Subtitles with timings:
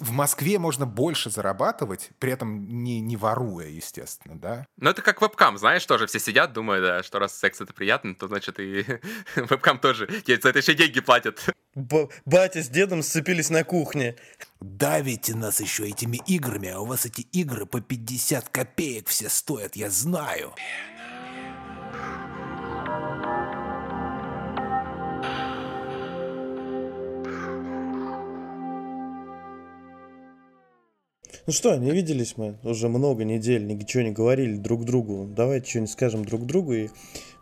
[0.00, 4.66] в Москве можно больше зарабатывать, при этом не, не воруя, естественно, да?
[4.76, 8.14] Ну, это как вебкам, знаешь, тоже все сидят, думают, да, что раз секс это приятно,
[8.14, 8.84] то значит и
[9.36, 11.44] вебкам тоже за это еще деньги платят.
[11.74, 14.16] Б батя с дедом сцепились на кухне.
[14.60, 19.74] Давите нас еще этими играми, а у вас эти игры по 50 копеек все стоят,
[19.74, 20.54] я знаю.
[31.44, 35.26] Ну что, не виделись мы уже много недель, ничего не говорили друг другу.
[35.26, 36.88] Давайте что-нибудь скажем друг другу и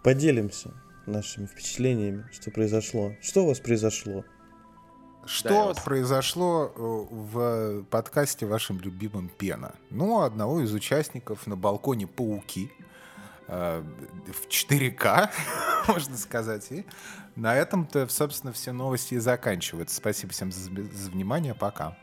[0.03, 0.73] поделимся
[1.05, 3.13] нашими впечатлениями, что произошло.
[3.21, 4.25] Что у вас произошло?
[5.27, 9.75] Что да, произошло э, в подкасте вашим любимым Пена?
[9.91, 12.73] Ну, одного из участников на балконе пауки
[13.49, 13.83] э,
[14.27, 15.29] в 4К,
[15.89, 16.73] можно сказать.
[16.73, 16.87] И
[17.37, 19.97] на этом-то, собственно, все новости и заканчиваются.
[19.97, 21.55] Спасибо всем за, за внимание.
[21.55, 21.99] Пока.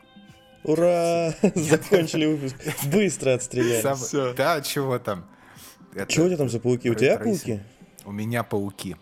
[0.68, 1.34] Ура!
[1.54, 2.56] Закончили выпуск.
[2.92, 3.80] Быстро отстреляли.
[3.80, 4.34] Сам...
[4.36, 5.24] Да, чего там?
[5.94, 6.12] Это...
[6.12, 6.90] Чего у тебя там за пауки?
[6.90, 7.62] У тебя пауки?
[8.04, 8.96] У меня пауки.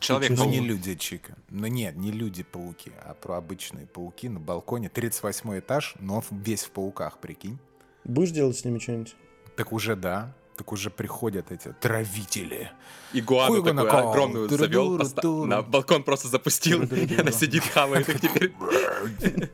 [0.00, 1.36] Человек Ну не люди, Чика.
[1.50, 4.88] Ну нет, не люди-пауки, а про обычные пауки на балконе.
[4.88, 7.58] 38 этаж, но весь в пауках, прикинь.
[8.04, 9.14] Будешь делать с ними что-нибудь?
[9.56, 10.34] Так уже да.
[10.56, 12.70] Так уже приходят эти травители.
[13.12, 14.98] Игуану такую огромную завел,
[15.44, 18.54] на балкон просто запустил, и она сидит, хавает их теперь.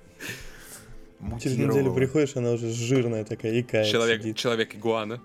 [1.41, 5.21] Через неделю приходишь, она уже жирная такая, икая Человек, человек игуана.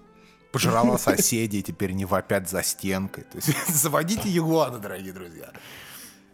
[0.52, 3.24] Пожрала соседей, теперь не вопят за стенкой.
[3.26, 5.52] То есть заводите игуана, дорогие друзья.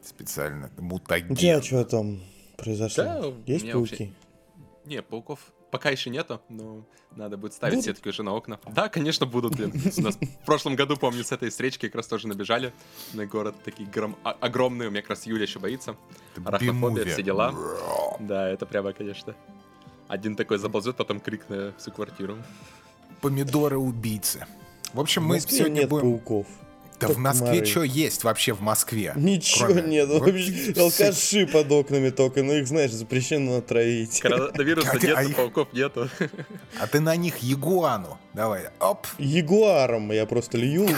[0.03, 0.71] Специально.
[0.77, 1.31] Мутаген.
[1.31, 2.21] У тебя что там
[2.57, 3.03] произошло?
[3.03, 3.91] Да, Есть пауки?
[3.91, 4.11] Вообще...
[4.85, 5.39] Не, пауков
[5.71, 6.83] пока еще нету, но
[7.15, 7.85] надо будет ставить будут?
[7.85, 8.59] сетки уже на окна.
[8.67, 9.73] Да, конечно, будут, блин.
[9.97, 12.73] У нас в прошлом году, помню, с этой встречки как раз тоже набежали
[13.13, 13.55] на город.
[13.63, 14.15] Такие гром...
[14.23, 15.95] огромные, у меня как раз Юля еще боится.
[16.45, 17.55] Арахнофобия, все дела.
[18.19, 19.35] Да, это прямо, конечно.
[20.07, 22.37] Один такой заползет, потом крик на всю квартиру.
[23.21, 24.45] Помидоры-убийцы.
[24.93, 26.01] В общем, мы сегодня нет будем...
[26.01, 26.47] пауков.
[27.07, 29.13] Да в Москве что есть вообще в Москве?
[29.15, 29.81] Ничего Кроме...
[29.83, 30.09] нет.
[30.09, 34.19] Вообще, алкаши под окнами только, ну их, знаешь, запрещено отравить.
[34.21, 35.35] Коронавируса нет, а их...
[35.35, 36.09] пауков нету.
[36.79, 38.19] А ты на них ягуану.
[38.33, 39.07] Давай, оп.
[39.17, 40.87] Ягуаром я просто лью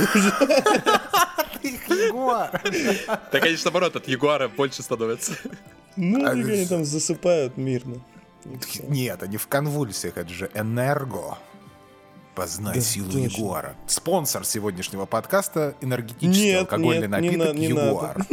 [1.64, 2.62] Ягуар.
[3.32, 5.34] Да, конечно, наоборот, от ягуара больше становится.
[5.96, 8.02] Ну, они там засыпают мирно.
[8.88, 11.38] Нет, они в конвульсиях, это же энерго.
[12.36, 13.20] Познай да, силу точно.
[13.20, 13.76] Ягуара.
[13.86, 18.26] Спонсор сегодняшнего подкаста энергетический нет, алкогольный нет, напиток не Ягуар.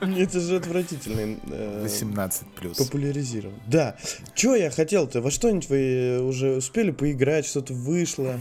[0.18, 1.38] Это же отвратительный.
[1.82, 2.76] 18 э, плюс.
[2.76, 3.54] Популяризирован.
[3.66, 3.96] Да.
[4.34, 5.22] Че я хотел-то?
[5.22, 7.46] Во что-нибудь вы уже успели поиграть?
[7.46, 8.40] Что-то вышло?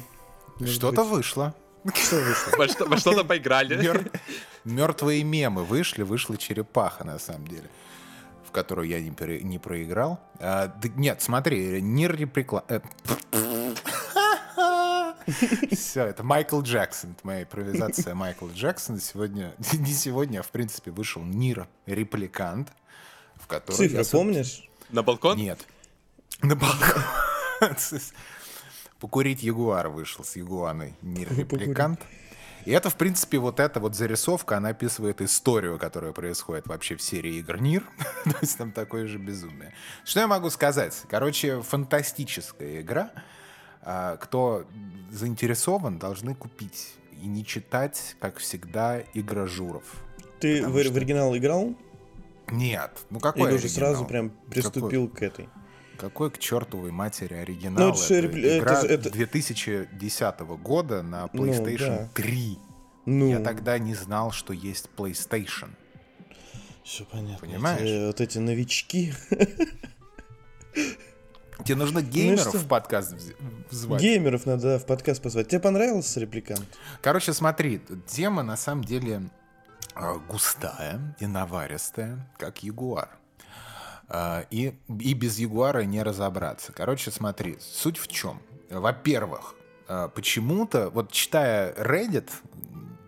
[0.66, 1.56] Что-то вышло.
[1.94, 2.86] Что вышло?
[2.86, 4.10] Во что-то поиграли.
[4.66, 7.70] Мертвые мемы вышли, вышла черепаха на самом деле
[8.46, 9.12] в которую я не,
[9.42, 10.20] не проиграл.
[10.38, 12.64] А, да, нет, смотри, Нир Репликла...
[12.68, 12.82] Э,
[15.72, 17.12] Все, это Майкл Джексон.
[17.12, 19.00] Это моя импровизация Майкла Джексона.
[19.00, 22.72] Сегодня, не сегодня, а в принципе вышел Нир Репликант,
[23.36, 23.76] в который...
[23.76, 24.06] Цифры я...
[24.06, 24.70] помнишь?
[24.90, 25.38] На балкон?
[25.38, 25.66] Нет.
[26.42, 27.04] На балкон.
[29.00, 32.02] Покурить Ягуар вышел с Ягуаной Нир Репликант.
[32.66, 37.02] И это, в принципе, вот эта вот зарисовка, она описывает историю, которая происходит вообще в
[37.02, 37.84] серии игр Нир.
[38.24, 39.74] То есть там такое же безумие.
[40.06, 41.04] Что я могу сказать?
[41.10, 43.12] Короче, фантастическая игра.
[43.86, 44.66] А, кто
[45.12, 49.84] заинтересован, должны купить и не читать, как всегда, игражуров.
[50.40, 50.94] Ты в, что...
[50.94, 51.76] в оригинал играл?
[52.50, 52.92] Нет.
[53.10, 55.30] Ну какой Или уже сразу прям приступил какой?
[55.30, 55.50] к этой?
[55.98, 57.90] Какой к чертовой матери оригинал?
[57.90, 59.10] Ну, это, это, игра это, это...
[59.12, 62.10] 2010 года на ну PlayStation ну, да.
[62.14, 62.60] 3.
[63.06, 63.30] Ну.
[63.30, 65.70] Я тогда не знал, что есть PlayStation.
[66.84, 67.48] Все понятно.
[67.48, 67.82] Понимаешь?
[67.82, 69.14] Эти, вот эти новички.
[71.64, 73.16] Тебе нужно ну геймеров ну, в подкаст
[73.70, 74.02] звать.
[74.02, 75.48] Геймеров надо в подкаст позвать.
[75.48, 76.66] Тебе понравился репликант?
[77.02, 79.24] Короче, смотри, тема на самом деле
[79.96, 83.10] а, густая и наваристая, как ягуар.
[84.08, 86.74] А, и, и без ягуара не разобраться.
[86.74, 88.42] Короче, смотри, суть в чем?
[88.70, 89.56] Во-первых,
[89.88, 92.30] а, почему-то, вот читая Reddit,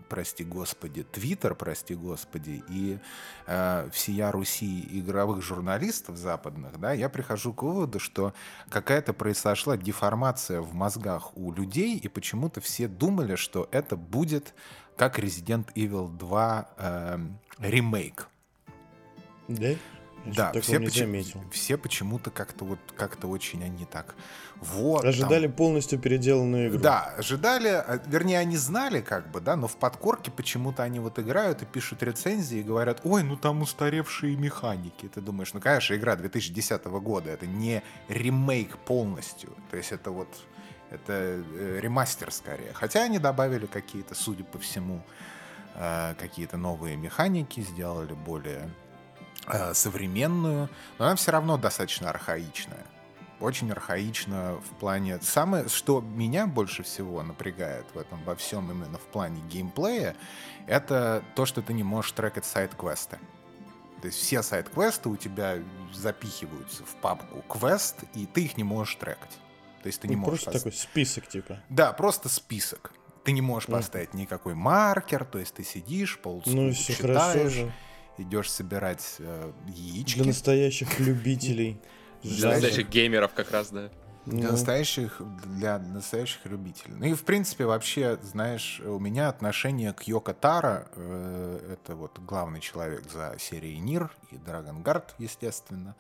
[0.08, 3.00] прости господи, Твиттер, прости господи, и
[3.48, 8.34] э, всея Руси игровых журналистов западных, да, я прихожу к выводу, что
[8.70, 14.54] какая-то произошла деформация в мозгах у людей, и почему-то все думали, что это будет
[14.96, 17.20] как Resident Evil 2 э,
[17.60, 18.28] ремейк.
[19.48, 19.76] Да?
[20.26, 24.16] Да, все, почему, все почему-то как-то вот как-то очень они так
[24.60, 25.06] вот.
[25.06, 25.56] Ожидали там...
[25.56, 26.80] полностью переделанную игру.
[26.80, 31.20] Да, ожидали, а, вернее, они знали как бы, да, но в подкорке почему-то они вот
[31.20, 35.08] играют и пишут рецензии и говорят, ой, ну там устаревшие механики.
[35.08, 39.52] Ты думаешь, ну, конечно, игра 2010 года, это не ремейк полностью.
[39.70, 40.30] То есть это вот,
[40.90, 42.74] это э, ремастер скорее.
[42.74, 45.04] Хотя они добавили какие-то, судя по всему,
[45.76, 48.70] э, какие-то новые механики, сделали более
[49.74, 52.86] современную, но она все равно достаточно архаичная
[53.40, 55.20] очень архаично в плане...
[55.22, 60.16] Самое, что меня больше всего напрягает в этом во всем именно в плане геймплея,
[60.68, 63.20] это то, что ты не можешь трекать сайт-квесты.
[64.02, 65.58] То есть все сайт-квесты у тебя
[65.94, 69.38] запихиваются в папку квест, и ты их не можешь трекать.
[69.82, 70.44] То есть ты не ну, можешь...
[70.44, 71.60] Просто такой список, типа.
[71.70, 72.92] Да, просто список.
[73.24, 73.74] Ты не можешь mm.
[73.74, 77.66] поставить никакой маркер, то есть ты сидишь, полцу ну, все читаешь,
[78.18, 80.18] идешь собирать э, яички.
[80.18, 81.80] Для настоящих любителей.
[82.24, 83.90] Для настоящих геймеров как раз, да.
[84.26, 84.52] Для ну.
[84.54, 86.96] настоящих, для настоящих любителей.
[86.98, 92.18] Ну и в принципе вообще, знаешь, у меня отношение к Йоко Таро, э, это вот
[92.20, 95.96] главный человек за серией Нир и Dragon Guard, естественно.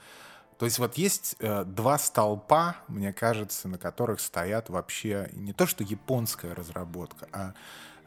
[0.57, 5.67] То есть вот есть э, два столпа, мне кажется, на которых стоят вообще не то
[5.67, 7.53] что японская разработка, а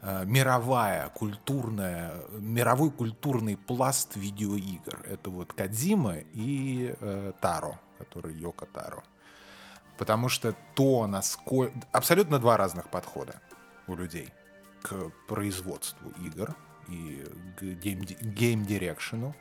[0.01, 5.01] мировая культурная, мировой культурный пласт видеоигр.
[5.05, 9.03] Это вот Кадзима и э, Таро который Йоко Таро.
[9.97, 11.77] Потому что то, насколько...
[11.91, 13.41] Абсолютно два разных подхода
[13.87, 14.29] у людей
[14.81, 16.55] к производству игр
[16.87, 17.25] и
[17.57, 19.35] к гейм-дирекшену.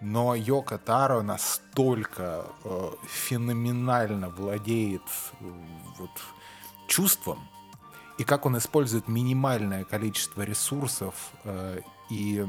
[0.00, 5.02] Но Йоко Таро настолько э, феноменально владеет
[5.40, 5.50] э,
[5.98, 6.10] вот,
[6.86, 7.48] чувством,
[8.18, 11.14] и как он использует минимальное количество ресурсов
[11.44, 11.80] э,
[12.10, 12.46] и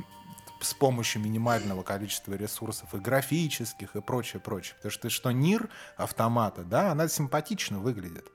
[0.59, 4.75] с помощью минимального количества ресурсов и графических и прочее, прочее.
[4.77, 8.25] Потому что что Нир автомата, да, она симпатично выглядит.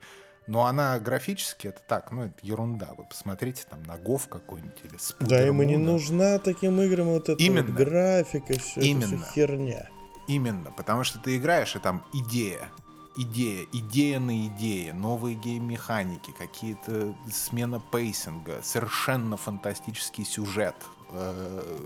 [0.45, 2.89] Но она графически, это так, ну, это ерунда.
[2.97, 7.41] Вы посмотрите там на Гов какой-нибудь или Да, ему не нужна таким играм вот эта
[7.41, 7.67] Именно.
[7.67, 9.15] Вот графика, все Именно.
[9.15, 9.89] это все херня.
[10.27, 12.69] Именно, потому что ты играешь, и там идея,
[13.15, 20.75] идея, идея на идее, новые гейм-механики, какие-то смена пейсинга, совершенно фантастический сюжет,
[21.13, 21.79] Э,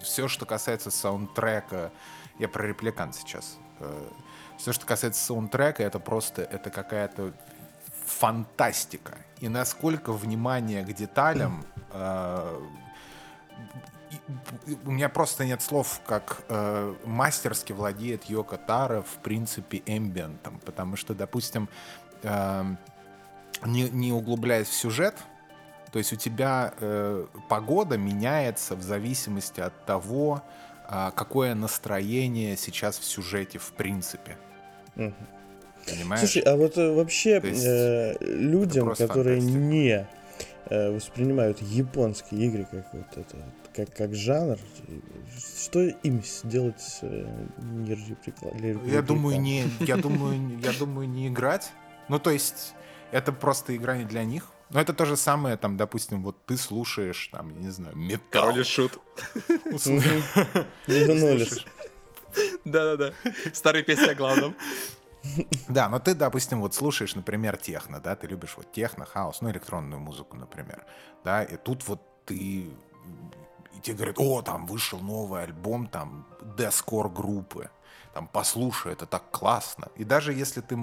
[0.00, 1.92] все, что касается саундтрека,
[2.38, 3.58] я про репликант сейчас.
[3.80, 4.08] Э,
[4.58, 7.32] все, что касается саундтрека, это просто это какая-то
[8.06, 9.18] фантастика.
[9.40, 12.60] И насколько внимание к деталям э,
[14.84, 20.60] у меня просто нет слов, как э, мастерски владеет Йоко Таро, в принципе, эмбиентом.
[20.64, 21.68] Потому что, допустим,
[22.22, 22.64] э,
[23.64, 25.14] не, не углубляясь в сюжет,
[25.92, 30.42] то есть у тебя э, погода меняется в зависимости от того,
[30.88, 34.36] э, какое настроение сейчас в сюжете в принципе.
[34.96, 35.14] Угу.
[35.86, 36.20] Понимаешь?
[36.20, 39.58] Слушай, а вот э, вообще есть, э, людям, которые фантастика.
[39.58, 40.06] не
[40.66, 43.36] э, воспринимают японские игры как вот это,
[43.74, 44.58] как, как жанр,
[45.64, 51.72] что им сделать э, не Я думаю, не, я думаю, я думаю, не играть.
[52.08, 52.74] Ну, то есть,
[53.12, 54.50] это просто игра не для них.
[54.70, 58.50] Но это то же самое, там, допустим, вот ты слушаешь, там, я не знаю, металл.
[58.50, 59.00] Король шут.
[60.86, 61.64] Вернулись.
[62.64, 63.12] Да-да-да.
[63.52, 64.54] Старые песни о главном.
[65.68, 69.50] Да, но ты, допустим, вот слушаешь, например, техно, да, ты любишь вот техно, хаос, ну,
[69.50, 70.86] электронную музыку, например,
[71.24, 72.70] да, и тут вот ты
[73.82, 77.70] тебе говорят, о, там вышел новый альбом, там, дескор группы,
[78.14, 79.88] там, послушай, это так классно.
[79.96, 80.76] И даже если ты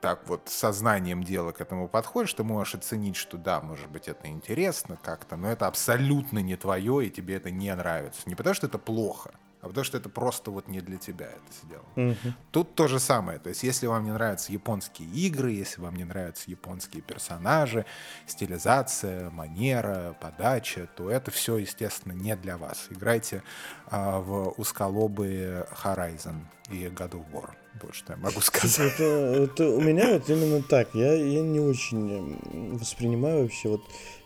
[0.00, 4.28] так вот сознанием дела к этому подходишь, ты можешь оценить, что да, может быть, это
[4.28, 8.22] интересно как-то, но это абсолютно не твое, и тебе это не нравится.
[8.26, 11.52] Не потому, что это плохо, а потому что это просто вот не для тебя это
[11.64, 12.12] сделано.
[12.12, 12.34] Угу.
[12.52, 13.38] Тут то же самое.
[13.38, 17.84] То есть, если вам не нравятся японские игры, если вам не нравятся японские персонажи,
[18.26, 22.86] стилизация, манера, подача, то это все, естественно, не для вас.
[22.90, 23.42] Играйте
[23.90, 27.50] а, в узколобые Horizon и God of War.
[27.82, 28.92] Вот что я могу сказать.
[28.94, 30.94] Это, это у меня вот именно так.
[30.94, 33.82] Я, я не очень воспринимаю вообще вот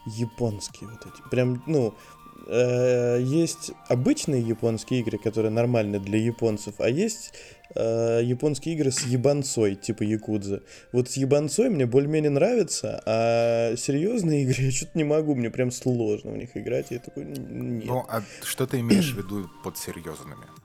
[0.06, 1.28] японские вот эти.
[1.28, 1.94] Прям, ну,
[2.46, 7.32] э, есть обычные японские игры, которые нормальны для японцев, а есть
[7.74, 10.62] э, японские игры с ебанцой, типа Якудза.
[10.92, 15.70] Вот с ебанцой мне более-менее нравится, а серьезные игры я что-то не могу, мне прям
[15.70, 16.86] сложно в них играть.
[16.90, 17.84] Я такой, нет.
[17.86, 20.61] Ну, а что ты имеешь в виду под серьезными?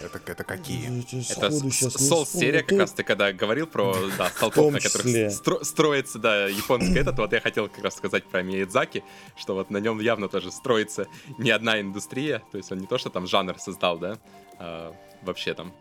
[0.00, 0.86] Это, это какие?
[1.30, 2.64] Это Соус-серия, вспомню.
[2.66, 7.18] как раз ты когда говорил про да, столпов, на которых стро- строится, да, японский этот,
[7.18, 9.04] вот я хотел как раз сказать про Миядзаки,
[9.36, 11.06] что вот на нем явно тоже строится
[11.38, 14.18] не одна индустрия, то есть он не то, что там жанр создал, да,
[14.58, 15.74] а вообще там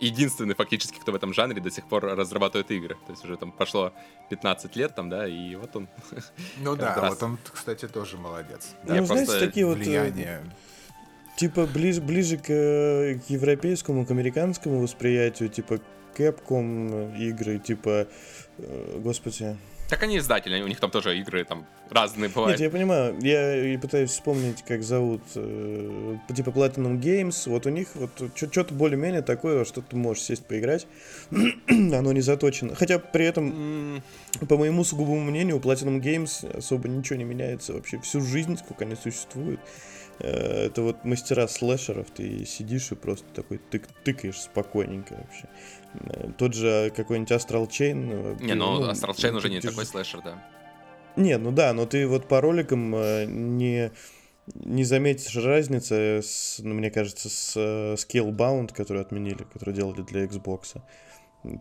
[0.00, 2.96] единственный фактически, кто в этом жанре до сих пор разрабатывает игры.
[3.06, 3.92] То есть уже там прошло
[4.30, 5.88] 15 лет там, да, и вот он.
[6.58, 7.10] Ну да, раз.
[7.10, 8.70] вот он, кстати, тоже молодец.
[8.84, 9.76] Ну, Я знаете, просто такие вот...
[9.76, 10.42] э, Влияние.
[11.36, 15.80] Типа ближе, ближе к, э, к европейскому, к американскому восприятию, типа
[16.16, 18.06] Capcom игры, типа,
[18.58, 19.56] э, господи.
[19.88, 22.60] Так они издатели, у них там тоже игры там разные Нет, бывают.
[22.60, 28.10] я понимаю, я пытаюсь вспомнить, как зовут, э, типа Platinum Games, вот у них вот
[28.34, 30.86] что-то более-менее такое, что ты можешь сесть поиграть,
[31.68, 32.74] оно не заточено.
[32.74, 34.02] Хотя при этом,
[34.48, 38.84] по моему сугубому мнению, у Platinum Games особо ничего не меняется вообще всю жизнь, сколько
[38.84, 39.60] они существуют.
[40.22, 45.48] Э, Это вот мастера слэшеров, ты сидишь и просто такой тык тыкаешь спокойненько вообще.
[45.94, 48.10] Э, Тот же какой-нибудь Astral Chain.
[48.12, 50.42] э, Не, ты, ну Astral Chain уже не ты такой же- слэшер, да.
[51.16, 52.90] Не, ну да, но ты вот по роликам
[53.60, 53.90] не,
[54.54, 60.80] не заметишь разницы, с, ну, мне кажется, с Scalebound, который отменили, который делали для Xbox.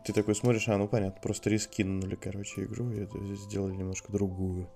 [0.06, 4.70] Ты такой смотришь, а, ну понятно, просто рискинули, короче, игру и сделали немножко другую.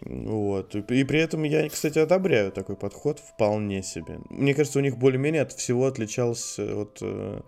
[0.00, 0.74] Вот.
[0.74, 4.20] И, при этом я, кстати, одобряю такой подход вполне себе.
[4.30, 7.40] Мне кажется, у них более-менее от всего отличался от э,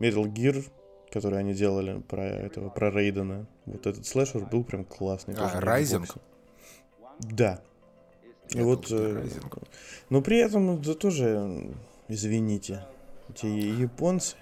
[0.00, 0.64] Metal Gear,
[1.10, 3.46] который они делали про этого, про Рейдена.
[3.66, 5.34] Вот этот слэшер был прям классный.
[5.36, 5.60] А?
[5.60, 6.18] Xbox.
[7.20, 7.60] Да.
[8.50, 9.26] И Я вот, э,
[10.08, 11.74] но при этом да тоже,
[12.08, 12.84] извините,
[13.28, 14.36] эти японцы,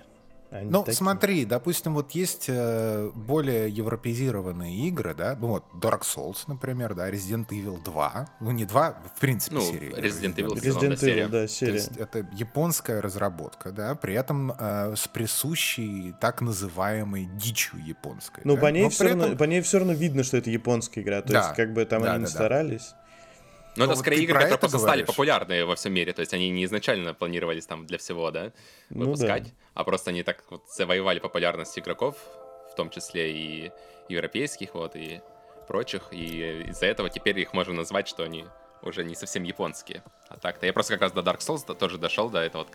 [0.51, 0.97] они Ну, такие.
[0.97, 7.11] смотри, допустим, вот есть э, более европезированные игры, да, ну вот Dark Souls, например, да,
[7.11, 9.91] Resident Evil 2, ну не 2, в принципе, Ну, серия.
[9.91, 11.23] Resident Evil Resident да, серия.
[11.25, 11.75] Evil, да, То серия.
[11.75, 18.43] есть это японская разработка, да, при этом э, с присущей так называемой дичью японской.
[18.45, 18.61] Ну, да.
[18.63, 21.23] по ней, Но все равно, этом- по ней все равно видно, что это японская игра.
[21.23, 22.39] То Да, есть, как бы там да, они не да, да.
[23.77, 26.13] Но Ну, это вот скорее игры, которые просто стали популярны во всем мире.
[26.13, 28.53] То есть они не изначально планировались там для всего, да,
[28.91, 29.51] Ну выпускать, да.
[29.75, 32.17] а просто они так вот завоевали популярность игроков,
[32.73, 33.73] в том числе и
[34.09, 35.21] европейских, вот, и
[35.69, 36.09] прочих.
[36.13, 38.47] И из-за этого теперь их можно назвать, что они
[38.83, 40.03] уже не совсем японские.
[40.29, 42.69] А так-то я просто как раз до Dark Souls до- тоже дошел, да, это вот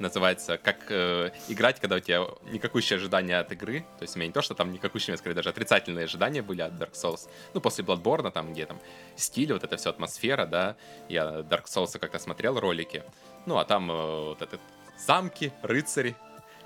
[0.00, 3.80] называется, как э, играть, когда у тебя никакущие ожидания от игры.
[3.98, 6.72] То есть у меня не то, что там никакущие, скорее даже отрицательные ожидания были от
[6.72, 7.28] Dark Souls.
[7.54, 8.80] Ну, после Bloodborne, там, где там
[9.16, 10.76] стиль, вот эта вся атмосфера, да.
[11.08, 13.02] Я Dark Souls как-то смотрел ролики.
[13.46, 13.94] Ну, а там э,
[14.28, 14.60] вот этот
[15.06, 16.16] замки, рыцари,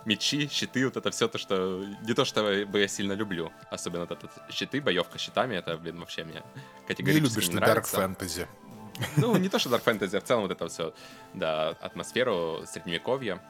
[0.04, 3.52] мечи, щиты, вот это все то, что не то, что бы я сильно люблю.
[3.70, 7.60] Особенно вот этот щиты, боевка щитами, это, блин, вообще мне Не категорически любишь не ты
[7.60, 7.96] Dark нравится.
[7.96, 8.48] Fantasy.
[9.16, 10.92] Ну, не то, что Dark Fantasy, а в целом вот это все,
[11.34, 13.40] да, атмосферу средневековья.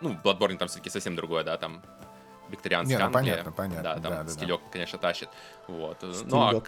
[0.00, 1.82] Ну, Bloodborne там все-таки совсем другое, да, там
[2.48, 3.32] викторианская Не, ну, Англия.
[3.34, 4.30] понятно, понятно, Да, там да, да, да.
[4.30, 5.28] стилек, конечно, тащит.
[5.68, 5.98] Вот.
[6.02, 6.62] Ну, а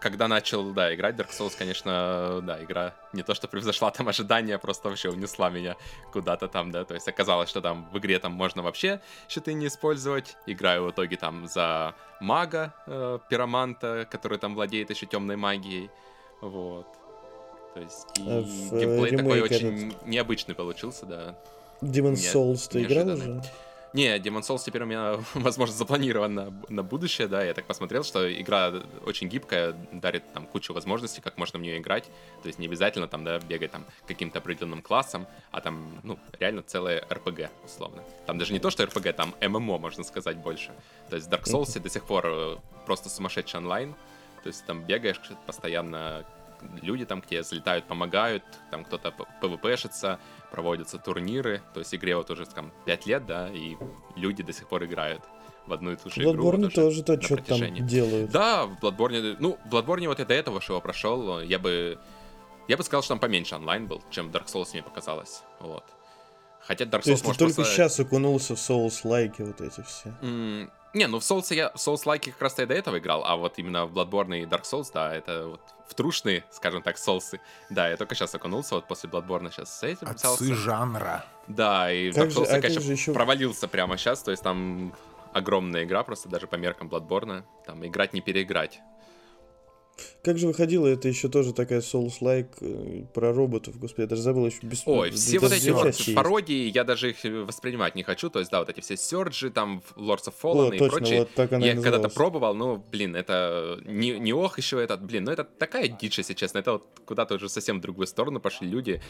[0.00, 4.58] когда начал, да, играть Dark Souls, конечно, да, игра не то, что превзошла там ожидания,
[4.58, 5.76] просто вообще унесла меня
[6.12, 9.66] куда-то там, да, то есть оказалось, что там в игре там можно вообще щиты не
[9.66, 15.90] использовать, играю в итоге там за мага, э, пироманта, который там владеет еще темной магией,
[16.40, 16.86] вот.
[17.78, 21.34] То есть и А в, э, геймплей такой очень необычный получился, да.
[21.80, 23.38] Demon's Нет, Souls ты играл неожиданный.
[23.38, 23.50] уже?
[23.94, 28.02] Не, Demon Souls теперь у меня, возможно, запланирован на, на будущее, да, я так посмотрел,
[28.02, 28.72] что игра
[29.06, 32.04] очень гибкая, дарит там кучу возможностей, как можно в нее играть,
[32.42, 36.62] то есть не обязательно там, да, бегать там каким-то определенным классом, а там, ну, реально
[36.62, 38.02] целое RPG, условно.
[38.26, 40.72] Там даже не то, что RPG, там ММО, можно сказать, больше.
[41.08, 42.56] То есть в Dark Souls до сих пор э,
[42.86, 43.94] просто сумасшедший онлайн,
[44.42, 46.24] то есть там бегаешь постоянно,
[46.82, 50.18] люди там к тебе залетают, помогают, там кто-то пвпшится,
[50.50, 53.76] проводятся турниры, то есть игре вот уже там 5 лет, да, и
[54.16, 55.22] люди до сих пор играют
[55.66, 56.50] в одну и ту же В игру.
[56.52, 58.30] Bloodborne тоже то там делают.
[58.30, 61.98] Да, в Bloodborne, ну, в Bloodborne вот я до этого что прошел, я бы,
[62.68, 65.84] я бы сказал, что там поменьше онлайн был, чем в Dark Souls мне показалось, вот.
[66.60, 70.12] Хотя Dark Souls То есть ты только просто- сейчас окунулся в Souls-лайки вот эти все.
[70.22, 73.24] М, Не, ну в Souls я в Souls лайки как раз я до этого играл,
[73.24, 76.98] а вот именно в Bloodborne и Dark Souls, да, это вот в трушные, скажем так,
[76.98, 77.40] соусы.
[77.70, 80.44] Да, я только сейчас окунулся, вот после Bloodborne сейчас с этим взялся.
[80.44, 81.24] Отцы жанра.
[81.46, 84.42] Да, и Dark Souls а я, как конечно, же ещё- провалился прямо сейчас, то есть
[84.42, 84.94] там
[85.32, 88.80] огромная игра, просто даже по меркам Bloodborne, там играть не переиграть.
[90.22, 94.46] Как же выходило, это еще тоже такая Souls-like э, про роботов, господи, я даже забыл
[94.46, 94.82] еще без...
[94.86, 98.60] Ой, все вот эти вот пародии, я даже их воспринимать не хочу, то есть, да,
[98.60, 101.66] вот эти все Сёрджи, там, Lords of О, Fallen и точно, прочие, вот так она
[101.66, 105.88] я когда-то пробовал, ну, блин, это не, не ох еще этот, блин, ну это такая
[105.88, 109.00] дичь, если честно, это вот куда-то уже совсем в другую сторону пошли люди,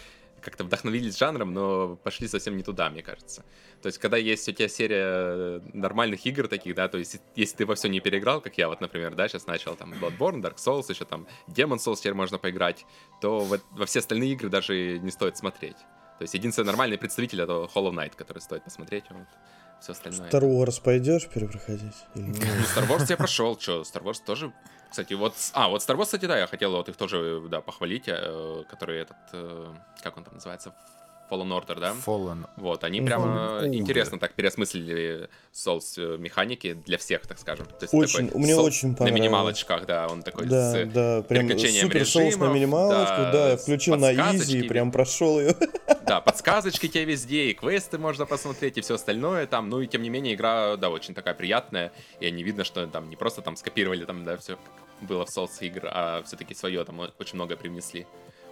[0.43, 3.45] как-то вдохновились жанром, но пошли совсем не туда, мне кажется.
[3.83, 7.67] То есть, когда есть у тебя серия нормальных игр таких, да, то есть, если ты
[7.67, 10.87] во все не переиграл, как я вот, например, да, сейчас начал там Bloodborne, Dark Souls,
[10.89, 12.85] еще там Demon Souls теперь можно поиграть,
[13.21, 15.77] то во, во все остальные игры даже не стоит смотреть.
[16.19, 19.05] То есть, единственный нормальный представитель это Hollow Knight, который стоит посмотреть.
[19.11, 19.27] Вот
[19.81, 20.29] все остальное.
[20.29, 21.95] Star Wars пойдешь перепроходить?
[22.15, 24.53] Ну, Star Wars я прошел, что, Star Wars тоже
[24.91, 25.35] кстати, вот...
[25.53, 29.01] А, вот Star Wars, кстати, да, я хотел вот их тоже, да, похвалить, э, который
[29.01, 29.17] этот...
[29.33, 29.67] Э,
[30.03, 30.75] как он там называется?
[31.31, 31.95] Fallen Order, да?
[32.05, 32.47] Fallen.
[32.57, 33.27] Вот, они прямо
[33.63, 37.67] Fallen интересно так переосмыслили Souls э, механики для всех, так скажем.
[37.67, 39.11] То есть очень, такой, мне очень понравилось.
[39.11, 42.35] На минималочках, да, он такой да, с да, прям переключением супер режимов.
[42.35, 45.55] Souls на минималочку, да, да включил на изи и прям прошел ее.
[46.09, 49.69] Да, подсказочки тебе везде, и квесты можно посмотреть, и все остальное там.
[49.69, 53.11] Ну и тем не менее, игра, да, очень такая приятная, и не видно, что там
[53.11, 54.59] не просто там скопировали там, да, все
[55.03, 58.07] было в Souls игр, а все-таки свое там очень много привнесли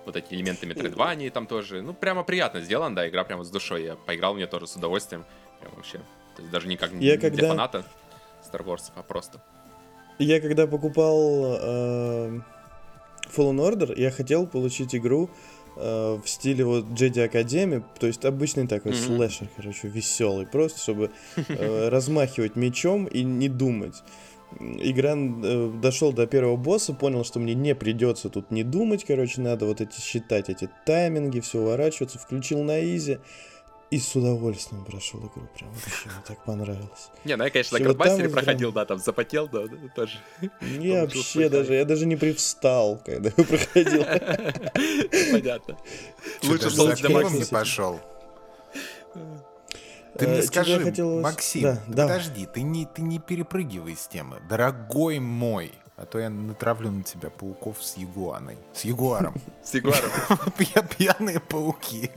[0.05, 1.83] вот эти элементы Metroidvania там тоже.
[1.83, 3.85] Ну, прямо приятно сделано, да, игра прямо с душой.
[3.85, 5.25] Я поиграл в нее тоже с удовольствием.
[5.61, 5.99] Прям вообще.
[6.37, 7.49] То есть даже не как я для когда...
[7.49, 7.85] фаната
[8.45, 9.43] Star Wars, а просто.
[10.19, 12.41] Я когда покупал э,
[13.35, 15.29] Fallen Order, я хотел получить игру
[15.77, 19.07] э, в стиле вот Jedi Academy, то есть обычный такой mm-hmm.
[19.07, 24.03] слэшер, короче, веселый, просто чтобы э, размахивать мечом и не думать
[24.61, 29.41] игра э, дошел до первого босса, понял, что мне не придется тут не думать, короче,
[29.41, 33.19] надо вот эти считать эти тайминги, все уворачиваться, включил на изи.
[33.91, 37.11] И с удовольствием прошел игру, прям вообще мне так понравилось.
[37.25, 39.65] Не, ну я, конечно, на Грандмастере проходил, да, там запотел, да,
[39.95, 40.19] тоже.
[40.61, 44.05] Не, вообще даже, я даже не привстал, когда я проходил.
[45.33, 45.79] Понятно.
[46.43, 48.01] Лучше с не пошел.
[50.19, 51.23] Ты мне э, скажи, хотелось...
[51.23, 52.03] Максим, да, да.
[52.05, 54.41] подожди, ты не, ты не перепрыгивай с темы.
[54.49, 58.57] Дорогой мой, а то я натравлю на тебя пауков с ягуаной.
[58.73, 59.35] С ягуаром.
[59.63, 60.11] С ягуаром.
[60.97, 62.11] Пьяные пауки.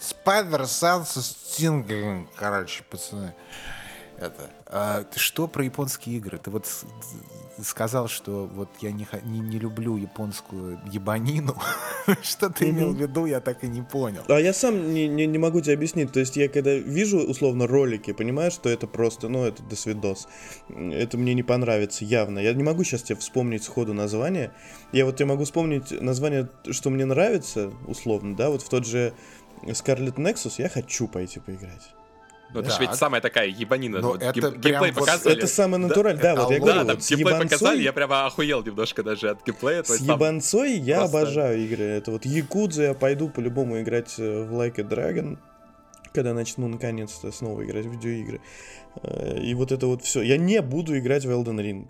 [0.00, 3.34] Спайдер Санса Стинглинг, короче, пацаны
[4.20, 4.50] это.
[4.66, 6.38] А, что про японские игры?
[6.38, 6.66] Ты вот
[7.62, 11.56] сказал, что вот я не, не, не люблю японскую ебанину.
[12.22, 14.22] что ты имел в виду, я так и не понял.
[14.28, 16.12] А я сам не, не, не могу тебе объяснить.
[16.12, 20.28] То есть я когда вижу условно ролики, понимаю, что это просто, ну, это досвидос.
[20.68, 22.38] Это мне не понравится явно.
[22.38, 24.52] Я не могу сейчас тебе вспомнить сходу название.
[24.92, 29.14] Я вот тебе могу вспомнить название, что мне нравится, условно, да, вот в тот же
[29.62, 31.94] Scarlet Nexus я хочу пойти поиграть.
[32.52, 34.00] Ну, это же ведь самая такая ебанина.
[34.00, 35.36] Ну, вот, это гейм, геймплей вот показывали.
[35.36, 36.78] Это самое натуральное, да, да вот я говорю.
[36.80, 39.84] Да, там вот геймплей показали, я прямо охуел немножко даже от геймплея.
[39.84, 41.18] С ебанцой я просто...
[41.18, 41.84] обожаю игры.
[41.84, 45.38] Это вот Якудзу я пойду по-любому играть э, в Like a Dragon,
[46.12, 48.40] когда начну наконец-то снова играть в видеоигры.
[49.02, 50.22] Э, и вот это вот все.
[50.22, 51.88] Я не буду играть в Elden Ring.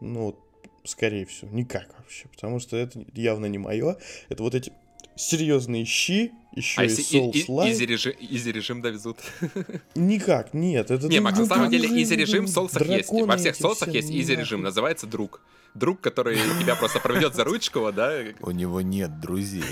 [0.00, 0.38] Ну, вот,
[0.82, 3.96] скорее всего, никак вообще, потому что это явно не мое.
[4.28, 4.72] Это вот эти
[5.16, 7.72] серьезные щи, еще а и Souls-like.
[7.72, 9.18] Easy режим, easy режим довезут.
[9.94, 10.90] Никак, нет.
[10.90, 13.10] Это не, Макс, на самом деле easy режим в соусах есть.
[13.10, 15.40] Во всех соусах есть easy режим, называется друг.
[15.74, 18.22] Друг, который тебя просто проведет за ручку, да?
[18.40, 19.64] У него нет друзей.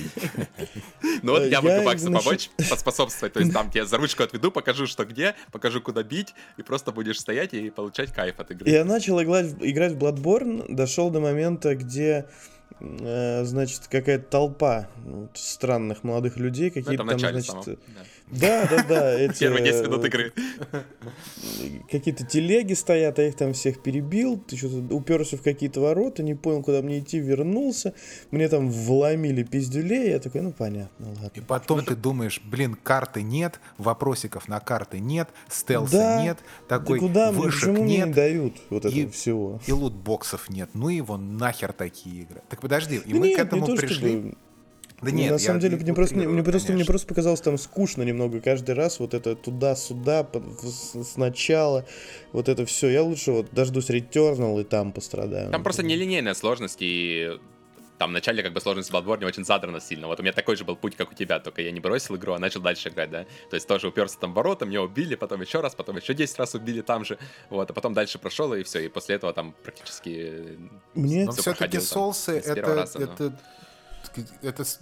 [1.23, 3.33] Ну вот я могу Максу помочь, поспособствовать.
[3.35, 6.91] То есть там тебя за ручку отведу, покажу, что где, покажу, куда бить, и просто
[6.91, 8.69] будешь стоять и получать кайф от игры.
[8.69, 9.53] Я начал играть
[9.93, 12.27] в Bloodborne, дошел до момента, где
[13.45, 17.47] значит, какая-то толпа вот, странных молодых людей, ну, какие-то там, значит...
[17.47, 17.79] Самом,
[18.33, 18.67] да.
[18.69, 19.19] Да, да.
[19.19, 20.33] Эти, Первые 10 минут игры.
[21.91, 24.39] Какие-то телеги стоят, а их там всех перебил.
[24.39, 27.95] Ты что-то уперся в какие-то ворота, не понял, куда мне идти, вернулся.
[28.31, 30.11] Мне там вломили пиздюлей.
[30.11, 31.31] Я такой, ну понятно, ладно.
[31.35, 36.39] И потом ну, ты думаешь, блин, карты нет, вопросиков на карты нет, стелса да, нет,
[36.69, 38.09] такой да куда вышек мне, нет.
[38.09, 39.61] не дают вот этого и, всего.
[39.67, 40.71] И лутбоксов нет.
[40.73, 42.43] Ну его нахер такие игры.
[42.49, 43.97] Так подожди, и да мы нет, к этому пришли.
[43.97, 44.37] Чтобы
[45.03, 48.41] да нет, на самом деле мне просто, мне, просто, мне просто показалось там скучно немного
[48.41, 50.27] каждый раз, вот это туда-сюда,
[51.05, 51.85] сначала,
[52.33, 52.89] вот это все.
[52.89, 55.51] Я лучше вот дождусь Returnal и там пострадаю.
[55.51, 57.39] Там просто нелинейная сложность, и
[58.03, 60.09] там в начале как бы сложность в Bloodborne очень задрана сильно.
[60.09, 62.33] Вот у меня такой же был путь, как у тебя, только я не бросил игру,
[62.33, 63.27] а начал дальше играть, да.
[63.49, 66.37] То есть тоже уперся там в ворота, меня убили, потом еще раз, потом еще 10
[66.39, 67.17] раз убили там же,
[67.49, 70.59] вот, а потом дальше прошел, и все, и после этого там практически...
[70.95, 71.27] Мне...
[71.27, 73.39] Но все-таки соусы это, раза, это, но это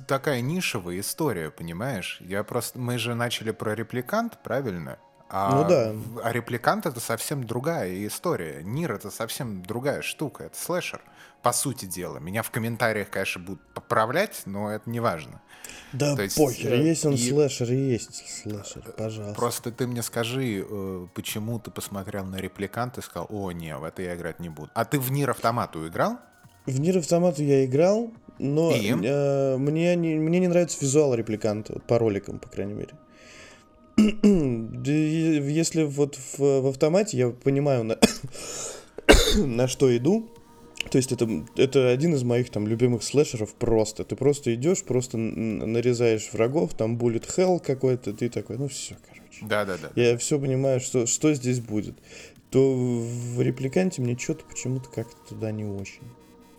[0.07, 2.19] такая нишевая история, понимаешь?
[2.21, 4.99] Я просто, мы же начали про репликант, правильно?
[5.33, 5.95] А, ну да.
[6.25, 8.63] А репликант это совсем другая история.
[8.65, 10.45] Нир это совсем другая штука.
[10.45, 11.01] Это слэшер,
[11.41, 12.19] по сути дела.
[12.19, 15.41] Меня в комментариях, конечно, будут поправлять, но это не важно.
[15.93, 17.31] Да То есть, похер, э, есть он и...
[17.31, 19.39] слэшер, есть слэшер, пожалуйста.
[19.39, 23.85] Просто ты мне скажи, э, почему ты посмотрел на репликант и сказал, о, не, в
[23.85, 24.71] это я играть не буду.
[24.75, 26.19] А ты в Нир Автомату играл?
[26.71, 31.99] В Нир Автомату я играл, но э, мне, не, мне не нравится визуал репликанта, по
[31.99, 32.93] роликам, по крайней мере.
[34.01, 37.99] Если вот в, в автомате я понимаю, на,
[39.37, 40.31] на что иду,
[40.91, 44.05] то есть это, это один из моих там любимых слэшеров просто.
[44.05, 49.21] Ты просто идешь, просто нарезаешь врагов, там bullet hell какой-то, ты такой, ну все, короче.
[49.43, 49.91] Да, да, да.
[50.01, 51.97] Я все понимаю, что, что здесь будет.
[52.51, 56.03] То в репликанте мне что-то почему-то как-то туда не очень.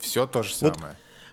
[0.02, 0.74] Все то же самое.
[0.76, 0.88] Вот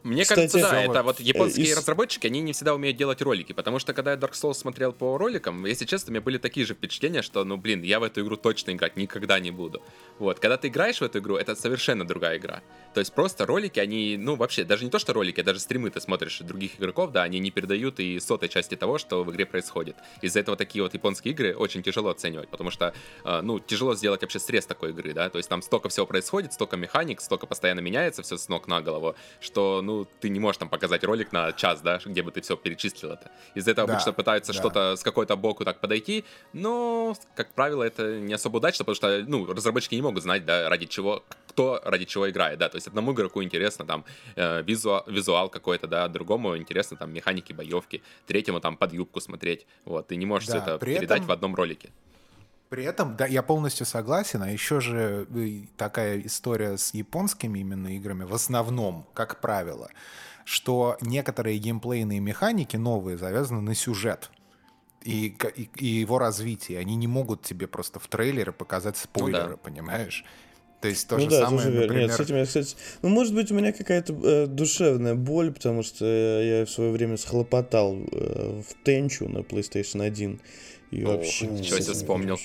[0.08, 1.76] мне Кстати, кажется, да, это вот японские из...
[1.76, 5.18] разработчики, они не всегда умеют делать ролики, потому что когда я Dark Souls смотрел по
[5.18, 8.22] роликам, если честно, у меня были такие же впечатления, что, ну, блин, я в эту
[8.22, 9.82] игру точно играть никогда не буду.
[10.18, 12.62] Вот, когда ты играешь в эту игру, это совершенно другая игра.
[12.94, 15.90] То есть просто ролики, они, ну, вообще, даже не то, что ролики, а даже стримы
[15.90, 19.46] ты смотришь других игроков, да, они не передают и сотой части того, что в игре
[19.46, 19.96] происходит.
[20.22, 22.94] Из-за этого такие вот японские игры очень тяжело оценивать, потому что,
[23.24, 26.52] э, ну, тяжело сделать вообще срез такой игры, да, то есть там столько всего происходит,
[26.52, 30.58] столько механик, столько постоянно меняется все с ног на голову, что, ну, ты не можешь
[30.58, 33.30] там показать ролик на час, да, где бы ты все перечислил это.
[33.54, 34.58] Из-за этого да, обычно пытаются да.
[34.58, 39.24] что-то с какой-то боку так подойти, но, как правило, это не особо удачно, потому что,
[39.26, 42.86] ну, разработчики не могут знать, да, ради чего, кто ради чего играет, да, то есть
[42.86, 44.04] одному игроку интересно там
[44.36, 49.66] э, визуал, визуал какой-то, да, другому интересно там механики боевки, третьему там под юбку смотреть,
[49.84, 51.26] вот, ты не можешь да, это передать этом...
[51.26, 51.90] в одном ролике.
[52.68, 57.88] При этом, да, я полностью согласен, а еще же э, такая история с японскими именно
[57.96, 59.88] играми в основном, как правило,
[60.44, 64.30] что некоторые геймплейные механики новые завязаны на сюжет.
[65.02, 66.80] И, и, и его развитие.
[66.80, 69.56] Они не могут тебе просто в трейлере показать спойлеры, ну, да.
[69.56, 70.24] понимаешь?
[70.80, 72.08] То есть то ну же да, самое, тоже например...
[72.08, 72.76] Нет, с этим я, кстати...
[73.02, 77.16] Ну, может быть, у меня какая-то э, душевная боль, потому что я в свое время
[77.16, 80.40] схлопотал э, в Тенчу на PlayStation 1.
[80.90, 81.46] И О, вообще...
[81.46, 82.38] Ничего себе вспомнил.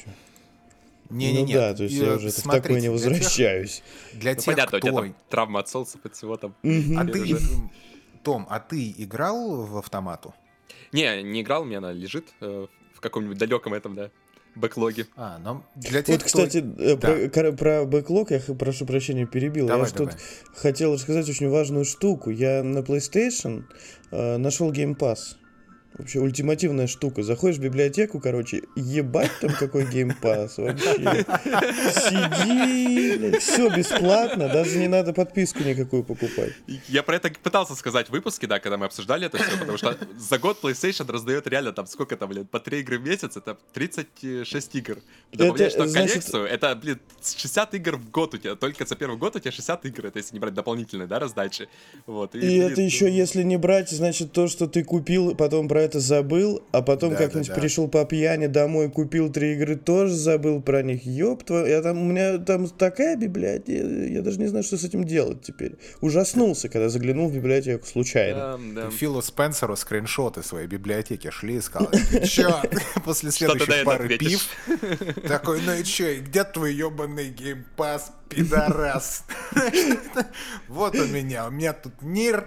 [1.09, 1.53] Не, не, ну не.
[1.53, 3.83] да, то есть я уже смотрите, в такое не возвращаюсь.
[4.13, 4.87] Для тех, для тех ну, понятно, кто...
[4.87, 6.55] у тебя там травма от солнца под всего там.
[6.63, 7.37] А ты, уже...
[8.23, 10.33] Том, а ты играл в автомату?
[10.91, 14.11] Не, не играл, у меня она лежит э, в каком-нибудь далеком этом, да,
[14.55, 15.07] бэклоге.
[15.15, 16.81] А, ну для тех, Вот, кстати, кто...
[16.81, 17.29] Э, да.
[17.29, 19.67] про, про бэклог я прошу прощения перебил.
[19.67, 20.13] Давай, я давай.
[20.13, 20.21] тут
[20.55, 22.29] хотел рассказать очень важную штуку.
[22.29, 23.65] Я на PlayStation
[24.11, 25.35] э, нашел Game Pass.
[25.97, 27.21] Вообще ультимативная штука.
[27.21, 31.25] Заходишь в библиотеку, короче, ебать там какой геймпас вообще.
[31.93, 36.53] Сиди, все бесплатно, даже не надо подписку никакую покупать.
[36.87, 39.95] Я про это пытался сказать в выпуске, да, когда мы обсуждали это все, потому что
[40.17, 43.55] за год PlayStation раздает реально там сколько там, блин, по 3 игры в месяц, это
[43.73, 44.97] 36 игр.
[45.31, 46.09] Добавляешь это, значит...
[46.09, 49.51] коллекцию, это, блин, 60 игр в год у тебя, только за первый год у тебя
[49.51, 51.69] 60 игр, это если не брать дополнительные, да, раздачи.
[52.07, 55.67] Вот, и, и блин, это еще, если не брать, значит, то, что ты купил, потом
[55.67, 57.61] про это забыл, а потом да, как-нибудь да, да.
[57.61, 61.05] пришел по пьяни домой, купил три игры, тоже забыл про них.
[61.05, 64.83] Ёб твою, я там, у меня там такая библиотека, я даже не знаю, что с
[64.83, 65.77] этим делать теперь.
[66.01, 68.59] Ужаснулся, когда заглянул в библиотеку случайно.
[68.73, 68.89] Да, да.
[68.89, 71.91] Филу Спенсеру скриншоты своей библиотеки шли и сказал,
[72.25, 72.61] чё,
[73.05, 74.47] после следующей пары пив,
[75.27, 79.25] такой, ну и чё, где твой ебаный геймпас, пидорас?
[80.67, 82.45] Вот у меня, у меня тут мир,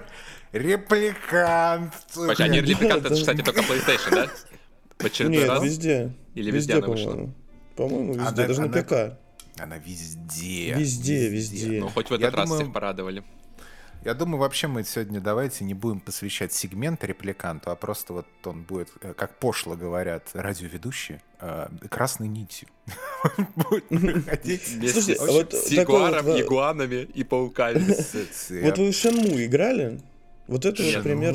[0.59, 1.95] Репликант.
[2.17, 4.31] А не репликант, это, кстати, только PlayStation, да?
[4.99, 5.63] Почему Нет, раз?
[5.63, 6.13] везде.
[6.35, 7.31] Или везде, везде она вышла?
[7.77, 9.19] По-моему, везде, она, даже она, на ПК.
[9.59, 10.75] Она везде.
[10.75, 11.81] Везде, везде.
[11.81, 13.25] Ну, хоть в этот Я раз думаю, всех порадовали.
[14.05, 18.63] Я думаю, вообще мы сегодня давайте не будем посвящать сегмент репликанту, а просто вот он
[18.63, 22.69] будет, э, как пошло говорят радиоведущие, э, красной нитью.
[23.57, 27.81] Будет проходить с ягуаром, ягуанами и пауками.
[28.63, 30.01] Вот вы в Шенму играли?
[30.47, 31.35] Вот это вот пример.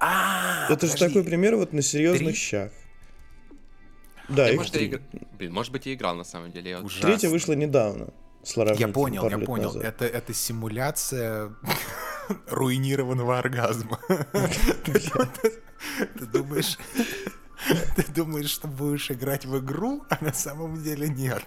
[0.00, 2.72] А, это же такой пример вот на серьезных щах.
[4.28, 4.74] Да, их может,
[5.38, 6.78] Блин, может быть, и играл на самом деле.
[7.00, 8.12] Третья вышла недавно.
[8.76, 9.72] Я понял, я понял.
[9.80, 11.54] Это, это симуляция
[12.48, 13.98] руинированного оргазма.
[16.14, 16.78] Ты думаешь,
[17.96, 21.42] ты думаешь, что будешь играть в игру, а на самом деле нет.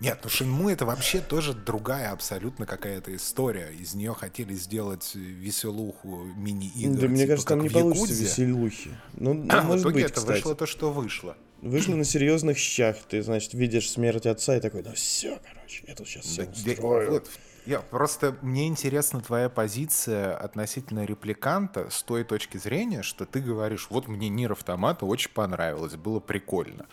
[0.00, 3.70] Нет, ну Шинму это вообще тоже другая абсолютно какая-то история.
[3.72, 6.94] Из нее хотели сделать веселуху мини-игр.
[6.94, 8.90] Да, типа, мне кажется, там не получится веселухи.
[9.14, 10.36] Ну, а, может в итоге быть, это кстати.
[10.36, 11.36] вышло то, что вышло.
[11.62, 12.96] Вышло на серьезных щах.
[13.08, 16.52] Ты, значит, видишь смерть отца и такой, да все, короче, я тут сейчас все да,
[16.52, 17.10] устрою.
[17.10, 17.30] Вот,
[17.66, 23.88] я, просто мне интересна твоя позиция относительно репликанта с той точки зрения, что ты говоришь,
[23.90, 26.86] вот мне Нир Автомата очень понравилось, было прикольно.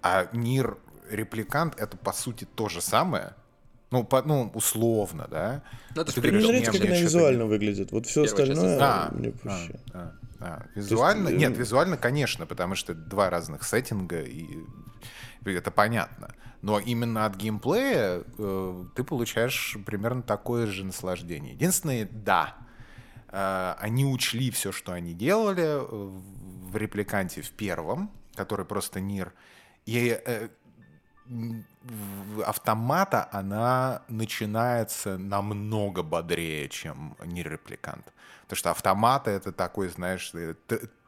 [0.00, 0.78] А Нир
[1.12, 3.34] репликант это по сути то же самое.
[3.90, 5.62] Ну, по, ну, условно, да.
[5.94, 7.92] Ну, это Ты говоришь, смотрите, как она визуально выглядит.
[7.92, 9.58] Вот все остальное а, мне а,
[9.92, 10.66] а, а.
[10.74, 14.46] Визуально, есть, нет, визуально, конечно, потому что два разных сеттинга, и
[15.44, 16.34] это понятно.
[16.62, 21.52] Но именно от геймплея э, ты получаешь примерно такое же наслаждение.
[21.52, 22.54] Единственное, да,
[23.28, 29.34] э, они учли все, что они делали э, в репликанте в первом, который просто Нир.
[29.86, 30.48] И э,
[32.44, 38.12] автомата она начинается намного бодрее, чем Нир Репликант.
[38.42, 40.54] Потому что автомата это такой, знаешь, э,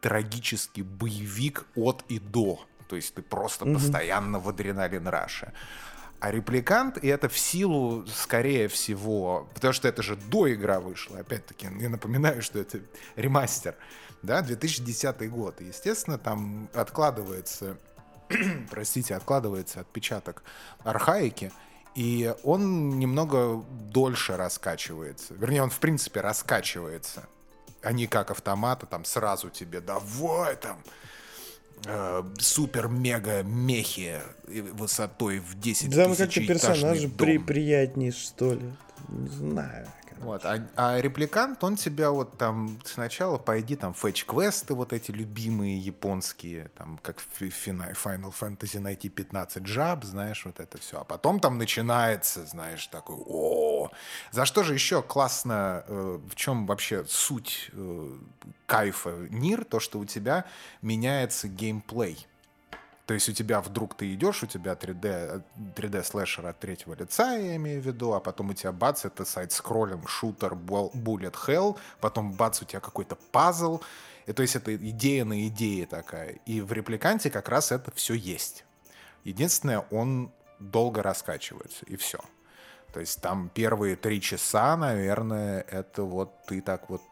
[0.01, 2.61] трагический боевик от и до.
[2.89, 3.75] То есть ты просто mm-hmm.
[3.75, 5.53] постоянно в адреналин раше.
[6.21, 11.19] А репликант, и это в силу, скорее всего, потому что это же до игра вышла,
[11.19, 12.81] опять-таки, я напоминаю, что это
[13.17, 13.75] ремастер,
[14.23, 15.61] да, 2010 год.
[15.61, 17.77] И, естественно, там откладывается,
[18.71, 20.43] простите, откладывается отпечаток
[20.83, 21.53] архаики,
[21.95, 25.35] и он немного дольше раскачивается.
[25.35, 27.29] Вернее, он, в принципе, раскачивается.
[27.83, 30.83] А не как автомата, там сразу тебе давай там
[31.87, 38.73] э, супер-мега-мехи высотой в 10 Там как-то персонажи при приятнее, что ли.
[39.09, 39.87] Не знаю.
[40.19, 40.45] Вот.
[40.45, 46.71] А, а репликант, он тебя вот там сначала пойди там фэтч-квесты вот эти любимые японские,
[46.77, 51.01] там как в Final Fantasy найти 15 жаб, знаешь, вот это все.
[51.01, 53.91] А потом там начинается, знаешь, такой, о,
[54.33, 58.13] за что же еще классно, э, в чем вообще суть э,
[58.67, 60.45] кайфа Нир, то, что у тебя
[60.83, 62.27] меняется геймплей.
[63.07, 65.43] То есть у тебя вдруг ты идешь, у тебя 3D,
[65.77, 69.27] 3D слэшер от третьего лица, я имею в виду, а потом у тебя бац, это
[69.27, 73.83] сайт-скроллинг, шутер, bullet hell, потом бац, у тебя какой-то пазл.
[74.25, 76.39] И, то есть это идея на идее такая.
[76.47, 78.65] И в репликанте как раз это все есть.
[79.25, 82.21] Единственное, он долго раскачивается, и все.
[82.95, 87.03] То есть там первые три часа, наверное, это вот ты так вот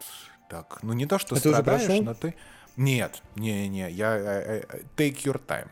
[0.49, 2.35] так, ну не то, что это страдаешь, но ты...
[2.77, 5.69] Нет, не-не, я I, I, take your time.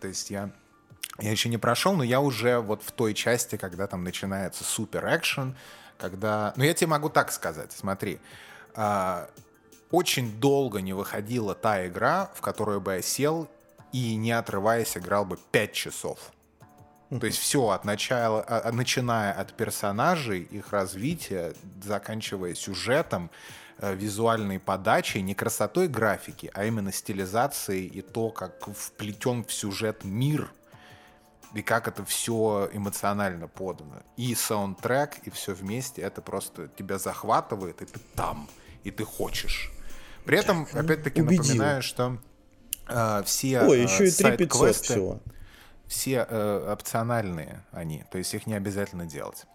[0.00, 0.50] То есть я
[1.20, 5.04] я еще не прошел, но я уже вот в той части, когда там начинается супер
[5.06, 5.56] экшен,
[5.98, 6.54] когда...
[6.56, 8.20] Ну, я тебе могу так сказать, смотри.
[8.74, 9.28] А,
[9.90, 13.48] очень долго не выходила та игра, в которую бы я сел
[13.92, 16.18] и, не отрываясь, играл бы 5 часов.
[17.10, 24.58] То есть все от начала, а, начиная от персонажей, их развития, заканчивая сюжетом, Э, визуальной
[24.58, 30.50] подачей, не красотой графики, а именно стилизацией и то, как вплетен в сюжет мир
[31.54, 34.02] и как это все эмоционально подано.
[34.16, 38.48] И саундтрек, и все вместе, это просто тебя захватывает, и ты там,
[38.84, 39.72] и ты хочешь.
[40.24, 41.42] При этом, опять-таки, Убедил.
[41.42, 42.18] напоминаю, что
[42.88, 45.20] э, все Ой, еще и 3500 всего.
[45.86, 49.46] Все э, опциональные они, то есть их не обязательно делать.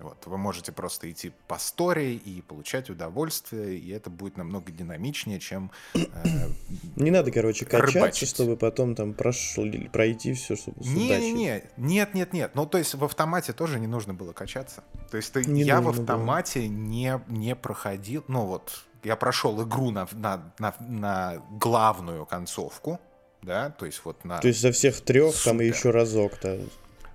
[0.00, 5.38] Вот, вы можете просто идти по истории и получать удовольствие, и это будет намного динамичнее,
[5.38, 5.70] чем...
[5.94, 6.48] Э,
[6.96, 8.28] не надо, короче, качаться, рыбачить.
[8.28, 12.54] чтобы потом там прошли, пройти все, чтобы Не-не-не, нет-нет-нет.
[12.54, 14.82] Ну, то есть в автомате тоже не нужно было качаться.
[15.10, 18.24] То есть ты, я в автомате не, не проходил...
[18.28, 23.00] Ну вот, я прошел игру на, на, на, на главную концовку,
[23.42, 24.38] да, то есть вот на...
[24.38, 26.60] То есть за всех трех там и еще разок-то...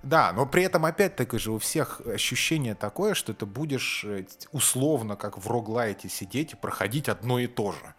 [0.06, 5.16] Да, но при этом опять-таки же у всех ощущение такое, что ты будешь э, условно,
[5.16, 7.94] как в роглайте, сидеть и проходить одно и то же.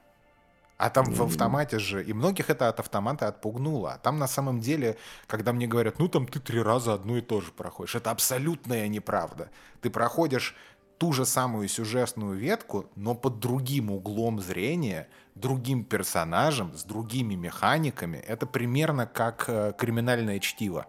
[0.77, 3.95] А там в автомате же, и многих это от автомата отпугнуло.
[3.95, 4.95] А там на самом деле,
[5.27, 8.87] когда мне говорят, ну там ты три раза одно и то же проходишь, это абсолютная
[8.87, 9.49] неправда.
[9.81, 10.55] Ты проходишь
[10.97, 18.15] ту же самую сюжетную ветку, но под другим углом зрения, другим персонажем, с другими механиками.
[18.15, 20.85] Это примерно как э, криминальное чтиво.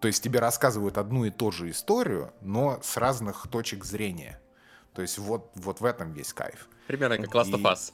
[0.00, 4.40] То есть тебе рассказывают одну и ту же историю, но с разных точек зрения.
[4.94, 6.68] То есть вот, вот в этом весь кайф.
[6.86, 7.92] Примерно как Last of Us.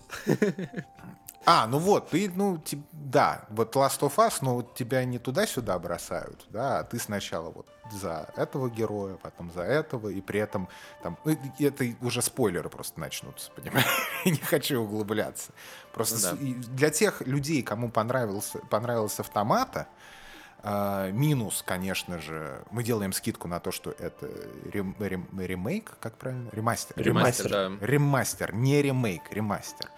[1.49, 5.21] А, ну вот, ты, ну, ти, да, вот Last of Us, но вот тебя не
[5.21, 10.41] туда-сюда бросают, да, а ты сначала вот за этого героя, потом за этого, и при
[10.41, 10.69] этом
[11.05, 13.87] там, ну, это уже спойлеры просто начнутся, понимаешь?
[14.25, 15.53] не хочу углубляться.
[15.93, 16.69] Просто ну, да.
[16.75, 19.87] для тех людей, кому понравился, понравился автомата,
[21.13, 24.29] минус, конечно же, мы делаем скидку на то, что это
[24.73, 26.49] рем, рем, ремейк, как правильно?
[26.53, 26.97] Ремастер.
[26.97, 27.73] Ремастер, да.
[27.81, 29.91] Ремастер, не ремейк, ремастер.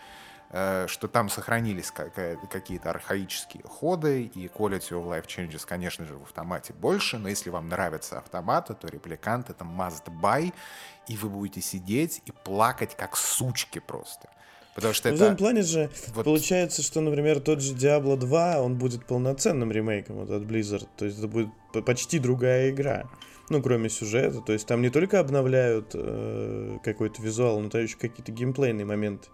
[0.50, 6.22] Э, что там сохранились какие-то архаические ходы, и quality of life changes, конечно же, в
[6.22, 10.54] автомате больше, но если вам нравятся автоматы, то репликант это must buy,
[11.07, 14.31] и вы будете сидеть и плакать как сучки просто.
[14.79, 15.25] Потому что в это...
[15.25, 16.25] этом плане же вот...
[16.25, 20.87] получается, что, например, тот же Diablo 2, он будет полноценным ремейком вот от Blizzard.
[20.97, 21.49] То есть это будет
[21.85, 23.11] почти другая игра.
[23.49, 24.41] Ну, кроме сюжета.
[24.41, 29.27] То есть там не только обновляют э, какой-то визуал, но там еще какие-то геймплейные моменты.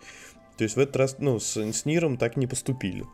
[0.57, 3.05] То есть в этот раз, ну, с, с Ниром так не поступили.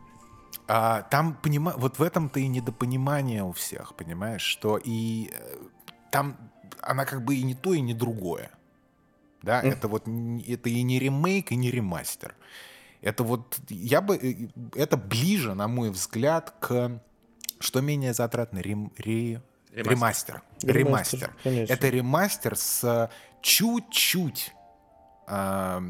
[0.69, 1.73] А, там, понима...
[1.75, 5.57] вот в этом-то и недопонимание у всех, понимаешь, что и э,
[6.11, 6.37] там
[6.79, 8.51] она как бы и не то, и не другое.
[9.41, 9.71] Да, mm.
[9.71, 12.35] это вот это и не ремейк, и не ремастер.
[13.01, 17.01] Это вот я бы э, это ближе, на мой взгляд, к
[17.59, 20.43] что менее затратно рем, ре, ремастер.
[20.63, 21.33] Ремастер.
[21.43, 21.71] ремастер.
[21.71, 23.09] Это ремастер с
[23.41, 24.53] чуть-чуть
[25.27, 25.81] э,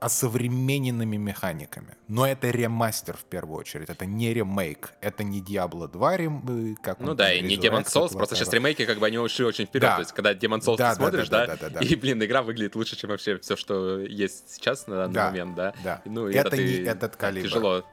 [0.00, 1.96] осовремененными механиками.
[2.08, 3.88] Но это ремастер в первую очередь.
[3.88, 4.92] Это не ремейк.
[5.00, 6.76] Это не Diablo 2 рем...
[6.82, 8.12] как Ну да, и не Demon Souls.
[8.12, 9.82] Просто сейчас ремейки как бы они ушли очень вперед.
[9.82, 9.94] Да.
[9.96, 12.22] То есть когда Demon Souls да, ты смотришь, да, да, да, да, да, и, блин,
[12.22, 15.74] игра выглядит лучше, чем вообще все, что есть сейчас на данный да, момент, да?
[15.82, 17.48] Да, Ну, это, это не этот калибр.
[17.48, 17.84] Тяжело,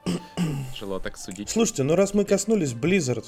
[0.74, 1.50] тяжело так судить.
[1.50, 3.26] Слушайте, ну раз мы коснулись Blizzard,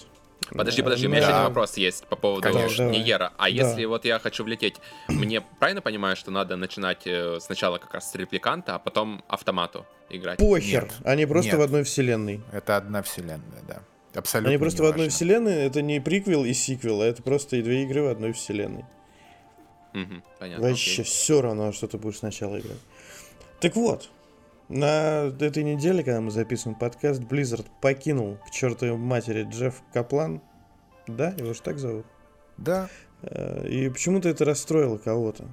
[0.51, 1.27] Подожди, подожди, у меня да.
[1.27, 2.89] еще один вопрос есть по поводу Конечно.
[2.89, 3.33] Ниера.
[3.37, 3.47] А да.
[3.47, 4.75] если вот я хочу влететь,
[5.07, 9.85] мне правильно понимаю, что надо начинать э, сначала как раз с репликанта, а потом автомату
[10.09, 10.39] играть?
[10.39, 10.93] Похер, Нет.
[11.03, 11.59] они просто Нет.
[11.59, 12.41] в одной вселенной.
[12.51, 13.81] Это одна вселенная, да.
[14.13, 17.61] Абсолютно Они просто в одной вселенной, это не приквел и сиквел, а это просто и
[17.61, 18.85] две игры в одной вселенной.
[19.93, 20.67] Угу, понятно.
[20.67, 21.05] Вообще окей.
[21.05, 22.79] все равно, что ты будешь сначала играть.
[23.59, 24.09] Так вот,
[24.69, 30.41] на этой неделе, когда мы записываем подкаст, Blizzard покинул к чертовой матери Джефф Каплан.
[31.07, 32.05] Да, его же так зовут?
[32.57, 32.89] Да.
[33.21, 35.47] Э, и почему-то это расстроило кого-то.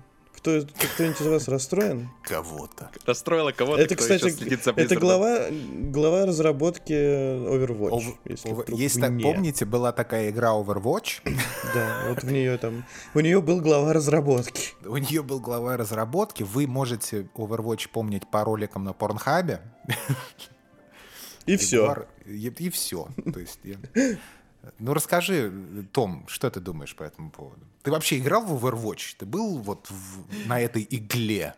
[0.44, 2.10] Кто, кто-нибудь из вас расстроен?
[2.20, 2.90] Кого-то.
[3.06, 7.88] Расстроило кого-то, это, кто кстати, следит за Это глава, глава разработки Overwatch.
[7.88, 11.22] Ов, если ов, есть так, помните, была такая игра Overwatch?
[11.74, 12.84] Да, вот в нее там...
[13.14, 14.74] У нее был глава разработки.
[14.84, 16.42] У нее был глава разработки.
[16.42, 19.62] Вы можете Overwatch помнить по роликам на Порнхабе.
[21.46, 22.04] И все.
[22.26, 23.08] И, и все.
[23.32, 23.60] То есть
[24.78, 25.52] ну расскажи,
[25.92, 27.60] Том, что ты думаешь по этому поводу?
[27.82, 29.16] Ты вообще играл в Overwatch?
[29.18, 31.54] Ты был вот в, на этой игле?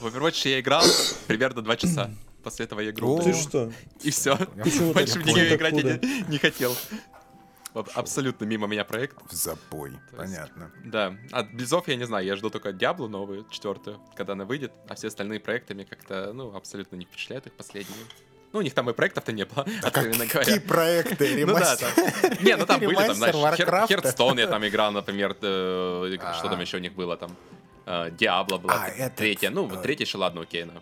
[0.00, 0.84] В Overwatch я играл
[1.26, 2.10] примерно два часа.
[2.42, 3.22] После этого я игру.
[3.22, 3.72] Ты что?
[4.02, 4.36] И все.
[4.36, 6.74] Больше в нее играть я не, не хотел.
[7.74, 9.16] Абсолютно мимо меня проект.
[9.30, 10.70] В запой, понятно.
[10.84, 14.72] да, от Близов я не знаю, я жду только Диаблу новую, четвертую, когда она выйдет,
[14.88, 17.96] а все остальные проектами как-то, ну, абсолютно не впечатляют их последние.
[18.52, 20.44] Ну, у них там и проектов-то не было, а откровенно говоря.
[20.44, 21.46] Какие проекты?
[21.46, 21.90] Ну да, там.
[22.42, 26.76] Не, ну там были там, знаешь, Херстон я там играл, например, э, что там еще
[26.76, 27.36] у них было там.
[28.18, 28.86] Диабло была
[29.16, 29.50] третья.
[29.50, 30.74] Ну, э, третья еще ладно, окей, но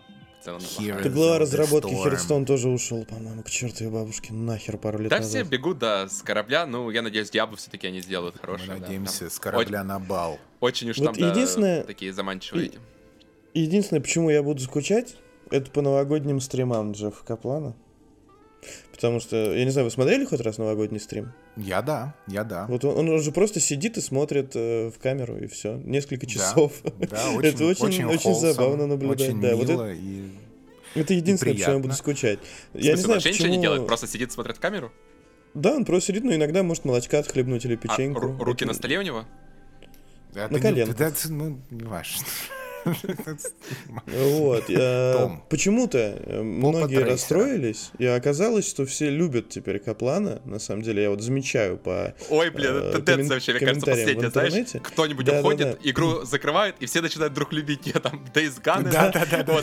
[0.43, 5.29] ты глава разработки Херстон тоже ушел, по-моему, к чертовой бабушке, нахер пару лет Да назад.
[5.29, 8.73] все бегут, да, с корабля, ну, я надеюсь, Диабло все-таки они сделают хорошее.
[8.73, 10.39] Мы надеемся, да, с корабля на бал.
[10.59, 11.81] Очень уж вот там, единственное...
[11.81, 12.71] да, такие заманчивые.
[13.53, 15.15] Единственное, почему я буду скучать,
[15.51, 17.75] это по новогодним стримам Джеффа Каплана.
[18.91, 21.33] Потому что, я не знаю, вы смотрели хоть раз новогодний стрим?
[21.57, 22.67] Я да, я да.
[22.67, 25.77] Вот он, он же просто сидит и смотрит э, в камеру, и все.
[25.77, 26.73] Несколько часов.
[26.83, 29.21] Да, да очень, это очень, очень, очень забавно наблюдать.
[29.21, 30.29] Очень да, мило вот это, и
[30.93, 32.39] это единственное, почему я буду скучать.
[32.73, 33.47] Я не знаю, вообще почему...
[33.47, 34.91] ничего не делает, просто сидит, смотрит в камеру?
[35.53, 38.37] Да, он просто сидит, но иногда может молочка отхлебнуть или а печеньку.
[38.39, 38.73] А, руки это...
[38.73, 39.25] на столе у него?
[40.33, 40.97] на коленках.
[40.97, 42.25] Да, ну, не важно.
[44.05, 44.65] Вот.
[45.49, 50.41] Почему-то э, многие расстроились, и оказалось, что все любят теперь Каплана.
[50.45, 54.29] На самом деле, я вот замечаю по Ой, блин, это тенденция вообще, мне кажется, последняя,
[54.29, 59.11] знаешь, кто-нибудь уходит, игру закрывает, и все начинают вдруг любить ее, там, Days Gone, да,
[59.11, 59.61] да, да,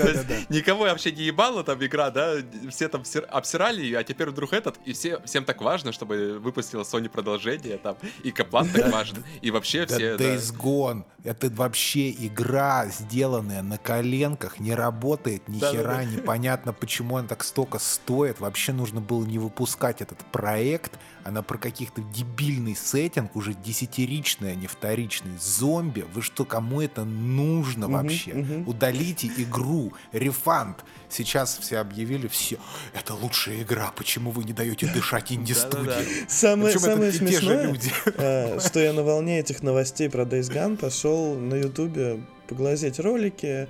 [0.49, 2.37] никого вообще не ебала там игра, да,
[2.71, 6.83] все там обсирали ее, а теперь вдруг этот, и все, всем так важно, чтобы выпустила
[6.83, 10.17] Sony продолжение, там, и Каплан так важен, и вообще все...
[10.17, 16.05] Days Gone, это вообще игра сделанная на коленках, не работает ни да, хера, да, да.
[16.05, 18.41] непонятно, почему она так столько стоит.
[18.41, 24.55] Вообще нужно было не выпускать этот проект, она про каких-то дебильный сеттинг, уже десятиричный, а
[24.55, 25.33] не вторичный.
[25.39, 28.33] Зомби, вы что, кому это нужно угу, вообще?
[28.33, 28.71] Угу.
[28.71, 30.85] Удалите игру, рефанд.
[31.11, 32.59] Сейчас все объявили, все,
[32.95, 36.27] это лучшая игра, почему вы не даете дышать инди-студии?
[36.29, 37.77] Самое, самое смешное,
[38.17, 43.47] а, что я на волне этих новостей про Days Gone пошел на ютубе поглазеть ролики,
[43.47, 43.67] э,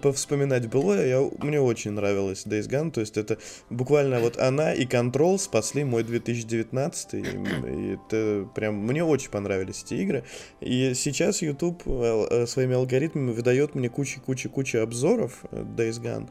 [0.00, 3.38] повспоминать былое, я, мне очень нравилось Days Gone, то есть это
[3.70, 9.82] буквально вот она и Control спасли мой 2019, и, и это прям, мне очень понравились
[9.84, 10.24] эти игры,
[10.60, 16.28] и сейчас YouTube э, э, своими алгоритмами выдает мне куча-куча-куча обзоров Days Gone,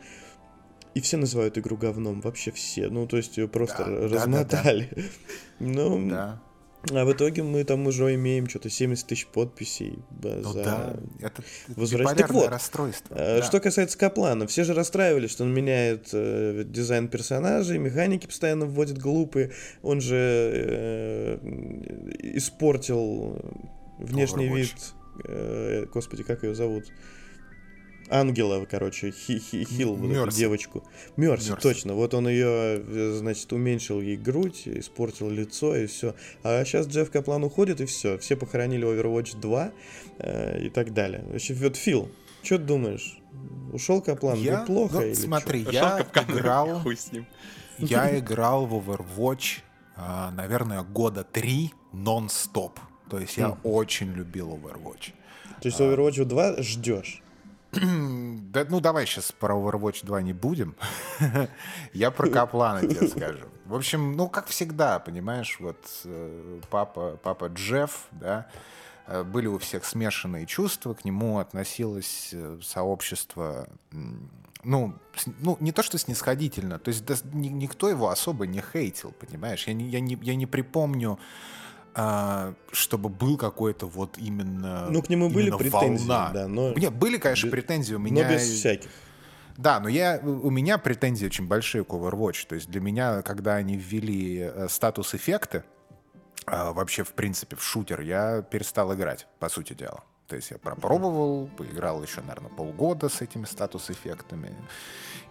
[0.93, 4.89] и все называют игру говном, вообще все, ну то есть ее просто да, размотали.
[4.91, 5.07] Да, да, да.
[5.59, 6.41] Ну, да.
[6.89, 11.43] А в итоге мы там уже имеем что-то 70 тысяч подписей ну, за да, это
[11.75, 12.23] возвращение.
[12.23, 13.13] Так вот, расстройство.
[13.13, 13.43] Э, да.
[13.45, 18.97] Что касается Каплана, все же расстраивались, что он меняет э, дизайн персонажей, механики постоянно вводит
[18.97, 19.51] глупые,
[19.83, 21.37] он же э,
[22.35, 23.39] испортил
[23.99, 24.55] внешний Overwatch.
[24.55, 24.93] вид,
[25.25, 26.85] э, господи, как ее зовут?
[28.11, 30.83] Ангела, короче, хи хи Хил, вот эту девочку.
[31.17, 31.93] Мерси, точно.
[31.93, 32.83] Вот он ее,
[33.13, 36.15] значит, уменьшил ей грудь, испортил лицо и все.
[36.43, 38.17] А сейчас Джефф Каплан уходит и все.
[38.17, 39.71] Все похоронили Overwatch 2
[40.19, 41.23] э, и так далее.
[41.27, 42.09] Вообще, вот Фил,
[42.43, 43.17] что ты думаешь?
[43.71, 45.71] Ушел Каплан я, плохо ну, или Смотри, что?
[45.71, 46.81] я играл...
[47.77, 49.61] Я играл в Overwatch,
[49.95, 52.79] а, наверное, года три нон-стоп.
[53.09, 53.57] То есть я mm.
[53.63, 55.13] очень любил Overwatch.
[55.61, 57.20] То есть Overwatch 2 ждешь?
[57.71, 60.75] Да, ну давай сейчас про Overwatch 2 не будем.
[61.93, 63.45] Я про Каплана тебе скажу.
[63.65, 68.47] В общем, ну как всегда, понимаешь, вот э, папа, папа Джефф, да,
[69.07, 73.69] э, были у всех смешанные чувства, к нему относилось э, сообщество,
[74.63, 74.93] ну,
[75.39, 79.65] ну не то что снисходительно, то есть да, никто его особо не хейтил, понимаешь?
[79.67, 81.17] Я не, я не, я не припомню
[81.93, 86.31] чтобы был какой-то вот именно Ну, к нему были претензии, волна.
[86.33, 86.73] да, но...
[86.73, 87.51] Нет, были, конечно, без...
[87.51, 88.23] претензии у меня.
[88.23, 88.89] Но без всяких.
[89.57, 92.47] Да, но я, у меня претензии очень большие к Overwatch.
[92.47, 95.63] То есть для меня, когда они ввели э, статус эффекты,
[96.45, 100.03] а, вообще, в принципе, в шутер, я перестал играть, по сути дела.
[100.27, 104.55] То есть я пропробовал, поиграл еще, наверное, полгода с этими статус-эффектами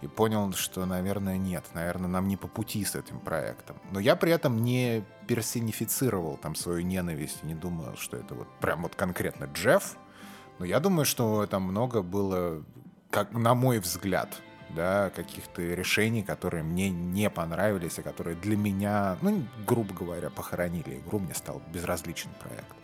[0.01, 3.77] и понял, что, наверное, нет, наверное, нам не по пути с этим проектом.
[3.91, 8.81] Но я при этом не персонифицировал там свою ненависть, не думал, что это вот прям
[8.81, 9.95] вот конкретно Джефф.
[10.59, 12.63] Но я думаю, что там много было,
[13.09, 14.41] как на мой взгляд,
[14.75, 20.99] да, каких-то решений, которые мне не понравились, и которые для меня, ну, грубо говоря, похоронили
[20.99, 22.75] игру, мне стал безразличен проект.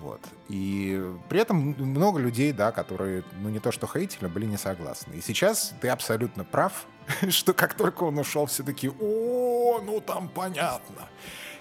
[0.00, 0.20] Вот.
[0.48, 5.14] И при этом много людей, да, которые, ну не то что хейтили, были не согласны.
[5.14, 6.86] И сейчас ты абсолютно прав,
[7.28, 11.08] что как только он ушел, все таки о, ну там понятно.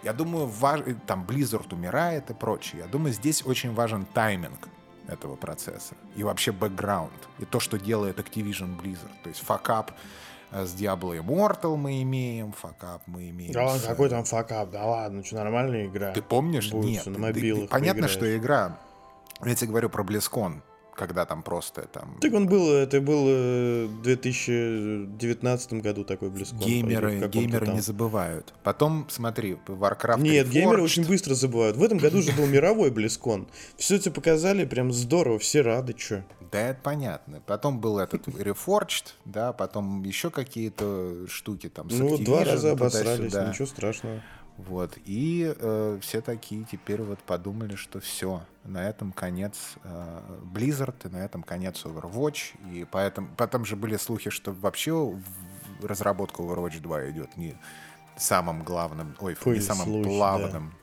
[0.03, 0.81] Я думаю, важ...
[1.05, 2.83] там Blizzard умирает и прочее.
[2.83, 4.69] Я думаю, здесь очень важен тайминг
[5.07, 5.95] этого процесса.
[6.15, 7.11] И вообще бэкграунд.
[7.39, 9.11] И то, что делает Activision Blizzard.
[9.23, 9.91] То есть fuckup
[10.51, 13.53] с Diablo Immortal мы имеем, fuckup мы имеем.
[13.53, 13.83] Да с...
[13.83, 14.71] какой там fuckup?
[14.71, 16.11] Да ладно, что нормальная игра.
[16.11, 16.71] Ты помнишь?
[16.71, 17.05] Будет, Нет.
[17.05, 18.11] На мобилах понятно, поиграешь.
[18.11, 18.79] что игра.
[19.45, 20.61] Я тебе говорю про BlizzCon
[20.99, 22.17] когда там просто там...
[22.19, 26.57] Так он был, это был э, в 2019 году такой BlizzCon.
[26.57, 27.75] Геймеры, геймеры там.
[27.75, 28.53] не забывают.
[28.63, 30.51] Потом, смотри, Warcraft Нет, Reforged.
[30.51, 31.77] геймеры очень быстро забывают.
[31.77, 33.47] В этом году же был мировой BlizzCon.
[33.77, 36.23] Все это показали, прям здорово, все рады, чё.
[36.51, 37.41] Да, это понятно.
[37.45, 43.33] Потом был этот Reforged, да, потом еще какие-то штуки там с Ну, два раза обосрались,
[43.33, 44.21] ничего страшного.
[44.67, 44.97] Вот.
[45.05, 50.21] И э, все такие теперь вот подумали, что все, на этом конец э,
[50.53, 52.71] Blizzard, и на этом конец Overwatch.
[52.71, 55.15] И поэтому, потом же были слухи, что вообще
[55.81, 57.55] разработка Overwatch 2 идет не
[58.17, 60.73] самым главным, ой, Пыль не самым слухи, главным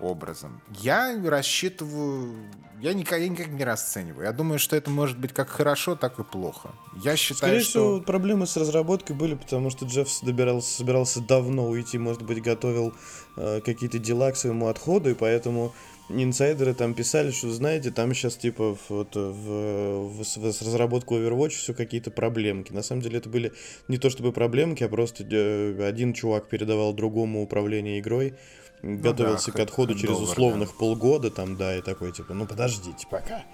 [0.00, 0.60] образом.
[0.80, 2.34] Я рассчитываю...
[2.80, 4.24] Я никак, я никак не расцениваю.
[4.24, 6.70] Я думаю, что это может быть как хорошо, так и плохо.
[7.02, 7.70] Я считаю, Скорее что...
[7.70, 12.92] всего, проблемы с разработкой были, потому что Джефф добирался, собирался давно уйти, может быть, готовил
[13.36, 15.72] э, какие-то дела к своему отходу, и поэтому
[16.08, 21.50] инсайдеры там писали, что, знаете, там сейчас, типа, вот, в, в, в, с разработкой Overwatch
[21.50, 22.72] все какие-то проблемки.
[22.72, 23.52] На самом деле это были
[23.88, 28.34] не то чтобы проблемки, а просто э, один чувак передавал другому управление игрой,
[28.82, 30.74] ну готовился да, к отходу через условных да.
[30.78, 33.44] полгода, там, да, и такой, типа, ну подождите пока.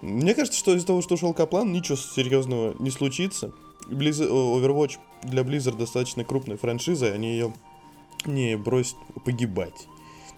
[0.00, 3.52] Мне кажется, что из-за того, что ушел Каплан, ничего серьезного не случится.
[3.88, 4.20] Близ...
[4.20, 7.52] Overwatch для Blizzard достаточно крупная франшиза, они ее
[8.24, 9.88] не бросят погибать.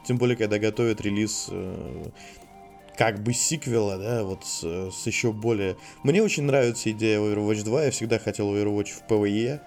[0.05, 2.11] Тем более, когда готовят релиз э,
[2.97, 5.77] как бы сиквела, да, вот с, с еще более...
[6.03, 9.61] Мне очень нравится идея Overwatch 2, я всегда хотел Overwatch в PvE,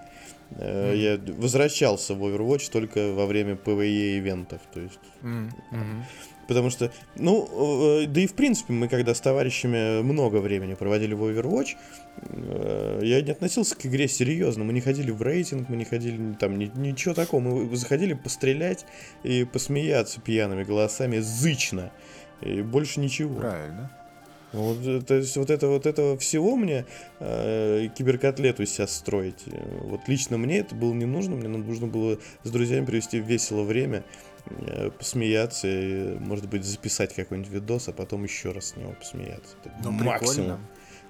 [0.58, 0.96] Mm-hmm.
[0.96, 5.00] Я возвращался в Overwatch только во время PvE ивентов, то есть.
[5.22, 6.02] Mm-hmm.
[6.46, 11.14] Потому что, ну, э, да и в принципе, мы когда с товарищами много времени проводили
[11.14, 11.76] в Overwatch,
[12.16, 14.64] э, я не относился к игре серьезно.
[14.64, 17.40] Мы не ходили в рейтинг, мы не ходили там ни, ничего такого.
[17.40, 18.84] Мы заходили пострелять
[19.22, 21.90] и посмеяться пьяными голосами зычно.
[22.42, 23.40] И больше ничего.
[23.40, 23.90] Правильно.
[24.54, 26.86] Вот, то есть вот это вот этого всего мне
[27.18, 29.44] э, киберкотлету сейчас строить.
[29.82, 34.04] Вот лично мне это было не нужно, мне нужно было с друзьями провести весело время,
[34.46, 39.56] э, посмеяться и, может быть, записать какой-нибудь видос, а потом еще раз с него посмеяться.
[39.64, 40.34] Это ну, максимум.
[40.34, 40.60] Прикольно.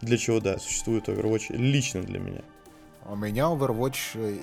[0.00, 2.42] Для чего, да, существует Overwatch лично для меня.
[3.04, 4.38] У меня Overwatch э,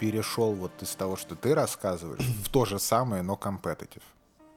[0.00, 4.02] перешел вот из того, что ты рассказываешь, в то же самое, но компетитив.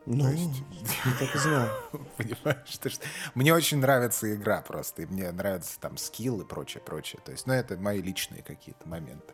[0.05, 0.61] Ну, есть...
[1.05, 1.67] я так и знал.
[2.17, 2.89] Понимаешь, что...
[3.33, 7.21] мне очень нравится игра просто, и мне нравятся там скилл и прочее, прочее.
[7.25, 9.33] То есть, ну, это мои личные какие-то моменты.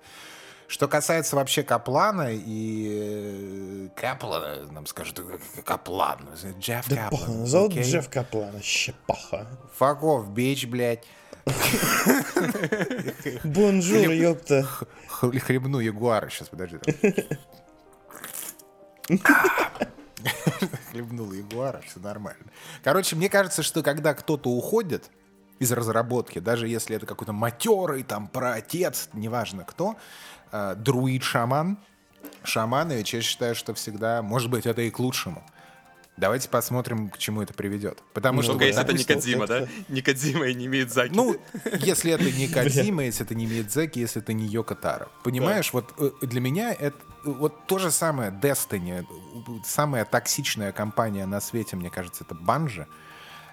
[0.67, 5.19] Что касается вообще Каплана и э, Каплана, нам скажут,
[5.65, 7.19] Каплан, Джефф да Каплан.
[7.19, 7.83] Паха, зовут okay?
[7.83, 9.47] Джефф Каплан, щепаха.
[9.77, 11.03] Off, bitch, блядь.
[13.43, 14.65] Бонжур, ёпта.
[15.09, 16.29] Хлебну ягуара.
[16.29, 16.79] Сейчас, подожди.
[20.91, 22.45] Хлебнул ягуара, все нормально.
[22.83, 25.09] Короче, мне кажется, что когда кто-то уходит
[25.59, 29.95] из разработки, даже если это какой-то матерый, там, проотец, неважно кто,
[30.51, 31.77] э, друид-шаман,
[32.43, 35.43] Шаманович, я считаю, что всегда, может быть, это и к лучшему.
[36.17, 38.03] Давайте посмотрим, к чему это приведет.
[38.13, 38.51] Потому ну, что...
[38.53, 39.67] Только если это не Кадзима, да?
[39.87, 41.15] Не Кадзима и не имеет Заки.
[41.15, 41.37] Ну,
[41.79, 45.09] если это не Кадзима, если это не Миядзаки, если это не Йокотара.
[45.23, 49.05] Понимаешь, вот э, для меня это вот то же самое Destiny,
[49.65, 52.87] самая токсичная компания на свете, мне кажется, это Банжи.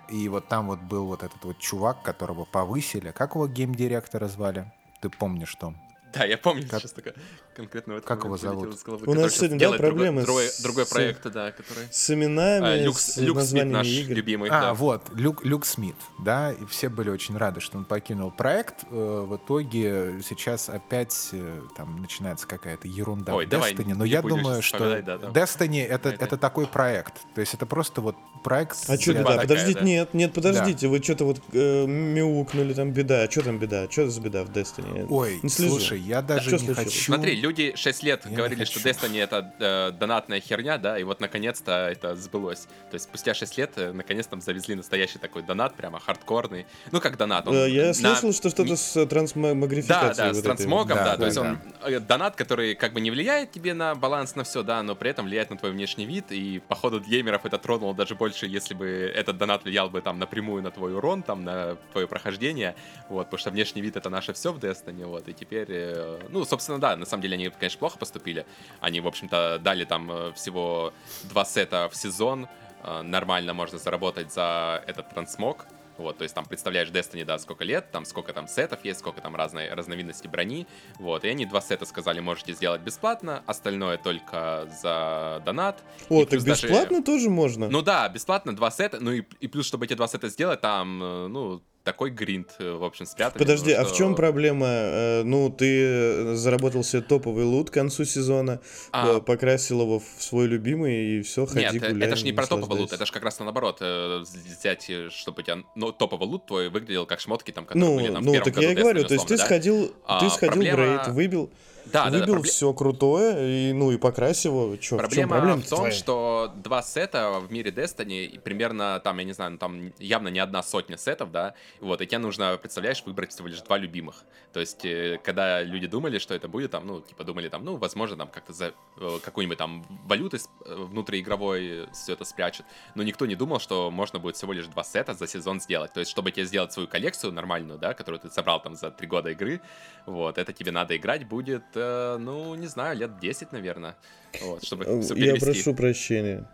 [0.09, 3.13] И вот там вот был вот этот вот чувак, которого повысили.
[3.13, 4.73] Как его геймдиректора звали?
[5.01, 5.75] Ты помнишь, что?
[6.15, 6.81] Да, я помню как...
[6.81, 7.15] сейчас такое
[7.59, 8.79] конкретно в этом Как его зовут?
[9.05, 10.61] У нас сегодня да, проблемы другой, с...
[10.63, 11.89] другой проект, да, который...
[11.91, 14.15] С именами, а, Люк, с Люк Смит наш игр.
[14.15, 14.49] любимый.
[14.49, 14.75] А, да.
[14.75, 18.85] вот, Люк, Люк Смит, да, и все были очень рады, что он покинул проект.
[18.91, 24.05] Э, в итоге сейчас опять э, там начинается какая-то ерунда Ой, в давай, Destiny, но
[24.05, 25.29] я думаю, что да, да.
[25.31, 27.15] Destiny это, это такой проект.
[27.35, 28.77] То есть это просто вот проект...
[28.87, 29.37] А что беда?
[29.37, 29.85] Подождите, да.
[29.85, 30.91] нет, нет, подождите, да.
[30.91, 33.23] вы что-то вот э, мяукнули там беда.
[33.23, 33.91] А что там беда?
[33.91, 35.09] Что за беда в Destiny?
[35.11, 36.59] Ой, слушай, я даже да.
[36.59, 36.91] не хочу...
[36.91, 41.21] Смотри, люди 6 лет я говорили, что Destiny это э, донатная херня, да, и вот
[41.21, 42.67] наконец-то это сбылось.
[42.91, 46.67] То есть спустя 6 лет э, наконец там завезли настоящий такой донат, прямо хардкорный.
[46.93, 47.49] Ну, как донат.
[47.49, 47.95] Он э, я на...
[47.95, 50.15] слышал, что что-то с трансмогрификацией.
[50.15, 51.43] Да, да, вот с трансмогом, да, да, да, то есть да.
[51.43, 54.95] он э, донат, который как бы не влияет тебе на баланс, на все, да, но
[54.95, 58.75] при этом влияет на твой внешний вид, и походу геймеров это тронуло даже больше, если
[58.75, 62.75] бы этот донат влиял бы там напрямую на твой урон, там, на твое прохождение,
[63.09, 66.45] вот, потому что внешний вид это наше все в Destiny, вот, и теперь, э, ну,
[66.45, 68.47] собственно, да, на самом деле они, конечно, плохо поступили,
[68.81, 70.93] они, в общем-то, дали там э, всего
[71.25, 72.49] два сета в сезон,
[72.83, 75.67] э, нормально можно заработать за этот трансмог,
[75.99, 79.21] вот, то есть там представляешь Destiny, да, сколько лет, там сколько там сетов есть, сколько
[79.21, 80.67] там разной разновидности брони,
[80.99, 85.83] вот, и они два сета сказали, можете сделать бесплатно, остальное только за донат.
[86.09, 87.03] О, так бесплатно даже...
[87.03, 87.69] тоже можно?
[87.69, 91.03] Ну да, бесплатно два сета, ну и, и плюс, чтобы эти два сета сделать, там,
[91.03, 93.39] э, ну, такой гринд, э, в общем, спрятали.
[93.39, 94.67] Подожди, а в чем проблема?
[94.69, 98.61] Э, ну, ты заработал себе топовый лут к концу сезона,
[98.93, 99.21] а...
[99.21, 102.81] покрасил его в свой любимый, и все, ходи, Нет, гуляй, это же не про топовый
[102.81, 107.07] лут, это же как раз наоборот, взять, чтобы у тебя ну, топовый лут твой выглядел
[107.07, 109.39] как шмотки, там, которые ну, были там, ну, так я и говорю, то есть ты
[109.39, 110.77] сходил, а, ты сходил проблема...
[110.77, 111.51] в рейд, выбил,
[111.93, 112.43] да, выбил да, да, проблем...
[112.43, 114.77] все крутое, и, ну, и покрась его.
[114.77, 115.93] Чё, проблема в, проблема в том, твоя?
[115.93, 120.39] что два сета в мире Destiny, примерно там, я не знаю, ну, там явно не
[120.39, 124.25] одна сотня сетов, да, вот, и тебе нужно, представляешь, выбрать всего лишь два любимых.
[124.53, 127.77] То есть, э, когда люди думали, что это будет, там, ну, типа, думали, там, ну,
[127.77, 133.27] возможно, там, как-то за э, какую-нибудь там валюты э, внутриигровой все это спрячут, но никто
[133.27, 135.93] не думал, что можно будет всего лишь два сета за сезон сделать.
[135.93, 139.07] То есть, чтобы тебе сделать свою коллекцию нормальную, да, которую ты собрал там за три
[139.07, 139.61] года игры,
[140.07, 143.97] вот, это тебе надо играть будет, э, ну, не знаю, лет 10, наверное,
[144.43, 146.47] вот, чтобы все Я прошу прощения.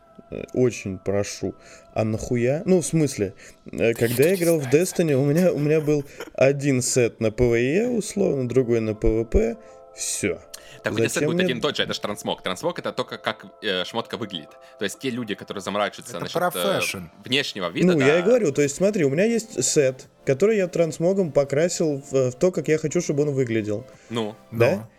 [0.52, 1.54] Очень прошу.
[1.92, 2.62] А нахуя?
[2.66, 3.34] Ну, в смысле,
[3.70, 6.04] когда я играл в Destiny, у меня, у меня был
[6.34, 9.56] один сет на PvE, условно, другой на PvP.
[9.96, 10.40] Все.
[10.82, 11.44] Так у тебя сет будет мне...
[11.44, 12.42] один и тот же, это же трансмог.
[12.42, 14.50] Трансмог это только как э, шмотка выглядит.
[14.78, 17.86] То есть те люди, которые заморачиваются это насчет э, внешнего вида.
[17.86, 18.06] Ну, да.
[18.06, 22.32] я и говорю, то есть смотри, у меня есть сет, который я трансмогом покрасил в,
[22.32, 23.86] в то, как я хочу, чтобы он выглядел.
[24.10, 24.36] Ну.
[24.50, 24.76] Да?
[24.76, 24.90] Но.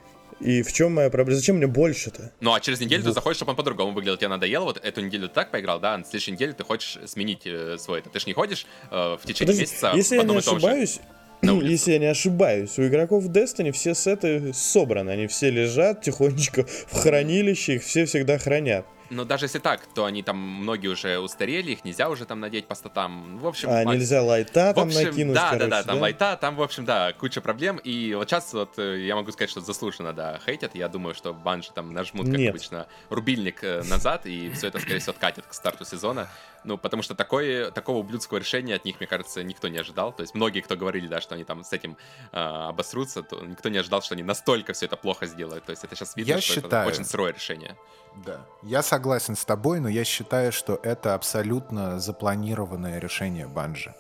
[0.45, 1.39] И в чем моя проблема?
[1.39, 2.31] Зачем мне больше-то?
[2.39, 3.09] Ну, а через неделю вот.
[3.09, 4.15] ты заходишь, чтобы он по-другому выглядел.
[4.15, 6.99] Тебе надоело, вот эту неделю ты так поиграл, да, а на следующей неделе ты хочешь
[7.07, 8.03] сменить э, свой.
[8.03, 10.99] Ты же не ходишь э, в течение Подожди, месяца если я не ошибаюсь.
[11.41, 16.95] Если я не ошибаюсь, у игроков Destiny все сеты собраны, они все лежат тихонечко в
[16.95, 18.85] хранилище, их все всегда хранят.
[19.09, 22.67] Но даже если так, то они там многие уже устарели, их нельзя уже там надеть
[22.67, 23.37] по статам.
[23.37, 23.99] В общем, а Макс...
[23.99, 26.01] нельзя лайта в общем, там накинуть, да, короче, да, да, там да?
[26.01, 27.77] лайта, там, в общем, да, куча проблем.
[27.77, 30.75] И вот сейчас вот э, я могу сказать, что заслуженно, да, хейтят.
[30.75, 32.49] Я думаю, что банжи там нажмут, как Нет.
[32.49, 36.27] обычно, рубильник э, назад, и все это, скорее всего, откатит к старту сезона.
[36.63, 40.11] Ну, потому что такое, такого ублюдского решения от них, мне кажется, никто не ожидал.
[40.11, 41.95] То есть многие, кто говорили, да, что они там с этим
[42.31, 45.63] э, обосрутся, то никто не ожидал, что они настолько все это плохо сделают.
[45.65, 47.77] То есть это сейчас видно, Я что считаю- это очень сырое решение.
[48.24, 48.45] Да.
[48.61, 53.93] Я согласен с тобой, но я считаю, что это абсолютно запланированное решение Банжи.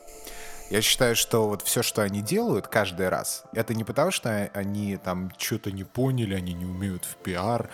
[0.69, 4.97] Я считаю, что вот все, что они делают каждый раз, это не потому, что они
[4.97, 7.69] там что-то не поняли, они не умеют в пиар.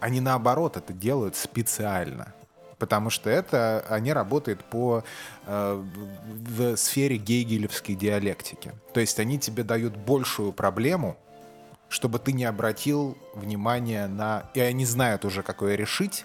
[0.00, 2.34] Они наоборот это делают специально.
[2.78, 5.04] Потому что это они работают по
[5.46, 5.84] э,
[6.26, 8.72] в сфере гейгелевской диалектики.
[8.92, 11.16] То есть они тебе дают большую проблему,
[11.92, 14.50] чтобы ты не обратил внимания на...
[14.54, 16.24] И они знают уже, как ее решить,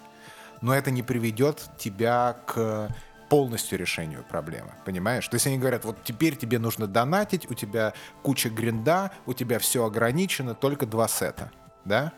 [0.62, 2.90] но это не приведет тебя к
[3.28, 5.28] полностью решению проблемы, понимаешь?
[5.28, 7.94] То есть они говорят, вот теперь тебе нужно донатить, у тебя
[8.24, 11.52] куча гринда, у тебя все ограничено, только два сета,
[11.84, 12.14] да?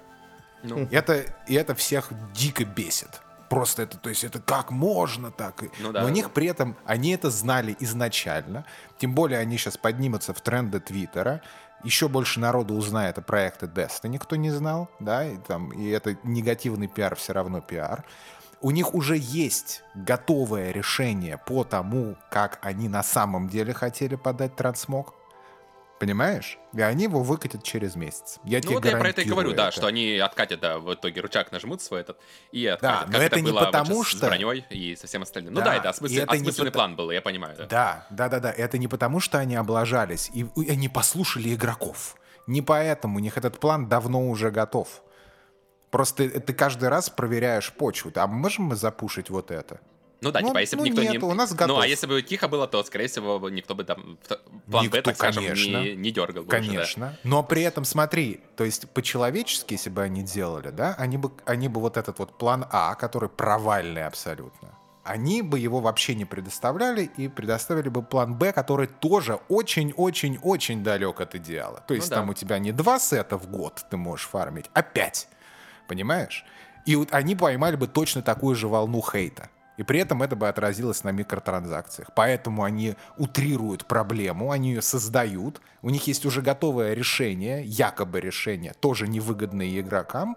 [0.61, 0.87] Ну.
[0.91, 3.21] Это, и это всех дико бесит.
[3.49, 5.63] Просто это, то есть это как можно так?
[5.79, 8.63] Ну, да, Но у них при этом, они это знали изначально,
[8.99, 11.41] тем более они сейчас поднимутся в тренды Твиттера,
[11.83, 16.17] еще больше народу узнает о проекте Destiny, кто не знал, да, и, там, и это
[16.23, 18.05] негативный пиар все равно пиар
[18.61, 24.55] у них уже есть готовое решение по тому, как они на самом деле хотели подать
[24.55, 25.13] трансмог.
[25.99, 26.57] Понимаешь?
[26.73, 28.39] И они его выкатят через месяц.
[28.45, 29.57] Я ну тебе вот я про это и говорю, это.
[29.57, 32.17] да, что они откатят, да, в итоге рычаг нажмут свой этот
[32.53, 32.99] и откатят.
[33.01, 34.17] Да, но как это, это не было потому вот что...
[34.17, 35.53] с броней и со всем остальным.
[35.53, 36.15] Да, ну да, это осмысл...
[36.15, 37.57] это осмысленный план был, я понимаю.
[37.57, 37.67] Да.
[37.67, 38.51] да, да, да, да.
[38.51, 42.15] Это не потому, что они облажались, и, и они послушали игроков.
[42.47, 45.03] Не поэтому, у них этот план давно уже готов.
[45.91, 48.11] Просто ты каждый раз проверяешь почву.
[48.15, 49.81] А можем мы запушить вот это?
[50.21, 51.19] Ну да, ну, типа, если бы ну, никто нет, не...
[51.19, 51.77] у нас готов.
[51.77, 54.17] Ну, а если бы тихо было, то, скорее всего, никто бы там
[54.69, 57.07] план никто, Б, так скажем, конечно, не, не дергал бы Конечно.
[57.07, 57.19] Уже, да.
[57.23, 61.69] Но при этом, смотри, то есть по-человечески, если бы они делали, да, они бы, они
[61.69, 67.09] бы вот этот вот план А, который провальный абсолютно, они бы его вообще не предоставляли
[67.17, 71.83] и предоставили бы план Б, который тоже очень-очень-очень далек от идеала.
[71.87, 72.31] То есть ну, там да.
[72.31, 75.29] у тебя не два сета в год ты можешь фармить, а пять.
[75.87, 76.45] Понимаешь?
[76.85, 79.49] И вот они поймали бы точно такую же волну хейта.
[79.79, 82.09] И при этом это бы отразилось на микротранзакциях.
[82.13, 85.61] Поэтому они утрируют проблему, они ее создают.
[85.81, 90.35] У них есть уже готовое решение, якобы решение, тоже невыгодное игрокам.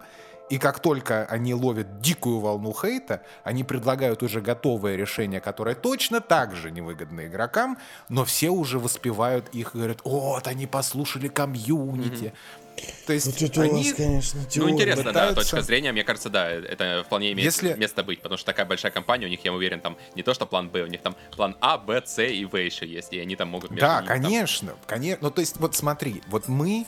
[0.49, 6.21] И как только они ловят дикую волну хейта, они предлагают уже готовое решение, которое точно
[6.21, 7.77] так же невыгодно игрокам,
[8.07, 12.62] но все уже воспевают их и говорят, вот, они послушали комьюнити, mm-hmm.
[13.05, 13.71] То есть вот это они...
[13.71, 15.35] у вас, конечно, Ну, интересно, пытаются...
[15.35, 17.73] да, точка зрения, мне кажется, да, это вполне имеет Если...
[17.73, 20.45] место быть, потому что такая большая компания, у них, я уверен, там не то, что
[20.45, 23.35] план Б, у них там план А, Б, С и В еще есть, и они
[23.35, 23.73] там могут...
[23.75, 24.79] Да, ними, конечно, там...
[24.87, 25.19] конечно.
[25.21, 26.85] Ну, то есть, вот смотри, вот мы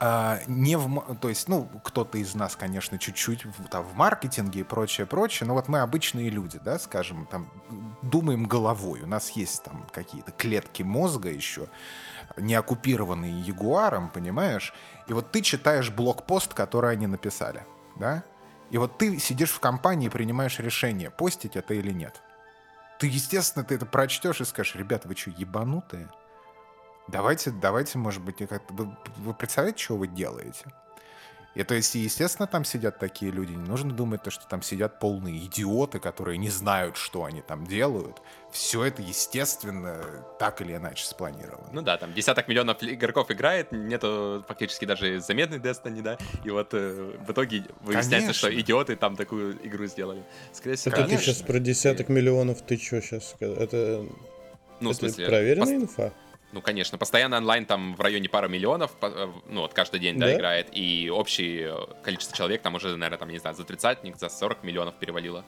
[0.00, 4.62] а, не в, то есть, ну, кто-то из нас, конечно, чуть-чуть там, в маркетинге и
[4.64, 7.50] прочее, прочее, но вот мы обычные люди, да, скажем, там,
[8.02, 11.68] думаем головой, у нас есть там какие-то клетки мозга еще,
[12.36, 14.74] не оккупированные ягуаром, понимаешь,
[15.06, 17.64] и вот ты читаешь блокпост, который они написали,
[17.96, 18.24] да,
[18.70, 22.22] и вот ты сидишь в компании и принимаешь решение, постить это или нет.
[22.98, 26.08] Ты, естественно, ты это прочтешь и скажешь, ребята, вы что, ебанутые?
[27.08, 30.64] Давайте, давайте, может быть, вы, вы представляете, что вы делаете?
[31.54, 33.52] И то есть, естественно, там сидят такие люди.
[33.52, 37.64] Не нужно думать, то, что там сидят полные идиоты, которые не знают, что они там
[37.64, 38.22] делают.
[38.54, 40.00] Все это, естественно,
[40.38, 41.68] так или иначе спланировано.
[41.72, 46.68] Ну да, там десяток миллионов игроков играет, нету фактически даже заметной Destiny, да, и вот
[46.72, 48.32] э, в итоге выясняется, Конечно.
[48.34, 50.22] что идиоты там такую игру сделали.
[50.52, 53.34] Скорее всего, Это ты сейчас про десяток миллионов, ты что сейчас?
[53.40, 54.06] Это,
[54.78, 55.90] ну, это в смысле, проверенная пост...
[55.90, 56.12] инфа?
[56.52, 60.26] Ну, конечно, постоянно онлайн там в районе пары миллионов, э, ну, вот каждый день, да,
[60.26, 61.74] да играет, и общее
[62.04, 65.44] количество человек там уже, наверное, там, не знаю, за тридцатник, за 40 миллионов перевалило.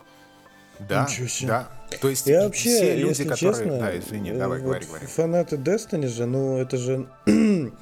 [0.81, 1.09] Да,
[1.43, 1.69] да.
[2.01, 3.55] То есть я вообще, все люди, которые...
[3.55, 5.07] Честно, да, извини, давай, вот говори, говори.
[5.07, 7.07] Фанаты Destiny же, ну, это же...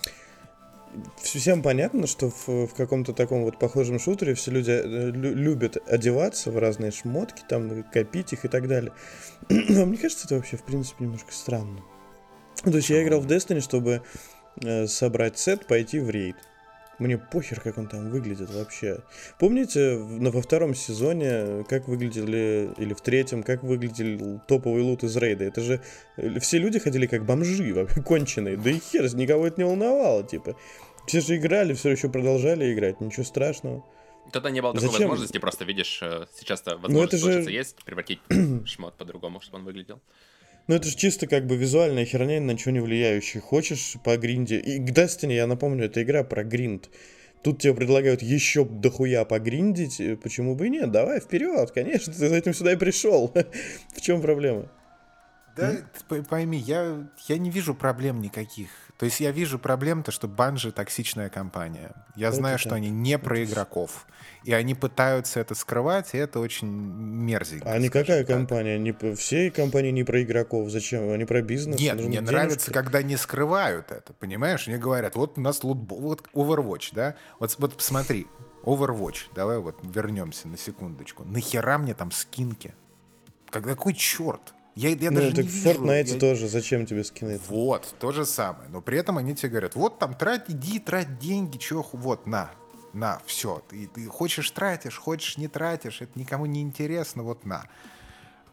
[1.21, 5.77] Всем понятно, что в, в каком-то таком вот похожем шутере все люди э, лю- любят
[5.89, 8.93] одеваться в разные шмотки, там, копить их и так далее.
[9.49, 11.81] Но мне кажется, это вообще, в принципе, немножко странно.
[12.63, 14.03] То есть я играл в Destiny, чтобы
[14.63, 16.37] э, собрать сет, пойти в рейд.
[16.99, 19.01] Мне похер, как он там выглядит вообще.
[19.39, 25.45] Помните, во втором сезоне, как выглядели, или в третьем, как выглядел топовый лут из рейда?
[25.45, 25.81] Это же
[26.17, 28.57] э, все люди ходили как бомжи, вообще конченые.
[28.57, 30.57] Да и хер, никого это не волновало, типа.
[31.07, 33.85] Все же играли, все еще продолжали играть, ничего страшного.
[34.33, 35.09] Тогда не было такой Зачем?
[35.09, 37.51] возможности, просто видишь, э, сейчас-то возможность ну, же...
[37.51, 38.21] есть, превратить
[38.67, 40.01] шмот по-другому, чтобы он выглядел.
[40.67, 43.41] Ну, это же чисто как бы визуальная херня, на ничего не влияющая.
[43.41, 44.59] Хочешь по гринде...
[44.59, 46.89] И к Destiny, я напомню, это игра про гринд.
[47.43, 50.01] Тут тебе предлагают еще дохуя погриндить.
[50.23, 50.91] Почему бы и нет?
[50.91, 53.31] Давай, вперед, конечно, ты за этим сюда и пришел.
[53.95, 54.71] В чем проблема?
[55.57, 55.77] Да,
[56.29, 58.69] пойми, я, я не вижу проблем никаких.
[58.99, 61.93] То есть я вижу проблем, то, что Банжи токсичная компания.
[62.15, 62.61] Я это знаю, так.
[62.61, 64.07] что они не про игроков.
[64.45, 67.71] И они пытаются это скрывать, и это очень мерзенько.
[67.71, 68.37] А не какая так.
[68.37, 68.79] компания?
[68.79, 70.71] Не, все компании не про игроков.
[70.71, 71.11] Зачем?
[71.11, 71.81] Они про бизнес.
[71.81, 72.25] Нет, мне денежки.
[72.25, 74.13] нравится, когда не скрывают это.
[74.13, 74.67] Понимаешь?
[74.67, 77.17] Мне говорят, вот у нас лутбол, вот Overwatch, да?
[77.41, 78.27] Вот, вот посмотри,
[78.63, 81.25] Overwatch, давай вот вернемся на секундочку.
[81.25, 82.75] Нахера мне там скинки?
[83.51, 84.55] Какой черт?
[84.75, 86.19] Я, я ну, даже так не в Fortnite я...
[86.19, 87.41] тоже, зачем тебе скины?
[87.49, 88.69] Вот, то же самое.
[88.71, 92.51] Но при этом они тебе говорят, вот там трать, иди, трать деньги, чё, вот, на,
[92.93, 93.63] на, все.
[93.69, 97.67] Ты, ты хочешь тратишь, хочешь не тратишь, это никому не интересно, вот на.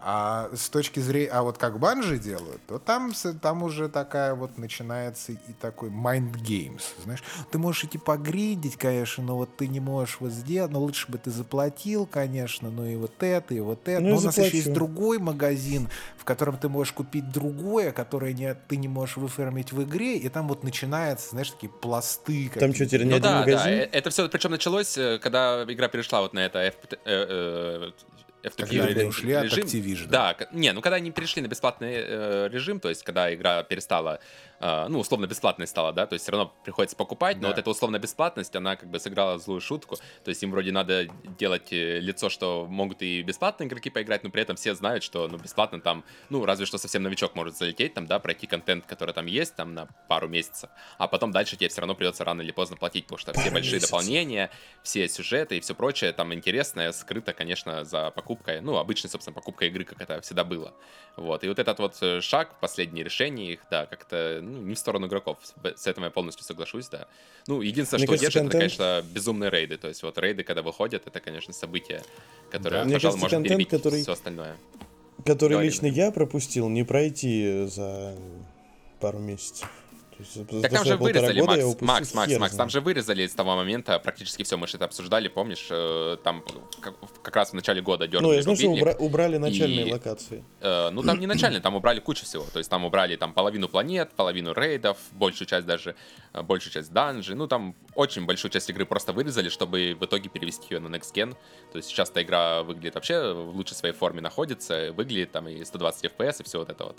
[0.04, 4.58] А с точки зрения, а вот как банжи делают, то там, там уже такая вот
[4.58, 7.24] начинается и такой mind games, знаешь.
[7.52, 11.20] Ты можешь идти погридить, конечно, но вот ты не можешь вот сделать, но лучше бы
[11.20, 14.02] ты заплатил, конечно, ну и вот это, и вот это.
[14.02, 15.88] Ну, но у нас еще есть другой магазин,
[16.18, 20.30] в котором ты можешь купить другое, которое не, ты не можешь выформить в игре, и
[20.30, 22.52] там вот начинается, знаешь, такие пласты.
[22.56, 23.66] Там что, теперь не ну, да, магазин?
[23.66, 26.74] Да, э, это все, причем началось, э, когда игра перешла вот на это
[28.44, 29.64] FP, э, э, F2 когда они ушли режим.
[29.64, 30.08] от Activision.
[30.08, 34.20] Да, не, ну когда они перешли на бесплатный э, режим, то есть когда игра перестала
[34.62, 37.47] ну, условно бесплатной стала, да, то есть все равно приходится покупать, но да.
[37.49, 41.07] вот эта условно бесплатность, она как бы сыграла злую шутку, то есть им вроде надо
[41.38, 45.28] делать э, лицо, что могут и бесплатные игроки поиграть, но при этом все знают, что,
[45.28, 49.14] ну, бесплатно там, ну, разве что совсем новичок может залететь там, да, пройти контент, который
[49.16, 52.51] там есть, там, на пару месяцев, а потом дальше тебе все равно придется рано или
[52.51, 53.89] поздно платить, потому что пару все большие месяцев.
[53.91, 54.51] дополнения,
[54.84, 59.70] все сюжеты и все прочее, там интересное, скрыто, конечно, за покупкой, ну, обычной, собственно, покупкой
[59.70, 60.74] игры, как это всегда было,
[61.18, 64.80] вот, и вот этот вот э, шаг, последнее решение их, да, как-то, ну, не в
[64.80, 65.38] сторону игроков.
[65.76, 67.08] С этим я полностью соглашусь, да.
[67.47, 68.74] Ну, единственное, Мне что кажется, держит, контент...
[68.74, 69.78] это, конечно, безумные рейды.
[69.78, 72.04] То есть вот рейды, когда выходят, это, конечно, событие,
[72.52, 72.93] которое, да.
[72.93, 74.02] пожалуй, может контент, который...
[74.02, 74.58] все остальное.
[75.26, 78.16] Который Говори, лично я пропустил, не пройти за
[78.99, 79.70] пару месяцев.
[80.61, 84.43] Так там же вырезали, Макс, Макс, Макс, Макс, там же вырезали с того момента практически
[84.43, 86.43] все, мы же это обсуждали, помнишь, э, там
[86.82, 89.91] как, как раз в начале года дернули Ну, я знаю, что убра- убрали начальные и,
[89.91, 90.43] локации.
[90.59, 93.67] Э, ну, там не начальные, там убрали кучу всего, то есть там убрали там половину
[93.67, 95.95] планет, половину рейдов, большую часть даже,
[96.34, 100.30] э, большую часть данжей, ну, там очень большую часть игры просто вырезали, чтобы в итоге
[100.30, 101.36] перевести ее на Next Gen,
[101.72, 105.63] то есть сейчас эта игра выглядит вообще в лучшей своей форме находится, выглядит там и
[105.63, 106.97] 120 FPS и все вот это вот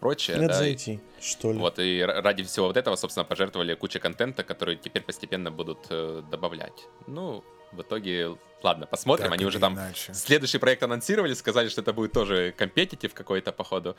[0.00, 0.36] прочее.
[0.36, 1.58] Надо да, зайти, что ли.
[1.58, 6.22] Вот, и ради всего вот этого, собственно, пожертвовали кучу контента, который теперь постепенно будут э,
[6.30, 6.86] добавлять.
[7.06, 9.26] Ну, в итоге Ладно, посмотрим.
[9.26, 10.14] Так Они уже там иначе.
[10.14, 13.94] следующий проект анонсировали, сказали, что это будет тоже компетитив какой-то, походу.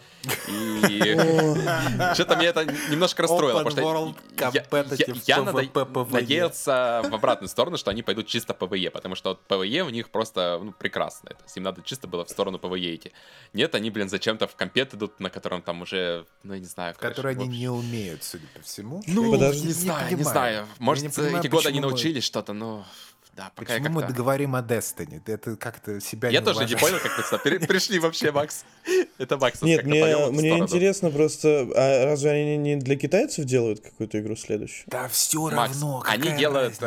[0.90, 1.00] И
[2.16, 4.16] что-то меня это немножко расстроило, потому что
[5.28, 5.44] я
[6.10, 10.60] надеялся в обратную сторону, что они пойдут чисто PvE, потому что PvE у них просто
[10.64, 13.12] ну, есть им надо чисто было в сторону PvE идти.
[13.54, 16.96] Нет, они, блин, зачем-то в компет идут, на котором там уже, ну, я не знаю.
[16.98, 19.04] Которые они не умеют, судя по всему.
[19.06, 20.68] Ну, не знаю, не знаю.
[20.80, 22.84] Может, эти годы они научились что-то, но
[23.36, 25.22] да, пока Почему мы говорим о Destiny?
[25.26, 26.82] Это как-то себя Я не тоже уважаешь.
[26.82, 28.64] не понял, как мы сюда пришли вообще, Макс.
[29.18, 34.20] Это Макс Нет, мне, мне интересно просто, а разве они не для китайцев делают какую-то
[34.22, 34.86] игру следующую?
[34.88, 36.80] Да все равно, Они делают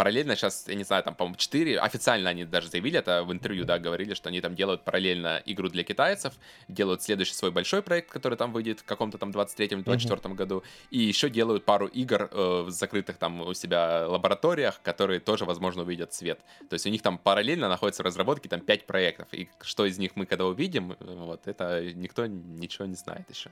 [0.00, 3.66] параллельно сейчас, я не знаю, там, по-моему, 4, официально они даже заявили это в интервью,
[3.66, 6.32] да, говорили, что они там делают параллельно игру для китайцев,
[6.68, 10.34] делают следующий свой большой проект, который там выйдет в каком-то там 23-24 uh-huh.
[10.34, 15.44] году, и еще делают пару игр э, в закрытых там у себя лабораториях, которые тоже,
[15.44, 16.40] возможно, увидят свет.
[16.70, 19.98] То есть у них там параллельно находится в разработке там 5 проектов, и что из
[19.98, 23.50] них мы когда увидим, вот, это никто ничего не знает еще.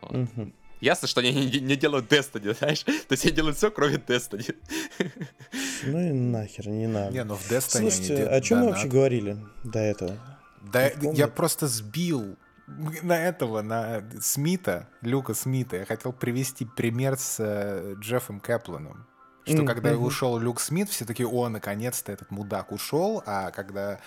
[0.00, 0.12] Вот.
[0.12, 0.52] Uh-huh.
[0.82, 2.82] Ясно, что они не, не делают Destiny, знаешь?
[2.82, 4.54] То есть они делают все, кроме Destiny.
[5.84, 7.12] Ну и нахер, не надо.
[7.12, 8.36] Не, ну в Destiny Слушайте, они...
[8.36, 10.18] о чем мы вообще говорили до этого?
[10.60, 15.76] Да, я просто сбил на этого, на Смита, Люка Смита.
[15.76, 19.06] Я хотел привести пример с э, Джеффом Кэпланом.
[19.44, 19.66] Что mm-hmm.
[19.66, 24.00] когда ушел Люк Смит, все таки о, наконец-то этот мудак ушел, а когда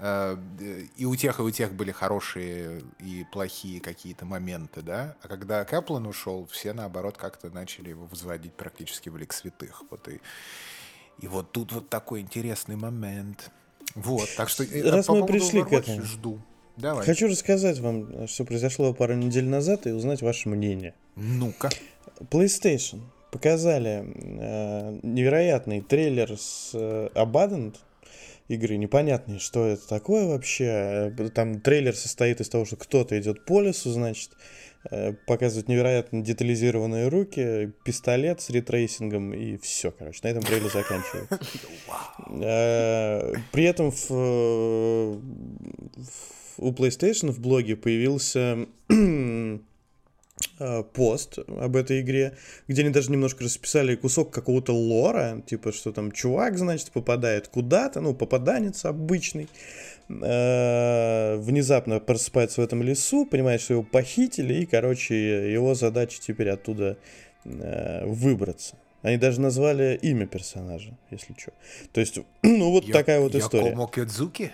[0.00, 5.16] и у тех, и у тех были хорошие и плохие какие-то моменты, да.
[5.22, 9.82] А когда Кэплан ушел, все, наоборот, как-то начали его возводить практически в лик святых.
[9.90, 10.20] Вот и,
[11.18, 13.50] и вот тут вот такой интересный момент.
[13.94, 14.64] Вот, так что...
[14.64, 16.02] Э, Раз мы пришли к этому.
[16.02, 16.40] Жду.
[16.76, 17.04] Давай.
[17.04, 20.94] Хочу рассказать вам, что произошло пару недель назад, и узнать ваше мнение.
[21.16, 21.68] Ну-ка.
[22.20, 27.76] PlayStation показали э, невероятный трейлер с э, Abandoned,
[28.50, 31.12] игры непонятные, что это такое вообще.
[31.16, 34.30] Э, там трейлер состоит из того, что кто-то идет по лесу, значит,
[34.90, 40.42] э, показывают невероятно детализированные руки, пистолет с ray tracing ом и все, короче, на этом
[40.42, 41.38] трейлер заканчивается.
[42.42, 44.10] Э, при этом в,
[46.58, 48.66] у PlayStation в блоге появился
[50.94, 52.36] пост об этой игре,
[52.68, 58.00] где они даже немножко расписали кусок какого-то лора, типа, что там чувак, значит, попадает куда-то,
[58.00, 59.48] ну, попаданец обычный,
[60.08, 66.50] э, внезапно просыпается в этом лесу, понимает, что его похитили, и, короче, его задача теперь
[66.50, 66.96] оттуда
[67.44, 68.76] э, выбраться.
[69.02, 71.52] Они даже назвали имя персонажа, если что.
[71.92, 73.68] То есть, ну, вот Я, такая вот история.
[73.68, 74.52] Якомо Кёдзуки?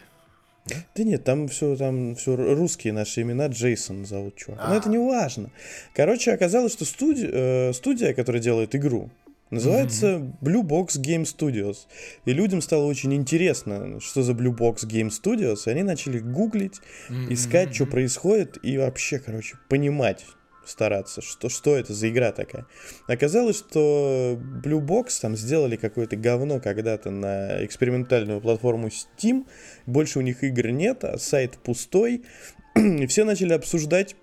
[0.67, 0.77] Да?
[0.95, 4.61] да нет, там все, там все русские наши имена, Джейсон зовут чувак.
[4.69, 5.51] Но это не важно.
[5.95, 9.11] Короче, оказалось, что студия, э, студия, которая делает игру,
[9.51, 10.33] Называется mm-hmm.
[10.43, 11.87] Blue Box Game Studios.
[12.25, 15.63] И людям стало очень интересно, что за Blue Box Game Studios.
[15.67, 17.33] И они начали гуглить, mm-hmm.
[17.33, 20.25] искать, что происходит, и вообще, короче, понимать,
[20.67, 22.67] стараться, что, что это за игра такая.
[23.07, 29.47] Оказалось, что Blue Box там сделали какое-то говно когда-то на экспериментальную платформу Steam.
[29.87, 32.25] Больше у них игр нет, а сайт пустой.
[32.75, 34.17] И все начали обсуждать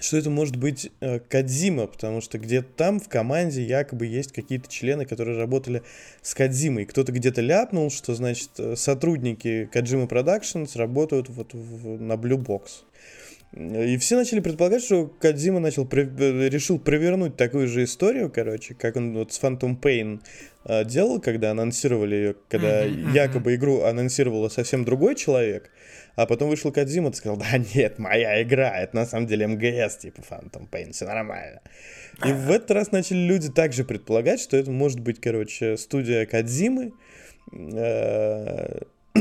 [0.00, 4.68] что это может быть э, Кадзима, потому что где-то там в команде якобы есть какие-то
[4.70, 5.82] члены, которые работали
[6.22, 6.86] с Кадзимой.
[6.86, 12.84] Кто-то где-то ляпнул, что, значит, э, сотрудники Каджима Productions работают вот в, на Blue Box.
[13.52, 18.94] И все начали предполагать, что Кадзима начал, э, решил провернуть такую же историю, короче, как
[18.94, 20.20] он вот с Phantom Pain
[20.66, 25.68] э, делал, когда анонсировали ее, когда mm-hmm, якобы игру анонсировала совсем другой человек,
[26.14, 29.96] а потом вышел Кадзима и сказал, да нет, моя игра, это на самом деле МГС,
[29.96, 31.60] типа Phantom Pain, все нормально.
[32.24, 36.92] И в этот раз начали люди также предполагать, что это может быть, короче, студия Кадзимы,
[37.52, 38.82] э,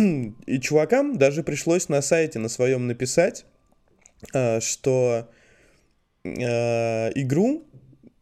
[0.46, 3.48] и чувакам даже пришлось на сайте на своем написать,
[4.62, 5.30] что
[6.24, 7.64] э, игру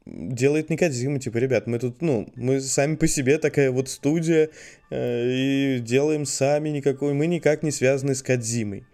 [0.06, 4.50] делает не Кадзима, типа, ребят, мы тут, ну, мы сами по себе такая вот студия,
[4.90, 8.86] э, и делаем сами никакой, мы никак не связаны с Кадзимой.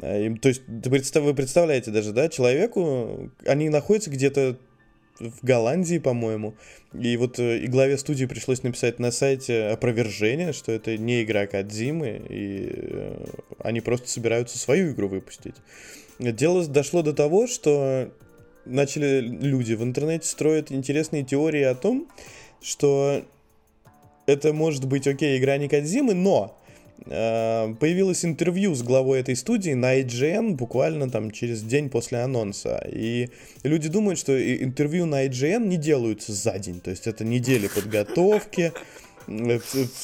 [0.00, 4.58] Э, то есть, вы представляете даже, да, человеку, они находятся где-то
[5.18, 6.54] в Голландии, по-моему.
[6.98, 11.46] И вот э, и главе студии пришлось написать на сайте опровержение, что это не игра
[11.46, 13.24] Кадзимы, и э,
[13.58, 15.56] они просто собираются свою игру выпустить.
[16.20, 18.10] Дело дошло до того, что
[18.66, 22.08] начали люди в интернете строить интересные теории о том,
[22.60, 23.24] что
[24.26, 26.58] это может быть, окей, игра не Кадзимы, но
[27.06, 32.86] э, появилось интервью с главой этой студии на IGN буквально там через день после анонса.
[32.92, 33.30] И
[33.62, 36.80] люди думают, что интервью на IGN не делаются за день.
[36.80, 38.74] То есть это недели подготовки,
[39.26, 39.58] э,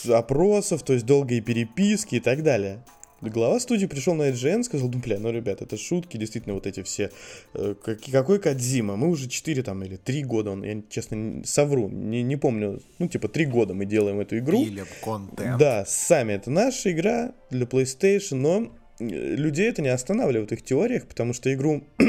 [0.08, 2.80] опросов, то есть долгие переписки и так далее
[3.20, 6.82] глава студии пришел на IGN, сказал, ну, бля, ну, ребят, это шутки, действительно, вот эти
[6.82, 7.10] все.
[7.54, 7.74] Э,
[8.12, 8.96] какой Кадзима?
[8.96, 13.08] Мы уже 4 там или 3 года, он, я, честно, совру, не, не помню, ну,
[13.08, 14.62] типа, 3 года мы делаем эту игру.
[14.62, 15.58] Или контент.
[15.58, 20.62] Да, сами, это наша игра для PlayStation, но э, людей это не останавливает в их
[20.62, 22.04] теориях, потому что игру э,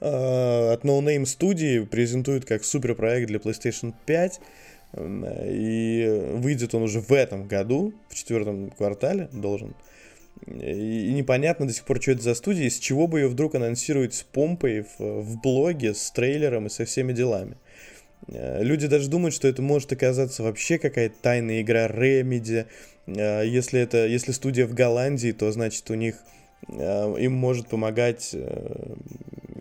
[0.00, 4.40] от No Name студии презентуют как суперпроект для PlayStation 5,
[4.98, 9.74] и выйдет он уже в этом году, в четвертом квартале должен.
[10.46, 14.14] И непонятно до сих пор, что это за студия, из чего бы ее вдруг анонсируют
[14.14, 17.56] с помпой в, в блоге, с трейлером и со всеми делами.
[18.28, 22.66] Э, люди даже думают, что это может оказаться вообще какая-то тайная игра Remedy.
[23.06, 26.16] Э, если, это, если студия в Голландии, то значит у них
[26.68, 28.34] э, им может помогать...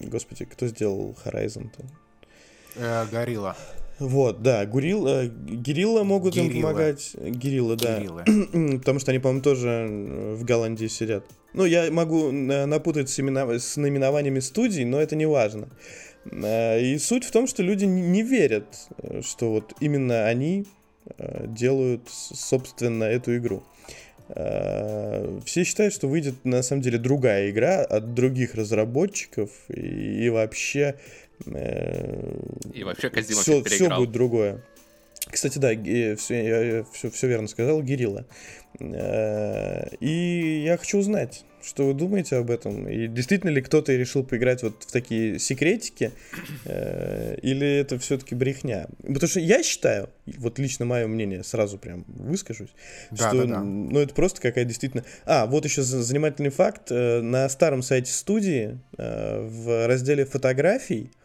[0.01, 1.85] Господи, кто сделал Horizon-то?
[3.11, 3.55] Горилла.
[3.99, 6.51] Вот, да, Гурил, э, Гирилла могут Гирилла.
[6.51, 7.15] им помогать.
[7.15, 7.99] Гирилла, да.
[7.99, 8.23] Гирилла.
[8.79, 11.23] Потому что они, по-моему, тоже э, в Голландии сидят.
[11.53, 13.57] Ну, я могу э, напутать с, имена...
[13.57, 15.69] с наименованиями студий, но это не важно.
[16.25, 18.65] И суть в том, что люди не верят,
[19.21, 20.65] что вот именно они
[21.19, 23.61] делают, собственно, эту игру.
[24.27, 30.95] Все считают, что выйдет на самом деле другая игра от других разработчиков и, и вообще
[31.45, 34.63] и вообще Казима все, все будет другое.
[35.31, 35.69] Кстати, да,
[36.17, 38.25] все, я все, все верно сказал, Гирилла.
[38.79, 42.87] Э, и я хочу узнать, что вы думаете об этом?
[42.87, 46.11] И действительно ли кто-то решил поиграть вот в такие секретики?
[46.65, 48.87] Э, или это все-таки брехня?
[49.01, 52.73] Потому что я считаю, вот лично мое мнение, сразу прям выскажусь,
[53.09, 53.61] да, что да, да.
[53.61, 55.03] ну, это просто какая действительно...
[55.25, 56.91] А, вот еще занимательный факт.
[56.91, 61.24] Э, на старом сайте студии в разделе фотографий Э,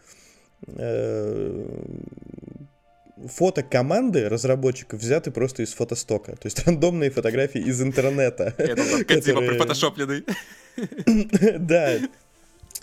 [3.29, 6.33] фото команды разработчиков взяты просто из фотостока.
[6.33, 8.55] То есть рандомные фотографии из интернета.
[8.59, 10.25] Это прифотошопленный.
[11.59, 11.99] Да.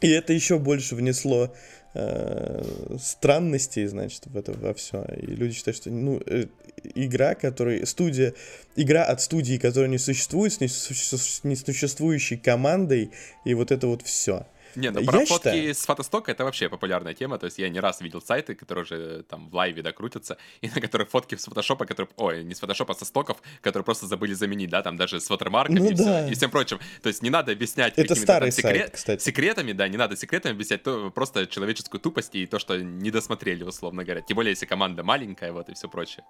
[0.02, 1.52] И это еще больше внесло
[1.96, 2.64] э,
[3.00, 5.04] странностей, значит, в это во все.
[5.18, 6.46] И люди считают, что ну, э,
[6.94, 8.36] игра, которая студия,
[8.76, 13.10] игра от студии, которая не существует, с несуществующей командой,
[13.44, 14.46] и вот это вот все.
[14.76, 15.76] Не, ну про я фотки считаю...
[15.76, 17.38] с фотостока это вообще популярная тема.
[17.38, 20.70] То есть я не раз видел сайты, которые уже там в лайве, да, крутятся, и
[20.70, 24.06] на которых фотки с фотошопа, которые, ой, не с фотошопа, а со стоков, которые просто
[24.06, 26.24] забыли заменить, да, там даже с ватермарками ну, и, да.
[26.24, 26.80] все, и всем прочим.
[27.02, 28.82] То есть не надо объяснять это старый там, секрет...
[28.82, 29.24] сайт, кстати.
[29.24, 33.64] секретами, да, не надо секретами объяснять, то просто человеческую тупость и то, что не досмотрели,
[33.64, 34.22] условно говоря.
[34.22, 36.24] Тем более, если команда маленькая, вот, и все прочее.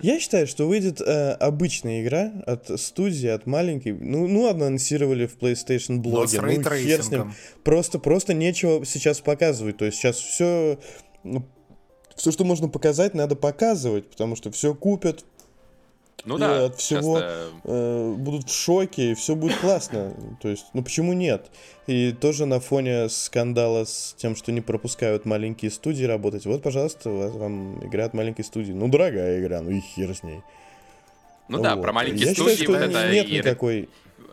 [0.00, 3.92] Я считаю, что выйдет э, обычная игра от студии, от маленькой.
[3.92, 6.40] Ну, ну анонсировали в PlayStation блоге.
[6.40, 7.34] Ну, хер с ним.
[7.64, 9.76] Просто, просто нечего сейчас показывать.
[9.76, 10.78] То есть сейчас все
[11.22, 11.44] ну,
[12.16, 15.24] все, что можно показать, надо показывать, потому что все купят,
[16.24, 17.20] ну да, от всего
[17.64, 20.14] э, будут в шоке, и все будет классно.
[20.40, 21.50] То есть, ну почему нет?
[21.88, 26.46] И тоже на фоне скандала с тем, что не пропускают маленькие студии работать.
[26.46, 28.72] Вот, пожалуйста, вам игра от маленькой студии.
[28.72, 30.42] Ну, дорогая игра, ну и хер с ней.
[31.48, 31.64] Ну вот.
[31.64, 33.38] да, про маленькие Я студии считаю, что вот нет и...
[33.38, 33.88] никакой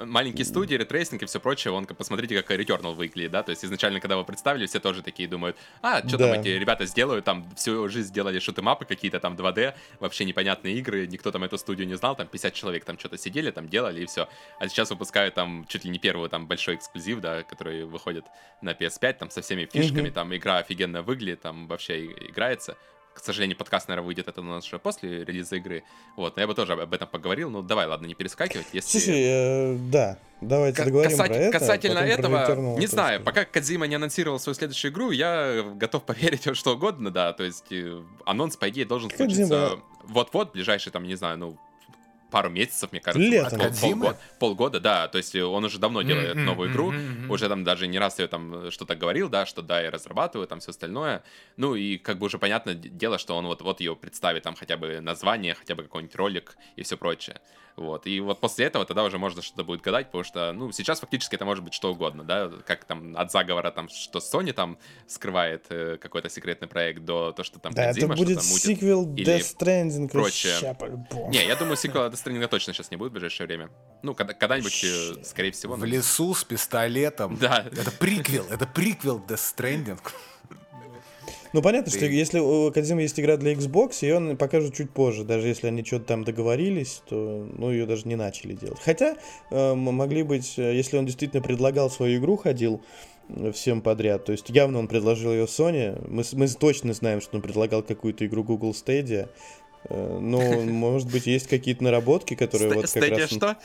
[0.06, 3.64] маленькие студии, ray tracing и все прочее, он, посмотрите, как Returnal выглядит, да, то есть
[3.66, 6.32] изначально, когда его представили, все тоже такие думают, а, что да.
[6.32, 9.74] там эти ребята сделают, там всю жизнь сделали shoot 'em up ы какие-то там 2D,
[10.00, 13.52] вообще непонятные игры, никто там эту студию не знал, там 50 человек там что-то сидели,
[13.52, 14.28] там делали и все.
[14.60, 18.26] А сейчас выпускают там чуть ли не первый там большой эксклюзив, да, который выходит
[18.62, 20.12] на PS5, там со всеми фишками, mm-hmm.
[20.12, 22.78] там игра офигенно выглядит, там вообще играется
[23.22, 25.84] к сожалению, подкаст, наверное, выйдет это у нас уже после релиза игры.
[26.15, 27.49] Вот, но я бы тоже об этом поговорил.
[27.49, 28.67] Ну, давай, ладно, не перескакивать.
[28.74, 28.99] Если...
[28.99, 31.59] Слушай, э, да, давайте договорим касать, про это.
[31.59, 36.55] Касательно этого, не знаю, пока Кадзима не анонсировал свою следующую игру, я готов поверить во
[36.55, 39.28] что угодно, да, то есть э, анонс, по идее, должен Кодзима...
[39.28, 41.57] случиться вот-вот, ближайший, там, не знаю, ну,
[42.30, 43.27] пару месяцев, мне кажется.
[43.27, 43.59] Летом.
[43.59, 45.07] Пол, полгода, полгода, да.
[45.07, 46.91] То есть он уже давно делает mm-hmm, новую игру.
[46.91, 47.30] Mm-hmm.
[47.30, 50.59] Уже там даже не раз я там что-то говорил, да, что да, я разрабатываю, там
[50.59, 51.23] все остальное.
[51.57, 54.77] Ну и как бы уже понятно дело, что он вот, вот ее представит, там хотя
[54.77, 57.39] бы название, хотя бы какой-нибудь ролик и все прочее.
[57.80, 58.05] Вот.
[58.07, 61.36] И вот после этого тогда уже можно что-то будет гадать, потому что, ну, сейчас фактически
[61.36, 64.77] это может быть что угодно, да, как там от заговора там, что Sony там
[65.07, 69.55] скрывает э, какой-то секретный проект, до то, что там Да, Kojima, это будет сиквел Death
[69.57, 70.75] Stranding прочее.
[71.30, 73.69] Не, я думаю, сиквела Death Stranding точно сейчас не будет в ближайшее время.
[74.03, 75.75] Ну, когда, когда-нибудь, э, скорее всего.
[75.75, 77.38] В лесу с пистолетом.
[77.38, 77.65] Да.
[77.71, 79.99] Это приквел, это приквел Death Stranding.
[81.54, 85.24] Ну, понятно, что если у Кодзимы есть игра для Xbox, ее он покажет чуть позже.
[85.24, 88.80] Даже если они что-то там договорились, то ну, ее даже не начали делать.
[88.84, 89.16] Хотя
[89.50, 92.82] э, могли быть, э, если он действительно предлагал свою игру, ходил
[93.30, 94.26] э, всем подряд.
[94.26, 96.00] То есть явно он предложил ее Sony.
[96.08, 99.30] Мы, мы точно знаем, что он предлагал какую-то игру Google Stadia.
[99.89, 103.30] Но, может быть, есть какие-то наработки, которые вот как раз...
[103.30, 103.58] что?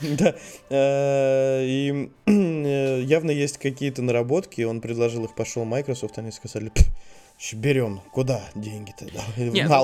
[0.18, 0.34] Да.
[0.70, 4.62] Э, и э, явно есть какие-то наработки.
[4.62, 6.72] Он предложил их, пошел Microsoft, они сказали,
[7.54, 9.06] Берем, куда деньги-то?
[9.10, 9.24] Да?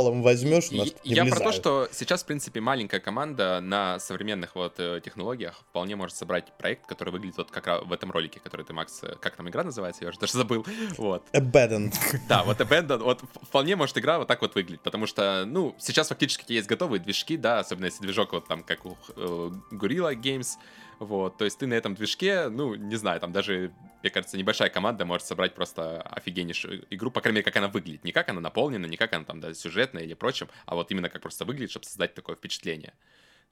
[0.03, 1.45] Ну, возьмешь, у нас Я влезают.
[1.45, 6.17] про то, что сейчас, в принципе, маленькая команда на современных вот э, технологиях вполне может
[6.17, 9.65] собрать проект, который выглядит вот как в этом ролике, который ты, Макс, как там игра
[9.65, 10.67] называется, я уже даже забыл.
[10.99, 11.25] Вот.
[11.33, 11.95] Abandoned.
[12.29, 16.09] Да, вот Abandoned, вот вполне может игра вот так вот выглядеть, потому что, ну, сейчас
[16.09, 20.57] фактически есть готовые движки, да, особенно если движок вот там, как у э, Gorilla Games,
[20.99, 23.73] вот, то есть ты на этом движке, ну, не знаю, там даже,
[24.03, 28.05] мне кажется, небольшая команда может собрать просто офигеннейшую игру, по крайней мере, как она выглядит.
[28.05, 31.11] Не как она наполнена, не как она там, да, сюжетная или прочим, а вот именно
[31.11, 32.95] как просто выглядит, чтобы создать такое впечатление.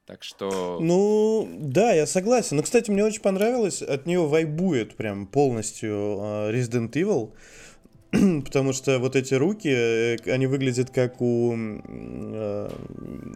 [0.06, 0.78] Так что...
[0.80, 2.58] Ну, да, я согласен.
[2.58, 7.32] Но, кстати, мне очень понравилось, от нее вайбует прям полностью uh, Resident Evil.
[8.44, 12.70] потому что вот эти руки, э, они выглядят как у, э,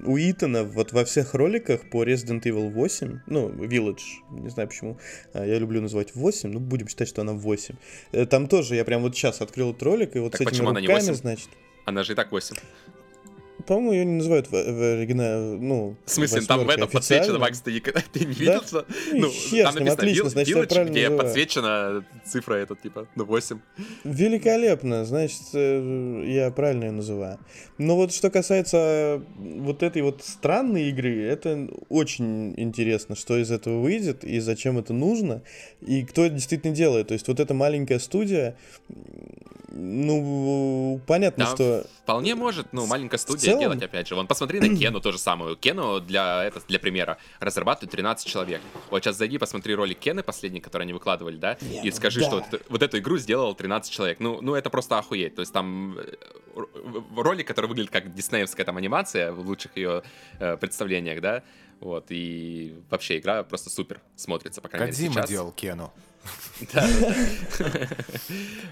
[0.05, 4.99] у Итана вот во всех роликах по Resident Evil 8, ну, Village, не знаю почему,
[5.33, 7.75] а, я люблю называть 8, ну, будем считать, что она 8.
[8.13, 10.67] Э, там тоже, я прям вот сейчас открыл этот ролик, и вот так с этими
[10.67, 11.49] руками, значит...
[11.85, 12.57] Она же и так 8
[13.69, 14.55] по-моему, ее не называют в, в
[14.95, 15.95] оригинале, ну...
[16.07, 17.79] В смысле, там в этом подсвечено, Макс, ты,
[18.13, 18.67] ты не видел, да?
[18.67, 18.87] что...
[19.13, 21.19] Ну, Хер там написано отлично, Village, значит, Village, где называю.
[21.19, 23.61] подсвечена цифра эта, типа, ну, 8.
[24.05, 27.39] Великолепно, значит, э, я правильно ее называю.
[27.77, 33.83] Но вот что касается вот этой вот странной игры, это очень интересно, что из этого
[33.83, 35.43] выйдет и зачем это нужно,
[35.83, 37.09] и кто это действительно делает.
[37.09, 38.57] То есть вот эта маленькая студия,
[39.71, 41.87] ну, понятно, да, что...
[42.03, 43.61] Вполне может, ну, маленькая студия целом...
[43.61, 44.15] делать, опять же.
[44.15, 45.57] Вон, посмотри на Кену то же самое.
[45.57, 48.63] Кену, для, это, для примера, разрабатывают 13 человек.
[48.91, 52.27] Вот сейчас зайди, посмотри ролик Кены последний, который они выкладывали, да, Нет, и скажи, да.
[52.27, 54.21] что вот, вот эту игру сделал 13 человек.
[54.21, 55.35] Ну, ну, это просто охуеть.
[55.35, 56.15] То есть там э,
[57.17, 60.03] ролик, который выглядит как диснеевская там анимация в лучших ее
[60.39, 61.43] э, представлениях, да,
[61.81, 65.29] вот, и вообще игра просто супер смотрится, по крайней мере, сейчас.
[65.29, 65.93] делал Кену.
[66.73, 66.87] Да.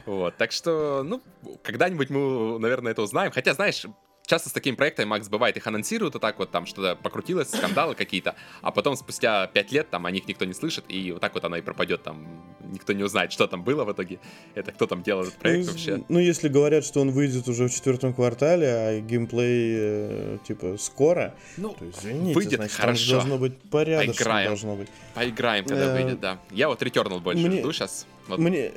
[0.07, 1.23] Вот, так что, ну,
[1.63, 3.31] когда-нибудь мы, наверное, это узнаем.
[3.31, 3.85] Хотя, знаешь,
[4.27, 7.95] часто с такими проектами, Макс, бывает, их анонсируют, вот так вот там что-то покрутилось, скандалы
[7.95, 11.35] какие-то, а потом спустя пять лет там о них никто не слышит, и вот так
[11.35, 12.27] вот оно и пропадет, там
[12.73, 14.19] никто не узнает, что там было в итоге,
[14.55, 16.05] это кто там делал этот проект ну, вообще.
[16.09, 21.35] Ну, если говорят, что он выйдет уже в четвертом квартале, а геймплей, э, типа, скоро,
[21.57, 23.13] ну, то, извините, выйдет значит, хорошо.
[23.13, 24.47] должно быть порядочно, Поиграем.
[24.49, 24.89] должно быть.
[25.15, 26.39] Поиграем, когда э, выйдет, да.
[26.51, 27.61] Я вот Returnal больше Мне...
[27.61, 28.07] жду сейчас.
[28.29, 28.39] Вот.
[28.39, 28.73] Мне,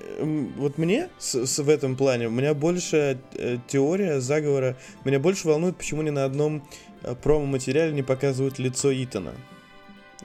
[0.58, 5.48] вот мне с, с, в этом плане, у меня больше э, теория заговора, меня больше
[5.48, 6.64] волнует, почему ни на одном
[7.02, 9.34] э, промо-материале не показывают лицо Итана.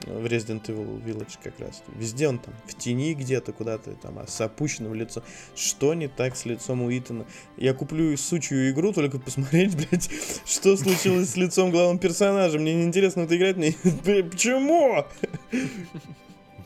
[0.05, 1.81] в Resident Evil Village как раз.
[1.95, 5.23] Везде он там в тени где-то, куда-то там, а с опущенным лицом.
[5.55, 7.25] Что не так с лицом у Итана?
[7.57, 10.09] Я куплю сучью игру, только посмотреть, блядь,
[10.45, 12.59] что случилось с лицом главного персонажа.
[12.59, 13.57] Мне неинтересно это играть.
[13.57, 13.73] Мне...
[14.23, 15.03] Почему?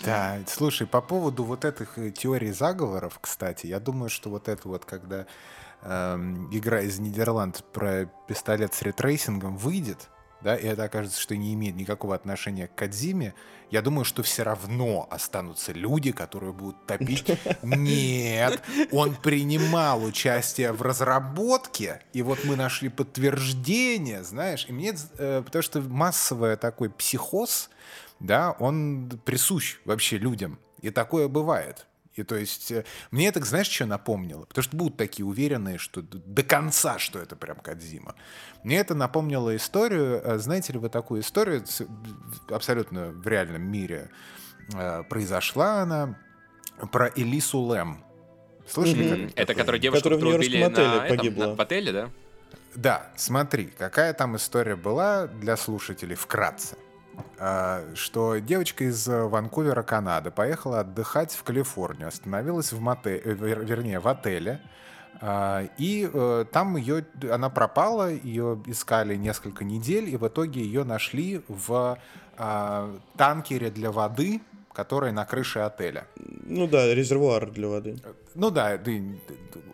[0.04, 4.68] Да, слушай, по поводу вот этих э, теорий заговоров, кстати, я думаю, что вот это
[4.68, 5.26] вот, когда
[5.82, 10.10] эм, игра из Нидерланд про пистолет с ray tracing ом выйдет,
[10.42, 13.34] да, и это окажется, что не имеет никакого отношения к Кодзиме,
[13.72, 17.26] я думаю, что все равно останутся люди, которые будут топить.
[17.62, 25.42] Нет, он принимал участие в разработке, и вот мы нашли подтверждение, знаешь, и мне, э,
[25.46, 27.70] потому что массовый такой психоз,
[28.20, 31.88] да, он присущ вообще людям, и такое бывает.
[32.16, 34.44] И то есть э, мне это, знаешь, что напомнило?
[34.46, 38.16] Потому что будут такие уверенные, что до конца, что это прям Кадзима.
[38.64, 41.64] Мне это напомнило историю, э, знаете ли вы такую историю,
[42.50, 44.10] абсолютно в реальном мире
[44.74, 46.20] э, произошла она,
[46.92, 48.04] про Элису Лэм.
[48.68, 49.04] Слышали?
[49.04, 49.34] Mm-hmm.
[49.36, 50.70] Это которая девушка, которая которую убили на,
[51.08, 51.44] погибла.
[51.44, 52.10] Этом, на, в отеле, да?
[52.76, 56.76] Да, смотри, какая там история была для слушателей вкратце.
[57.38, 63.34] А, что девочка из э, Ванкувера, Канады, поехала отдыхать в Калифорнию, остановилась в мотеле, э,
[63.34, 64.62] вернее, в отеле,
[65.78, 71.42] и э, там ее, она пропала, ее искали несколько недель, и в итоге ее нашли
[71.48, 71.98] в
[73.18, 74.40] танкере для воды,
[74.72, 76.08] который на крыше отеля.
[76.16, 77.98] Ну да, резервуар для воды.
[78.36, 78.78] Ну да,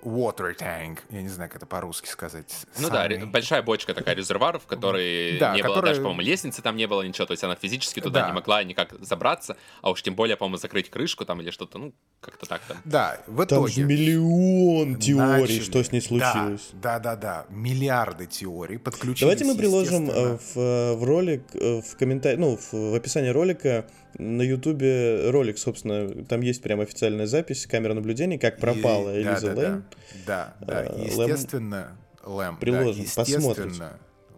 [0.05, 2.65] water tank, я не знаю, как это по-русски сказать.
[2.79, 3.17] Ну Самый...
[3.17, 5.81] да, большая бочка такая резервуар, в которой да, не которая...
[5.81, 8.27] было даже, по-моему, лестницы там не было ничего, то есть она физически туда да.
[8.27, 11.93] не могла никак забраться, а уж тем более, по-моему, закрыть крышку там или что-то, ну,
[12.21, 12.77] как-то так там.
[12.85, 13.65] Да, в итоге...
[13.65, 15.59] Там же миллион теорий, начали...
[15.61, 16.69] что с ней случилось.
[16.73, 19.21] Да, да, да, да, миллиарды теорий подключились.
[19.21, 23.29] Давайте мы приложим э, в, э, в ролик, э, в комментарии, ну, в, в описании
[23.29, 23.87] ролика
[24.17, 29.53] на Ютубе ролик, собственно, там есть прям официальная запись, камера наблюдения, как пропала и, Элиза
[29.53, 29.85] да, Лэм.
[30.25, 30.79] Да, да, да.
[30.89, 32.57] А, естественно, Лэм.
[32.57, 33.83] Приложим, да, естественно, посмотрите.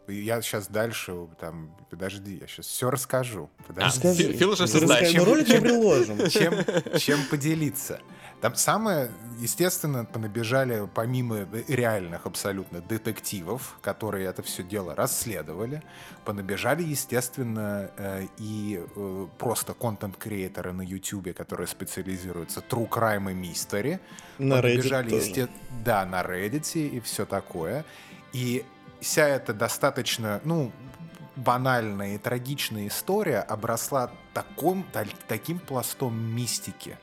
[0.08, 3.50] Я сейчас дальше, там, подожди, я сейчас все расскажу.
[3.68, 4.08] Подожди.
[4.08, 5.12] А, Фил уже все знает.
[5.12, 6.30] Чем, ролик приложим.
[6.30, 6.54] Чем,
[6.98, 8.00] чем поделиться.
[8.42, 9.10] Там самое,
[9.40, 15.82] естественно, понабежали, помимо реальных абсолютно детективов, которые это все дело расследовали,
[16.24, 24.00] понабежали, естественно, э, и э, просто контент-креаторы на YouTube, которые специализируются true crime и mystery.
[24.38, 25.48] На Reddit есте...
[25.84, 27.86] Да, на Reddit и все такое.
[28.34, 28.64] И
[29.02, 30.72] вся эта достаточно, ну,
[31.36, 34.86] банальная и трагичная история обросла таком,
[35.28, 36.98] таким пластом мистики,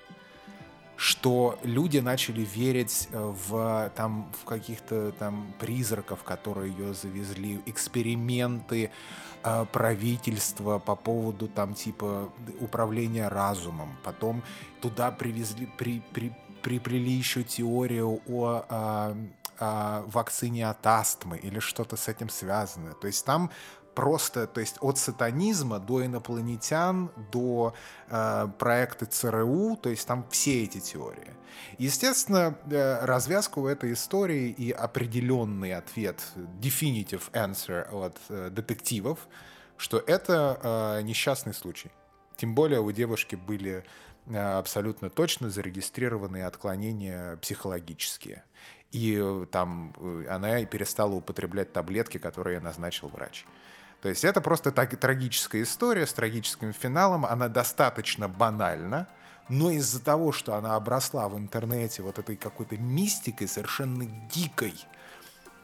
[0.96, 8.90] что люди начали верить э, в, там, в каких-то там призраков, которые ее завезли, эксперименты
[9.42, 13.96] э, правительства по поводу там типа управления разумом.
[14.04, 14.42] Потом
[14.80, 16.32] туда привезли, при, при,
[16.62, 19.16] приплели еще теорию о, о,
[19.58, 22.94] о вакцине от астмы или что-то с этим связанное.
[22.94, 23.50] То есть там
[23.94, 27.74] просто, то есть от сатанизма до инопланетян, до
[28.08, 31.32] э, проекта ЦРУ, то есть там все эти теории.
[31.78, 36.22] Естественно, э, развязку в этой истории и определенный ответ,
[36.60, 39.28] definitive answer от э, детективов,
[39.76, 41.90] что это э, несчастный случай.
[42.36, 43.84] Тем более у девушки были
[44.26, 48.44] э, абсолютно точно зарегистрированные отклонения психологические.
[48.94, 53.44] И э, там э, она перестала употреблять таблетки, которые назначил врач.
[54.04, 59.08] То есть это просто так, трагическая история с трагическим финалом, она достаточно банальна,
[59.48, 64.74] но из-за того, что она обросла в интернете вот этой какой-то мистикой совершенно дикой,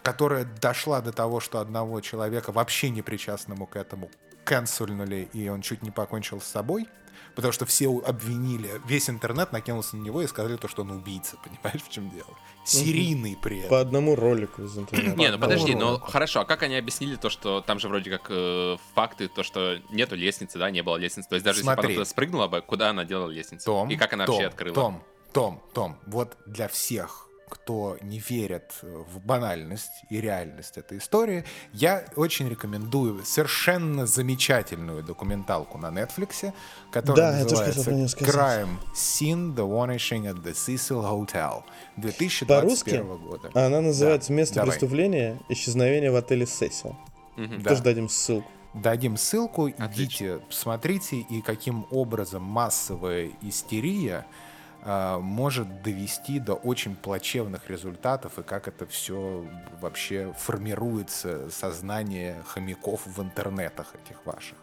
[0.03, 4.11] которая дошла до того, что одного человека, вообще не причастному к этому,
[4.45, 6.89] канцельнули, и он чуть не покончил с собой–
[7.35, 11.37] потому что все обвинили, весь интернет накинулся на него и сказали то, что он убийца,
[11.45, 12.29] понимаешь, в чем дело?
[12.65, 13.71] Серийный при этом.
[13.71, 15.17] По одному ролику из интернета.
[15.17, 18.27] Не, ну подожди, ну хорошо, а как они объяснили то, что там же вроде как
[18.29, 21.73] э, факты, то, что нету лестницы, да, не было лестницы, то есть даже если бы
[21.73, 23.65] она туда спрыгнула бы, куда она делала лестницу?
[23.65, 24.75] Том, и как она Том, вообще открыла?
[24.75, 25.03] Том,
[25.33, 32.05] Том, Том, вот для всех кто не верит в банальность и реальность этой истории, я
[32.17, 36.55] очень рекомендую совершенно замечательную документалку на Netflix,
[36.91, 41.63] которая да, называется Crime Scene: The Vanishing at the Cecil Hotel
[41.97, 43.51] 2021 года.
[43.55, 44.71] Она называется да, Место давай.
[44.71, 46.97] преступления Исчезновение в отеле Сесил.
[47.37, 47.63] Угу.
[47.63, 48.49] Тоже дадим ссылку.
[48.73, 49.95] Дадим ссылку, Отлично.
[49.95, 54.50] идите, смотрите, и каким образом массовая истерия а,
[54.85, 59.47] может довести до очень плачевных результатов и как это все
[59.81, 64.57] вообще формируется сознание хомяков в интернетах этих ваших.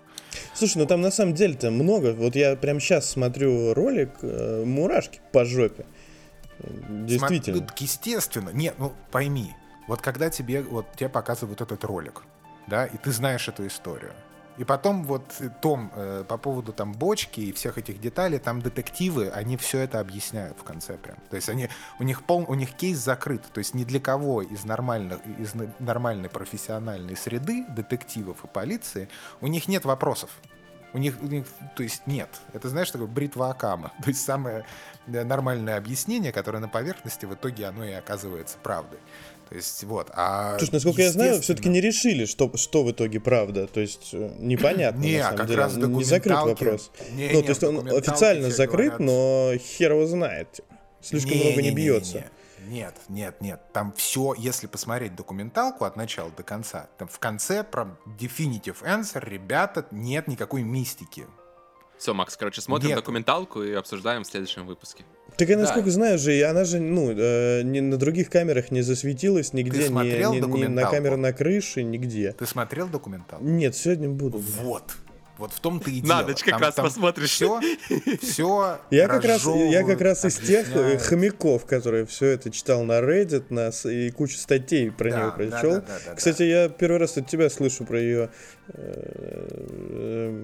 [0.53, 2.13] Слушай, ну там на самом деле-то много.
[2.13, 5.85] Вот я прямо сейчас смотрю ролик э, «Мурашки по жопе».
[6.59, 7.57] Действительно.
[7.57, 8.49] Смотри, естественно.
[8.49, 9.53] Нет, ну пойми.
[9.87, 12.23] Вот когда тебе, вот тебе показывают этот ролик,
[12.67, 14.13] да, и ты знаешь эту историю,
[14.57, 15.23] и потом вот
[15.61, 19.99] Том э, по поводу там бочки и всех этих деталей, там детективы, они все это
[19.99, 21.17] объясняют в конце прям.
[21.29, 21.69] То есть они,
[21.99, 23.43] у них пол, у них кейс закрыт.
[23.53, 29.09] То есть ни для кого из нормальных, из нормальной профессиональной среды детективов и полиции
[29.41, 30.29] у них нет вопросов.
[30.93, 32.29] У них, у них, то есть нет.
[32.53, 33.91] Это, знаешь, такое бритва Акама.
[34.01, 34.65] То есть самое
[35.05, 38.99] нормальное объяснение, которое на поверхности в итоге оно и оказывается правдой.
[39.49, 40.11] То есть вот.
[40.13, 43.67] А Слушай, насколько я знаю, все-таки не решили, что, что в итоге правда.
[43.67, 44.99] То есть э, непонятно.
[44.99, 45.59] Не, на самом как деле.
[45.59, 46.91] раз не закрыт вопрос.
[47.11, 48.99] Не, ну, не, то есть он официально закрыт, говорят...
[48.99, 50.61] но хер его знает.
[51.01, 52.17] Слишком не, много не, не бьется.
[52.17, 52.29] Не, не.
[52.67, 53.61] Нет, нет, нет.
[53.71, 59.23] Там все, если посмотреть документалку от начала до конца, там в конце про definitive answer,
[59.27, 61.27] ребята, нет никакой мистики.
[61.97, 62.97] Все, Макс, короче, смотрим нет.
[62.97, 65.03] документалку и обсуждаем в следующем выпуске.
[65.35, 65.91] Так я насколько да.
[65.91, 70.33] знаю же, она же, ну, э, ни на других камерах не засветилась нигде, Ты смотрел
[70.33, 72.33] ни, ни, ни на камеру на крыше, нигде.
[72.33, 73.43] Ты смотрел документалку?
[73.43, 74.37] Нет, сегодня буду.
[74.37, 74.95] Вот.
[75.37, 76.21] Вот в том-то и дело.
[76.21, 77.29] На ночь как там, раз там посмотришь.
[77.29, 77.59] Все,
[78.21, 82.83] все я как раз, я как раз из тех э, хомяков, которые все это читал
[82.83, 85.71] на Reddit, нас и кучу статей про да, нее прочел.
[85.73, 86.45] Да, да, да, Кстати, да.
[86.45, 88.29] я первый раз от тебя слышу про ее
[88.69, 90.41] э,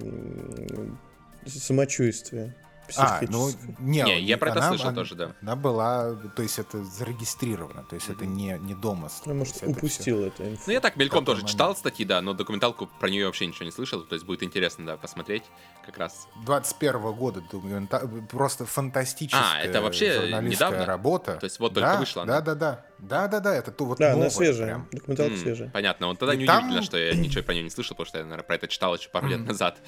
[1.46, 2.54] самочувствие.
[2.96, 5.34] А, ну, не, не я про это она, слышал она, тоже, да.
[5.40, 8.14] Она была, то есть это зарегистрировано, то есть mm-hmm.
[8.14, 9.22] это не, не домысло.
[9.30, 11.50] Ну, может, упустил это, это Ну, я так мельком тоже момент.
[11.50, 14.84] читал статьи, да, но документалку про нее вообще ничего не слышал, то есть будет интересно,
[14.84, 15.44] да, посмотреть
[15.84, 16.28] как раз.
[16.44, 18.08] 21 -го года документа...
[18.30, 20.84] просто фантастическая а, это вообще недавно?
[20.84, 21.36] работа.
[21.36, 22.86] То есть вот только да, вышла Да, да, да.
[22.98, 24.88] Да, да, да, это то вот Да, новое, она свежая, прям.
[24.92, 25.70] документалка mm, свежая.
[25.70, 26.82] Понятно, вот тогда неудивительно, там...
[26.82, 29.08] что я ничего про нее не слышал, потому что я, наверное, про это читал еще
[29.10, 29.78] пару лет назад.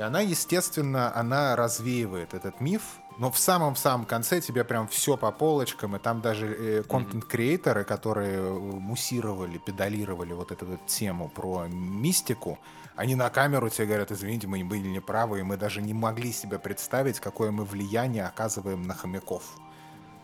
[0.00, 5.30] И она, естественно, она развеивает этот миф, но в самом-самом конце тебе прям все по
[5.30, 12.58] полочкам, и там даже контент-креаторы, которые муссировали, педалировали вот эту вот тему про мистику,
[12.96, 16.58] они на камеру тебе говорят, извините, мы были неправы, и мы даже не могли себе
[16.58, 19.42] представить, какое мы влияние оказываем на хомяков,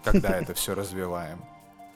[0.03, 1.45] когда это все развиваем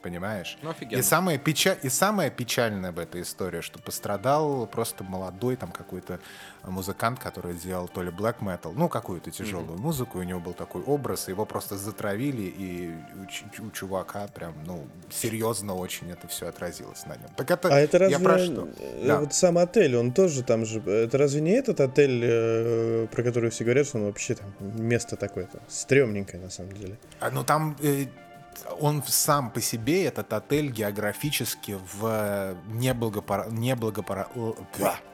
[0.01, 0.57] понимаешь?
[0.61, 0.99] Ну, офигенно.
[0.99, 1.77] И самое, печаль...
[1.81, 6.19] и самое печальное в этой истории, что пострадал просто молодой там какой-то
[6.63, 9.81] музыкант, который сделал то ли black metal, ну, какую-то тяжелую mm-hmm.
[9.81, 12.93] музыку, у него был такой образ, его просто затравили, и
[13.59, 17.29] у, у чувака прям, ну, серьезно очень это все отразилось на нем.
[17.35, 18.17] Так это, а это разве...
[18.17, 18.69] я про что?
[19.03, 19.19] Да.
[19.21, 23.49] Вот сам отель, он тоже там же, это разве не этот отель, э, про который
[23.49, 26.97] все говорят, что он вообще там место такое-то, стрёмненькое на самом деле?
[27.19, 27.75] А, ну, там...
[27.81, 28.05] Э,
[28.79, 33.51] он сам по себе, этот отель, географически в неблагопор...
[33.51, 34.27] неблагопор...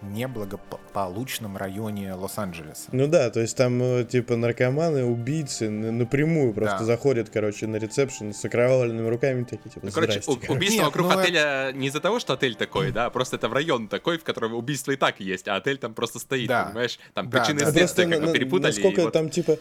[0.02, 2.90] неблагополучном районе Лос-Анджелеса.
[2.92, 6.86] Ну да, то есть там э, типа наркоманы, убийцы напрямую просто да.
[6.86, 11.20] заходят, короче, на ресепшн с окровавленными руками такие, типа, ну, короче, убийство Нет, вокруг ну,
[11.20, 11.78] отеля это...
[11.78, 14.92] не из-за того, что отель такой, да, просто это в район такой, в котором убийство
[14.92, 16.66] и так есть, а отель там просто стоит, да.
[16.66, 17.00] понимаешь?
[17.14, 17.72] Там да, причины да.
[17.72, 18.72] следствия как бы перепутали.
[18.72, 19.14] Насколько вот...
[19.14, 19.58] там, типа,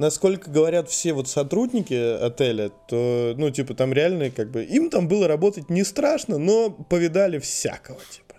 [0.00, 5.06] насколько говорят все вот сотрудники отеля, то, ну, типа, там реально, как бы, им там
[5.08, 8.34] было работать не страшно, но повидали всякого, типа.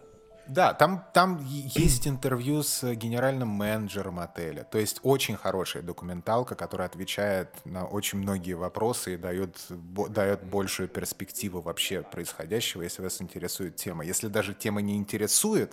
[0.47, 4.63] Да, там, там есть интервью с генеральным менеджером отеля.
[4.63, 10.89] То есть очень хорошая документалка, которая отвечает на очень многие вопросы и дает, дает большую
[10.89, 14.03] перспективу вообще происходящего, если вас интересует тема.
[14.03, 15.71] Если даже тема не интересует,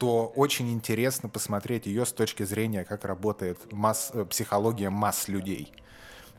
[0.00, 5.74] то очень интересно посмотреть ее с точки зрения, как работает масс, э, психология масс людей.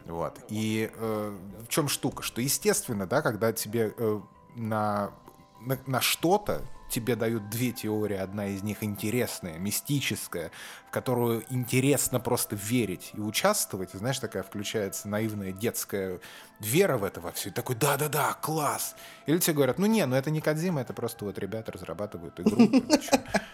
[0.05, 0.39] Вот.
[0.49, 2.23] И э, в чем штука?
[2.23, 4.19] Что естественно, да, когда тебе э,
[4.55, 5.11] на,
[5.61, 8.17] на, на что-то тебе дают две теории.
[8.17, 10.51] Одна из них интересная, мистическая,
[10.87, 13.95] в которую интересно просто верить и участвовать.
[13.95, 16.19] И знаешь, такая включается наивная детская
[16.59, 17.49] вера в это во все.
[17.49, 18.95] И такой, да-да-да, класс.
[19.25, 22.83] Или тебе говорят, ну не, ну это не Кадзима, это просто вот ребята разрабатывают игру.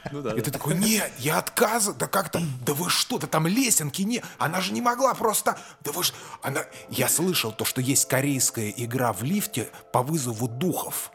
[0.10, 3.46] Ну и ты такой, нет, я отказываю, да как там, да вы что, да там
[3.46, 7.82] лесенки не, она же не могла просто, да вы же, она, я слышал то, что
[7.82, 11.12] есть корейская игра в лифте по вызову духов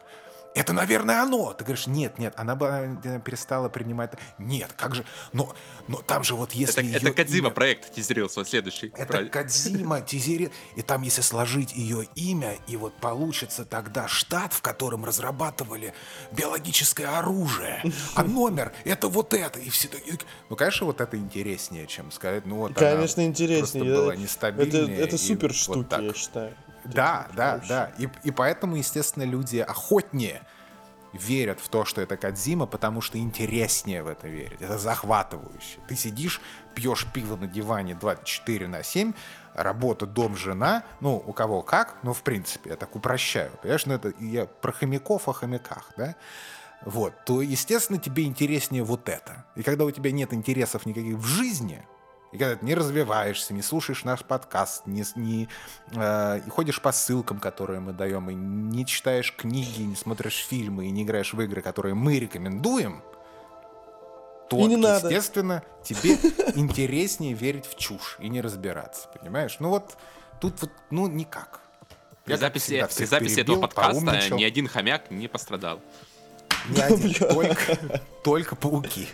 [0.54, 1.52] это, наверное, оно.
[1.52, 4.12] Ты говоришь, нет, нет, она бы э, перестала принимать.
[4.38, 5.54] Нет, как же, но,
[5.88, 6.88] но там же вот если...
[6.90, 7.54] Это, это Кадзима имя...
[7.54, 8.92] проект тизерился, следующий.
[8.96, 9.26] Это.
[9.26, 15.04] Кадзима тизерил, и там если сложить ее имя, и вот получится тогда штат, в котором
[15.04, 15.94] разрабатывали
[16.32, 17.82] биологическое оружие,
[18.14, 19.88] а номер это вот это, и все
[20.48, 23.84] Ну, конечно, вот это интереснее, чем сказать, ну вот Конечно, интереснее.
[23.84, 24.96] Просто была нестабильнее.
[24.96, 26.54] Это, это супер штуки, вот я считаю.
[26.84, 27.92] Да, да, да.
[27.98, 30.42] И, и поэтому, естественно, люди охотнее
[31.12, 34.60] верят в то, что это Кадзима, потому что интереснее в это верить.
[34.60, 35.78] Это захватывающе.
[35.86, 36.40] Ты сидишь,
[36.74, 39.12] пьешь пиво на диване 24 на 7,
[39.54, 43.94] работа, дом, жена, ну, у кого как, ну, в принципе, я так упрощаю, понимаешь, ну,
[43.94, 46.16] это я про хомяков о хомяках, да,
[46.84, 49.44] вот, то, естественно, тебе интереснее вот это.
[49.54, 51.86] И когда у тебя нет интересов никаких в жизни,
[52.32, 55.48] и когда ты не развиваешься, не слушаешь наш подкаст, не, не
[55.94, 60.90] э, ходишь по ссылкам, которые мы даем, и не читаешь книги, не смотришь фильмы, и
[60.90, 63.02] не играешь в игры, которые мы рекомендуем,
[64.48, 65.08] то, И не надо.
[65.08, 66.14] естественно, тебе
[66.54, 69.56] интереснее верить в чушь и не разбираться, понимаешь?
[69.60, 69.96] Ну вот,
[70.40, 71.60] тут вот, ну, никак.
[72.24, 74.38] При Я, записи, при записи этого перебил, подкаста поумничал.
[74.38, 75.80] ни один хомяк не пострадал.
[76.68, 77.78] Ни один, только,
[78.22, 79.08] только пауки.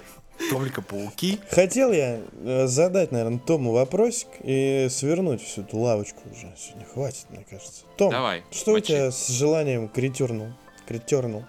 [0.50, 1.40] Только пауки.
[1.50, 6.52] Хотел я э, задать, наверное, Тому вопросик и свернуть всю эту лавочку уже.
[6.56, 7.82] Сегодня хватит, мне кажется.
[7.96, 8.82] Том, Давай, что мочи.
[8.82, 10.54] у тебя с желанием к ретюрну?
[10.86, 11.44] К ретюрну?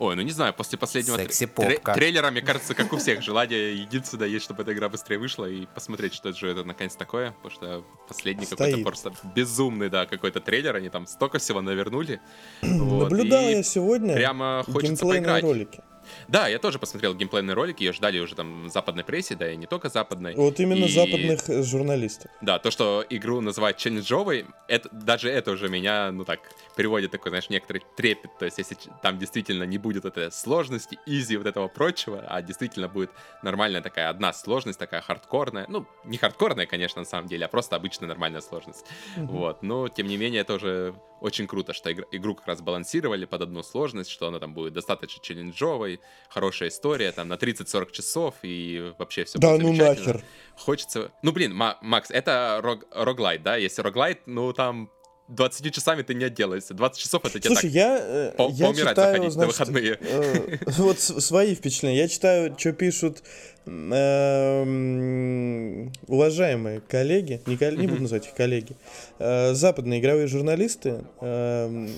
[0.00, 4.26] Ой, ну не знаю, после последнего тре- трейлера, мне кажется, как у всех, желание единственное
[4.26, 7.84] есть, чтобы эта игра быстрее вышла и посмотреть, что же это наконец такое, потому что
[8.08, 12.20] последний какой-то просто безумный, да, какой-то трейлер, они там столько всего навернули.
[12.62, 15.42] Вот, Наблюдал я сегодня прямо хочется геймплейные поиграть.
[15.44, 15.80] ролики.
[16.28, 19.56] Да, я тоже посмотрел геймплейные ролики, ее ждали уже там в западной прессе, да и
[19.56, 20.34] не только западной.
[20.34, 22.30] Вот именно И- западных э, журналистов.
[22.40, 26.40] Да, то, что игру называют челленджовой, это, даже это уже меня, ну так,
[26.74, 28.36] переводит такой, знаешь, некоторый трепет.
[28.38, 32.88] То есть, если там действительно не будет этой сложности, изи, вот этого прочего, а действительно
[32.88, 33.10] будет
[33.42, 35.66] нормальная такая одна сложность, такая хардкорная.
[35.68, 38.86] Ну, не хардкорная, конечно, на самом деле, а просто обычная нормальная сложность.
[39.16, 43.24] Вот, но, тем не менее, это уже очень круто, что игр- игру как раз балансировали
[43.24, 48.34] под одну сложность, что она там будет достаточно челленджовой, хорошая история, там, на 30-40 часов,
[48.42, 50.22] и вообще все Да будет ну нахер.
[50.56, 51.12] Хочется...
[51.22, 52.84] Ну, блин, Ма- Макс, это рог...
[52.90, 53.56] роглайт, да?
[53.56, 54.90] Если роглайт, ну, там
[55.28, 56.74] 20 часами ты не отделаешься.
[56.74, 57.72] 20 часов это тебе Слушай, так...
[57.72, 59.98] я, э, по- я поумирать читаю, заходить на значит, выходные.
[60.00, 61.98] э, вот свои впечатления.
[61.98, 63.22] Я читаю, что пишут
[63.66, 68.76] эм, уважаемые коллеги, не, кол- не буду называть их коллеги,
[69.18, 71.04] э, западные игровые журналисты.
[71.20, 71.88] эм,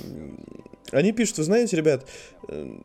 [0.92, 2.06] Они пишут, вы знаете, ребят,
[2.48, 2.76] э,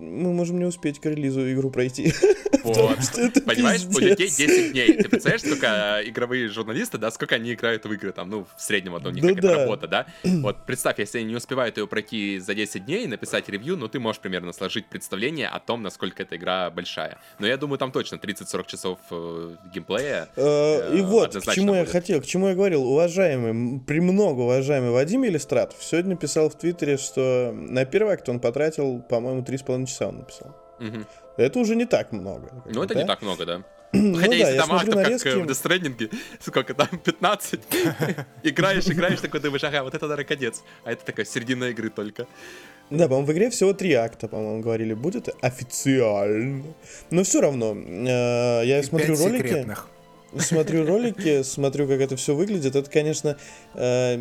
[0.00, 2.12] мы можем не успеть к релизу игру пройти.
[2.64, 2.96] Вот.
[3.44, 4.00] Понимаешь, у пиздец.
[4.00, 4.92] людей 10 дней.
[4.94, 8.62] Ты представляешь, сколько э, игровые журналисты, да, сколько они играют в игры, там, ну, в
[8.62, 9.58] среднем, вот у них Да какая-то да.
[9.64, 10.06] работа, да?
[10.22, 14.00] Вот представь, если они не успевают ее пройти за 10 дней, написать ревью, ну, ты
[14.00, 17.18] можешь примерно сложить представление о том, насколько эта игра большая.
[17.38, 20.30] Но я думаю, там точно 30-40 часов э, геймплея.
[20.34, 21.92] Э, И э, вот, к чему я будет.
[21.92, 27.52] хотел, к чему я говорил, уважаемый, премного уважаемый Вадим Иллистратов сегодня писал в Твиттере, что
[27.54, 30.54] на первый акт он потратил, по-моему, 3,5 часа он написал.
[30.78, 31.06] Мгм.
[31.36, 32.62] Это уже не так много.
[32.66, 33.02] Ну, это да?
[33.02, 33.62] не так много, да.
[33.92, 36.88] Ну Хотя да, если я там актов, на как э, в Death Stranding, сколько там,
[36.88, 37.60] 15,
[38.42, 40.62] играешь, играешь, такой думаешь, ага, вот это, наверное, конец.
[40.84, 42.26] А это такая середина игры только.
[42.90, 46.64] Да, по-моему, в игре всего три акта, по-моему, говорили, будет официально.
[47.10, 49.88] Но все равно, э, я И смотрю ролики, секретных.
[50.38, 52.74] смотрю ролики, смотрю, как это все выглядит.
[52.74, 53.36] Это, конечно,
[53.74, 54.16] э,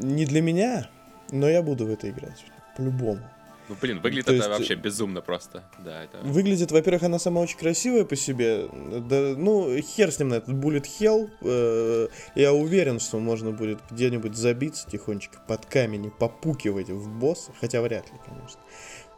[0.00, 0.90] не для меня,
[1.32, 2.44] но я буду в это играть.
[2.76, 3.20] По-любому.
[3.68, 5.64] Ну, блин, выглядит То это есть- вообще безумно просто.
[5.84, 6.18] Да, это...
[6.22, 8.66] Выглядит, во-первых, она сама очень красивая по себе.
[9.08, 11.30] Да, ну, хер с ним на этот Bullet Hell.
[11.42, 17.52] Э, я уверен, что можно будет где-нибудь забиться тихонечко под камень и попукивать в босса.
[17.60, 18.60] Хотя вряд ли, конечно.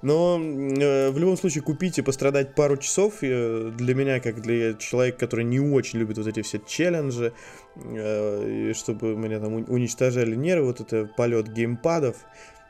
[0.02, 4.74] Но э, в любом случае купить и пострадать пару часов э, для меня, как для
[4.74, 7.35] человека, который не очень любит вот эти все челленджи,
[7.77, 12.16] э, и чтобы меня там уничтожали нервы, вот это полет геймпадов,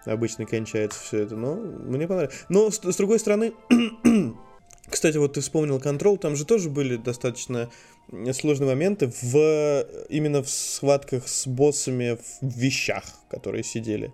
[0.05, 1.37] обычно кончается все это.
[1.37, 2.37] Но мне понравилось.
[2.49, 3.53] Но с, с другой стороны,
[4.89, 7.71] кстати, вот ты вспомнил контрол, там же тоже были достаточно
[8.33, 14.13] сложные моменты в именно в схватках с боссами в вещах, которые сидели.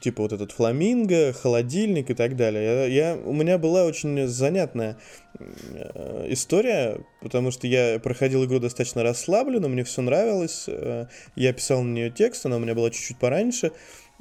[0.00, 2.62] Типа вот этот фламинго, холодильник и так далее.
[2.62, 4.98] Я, я- у меня была очень занятная
[5.38, 10.64] э, история, потому что я проходил игру достаточно расслабленно, мне все нравилось.
[10.66, 11.06] э,
[11.36, 13.68] я писал на нее текст, она у меня была чуть-чуть пораньше.
[13.68, 13.70] Э,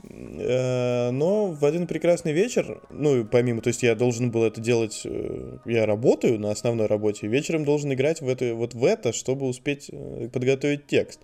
[0.04, 5.58] Но в один прекрасный вечер, ну, помимо, то есть я должен был это делать, э,
[5.66, 9.90] я работаю на основной работе, вечером должен играть в это, вот в это, чтобы успеть
[9.92, 11.22] э, подготовить текст.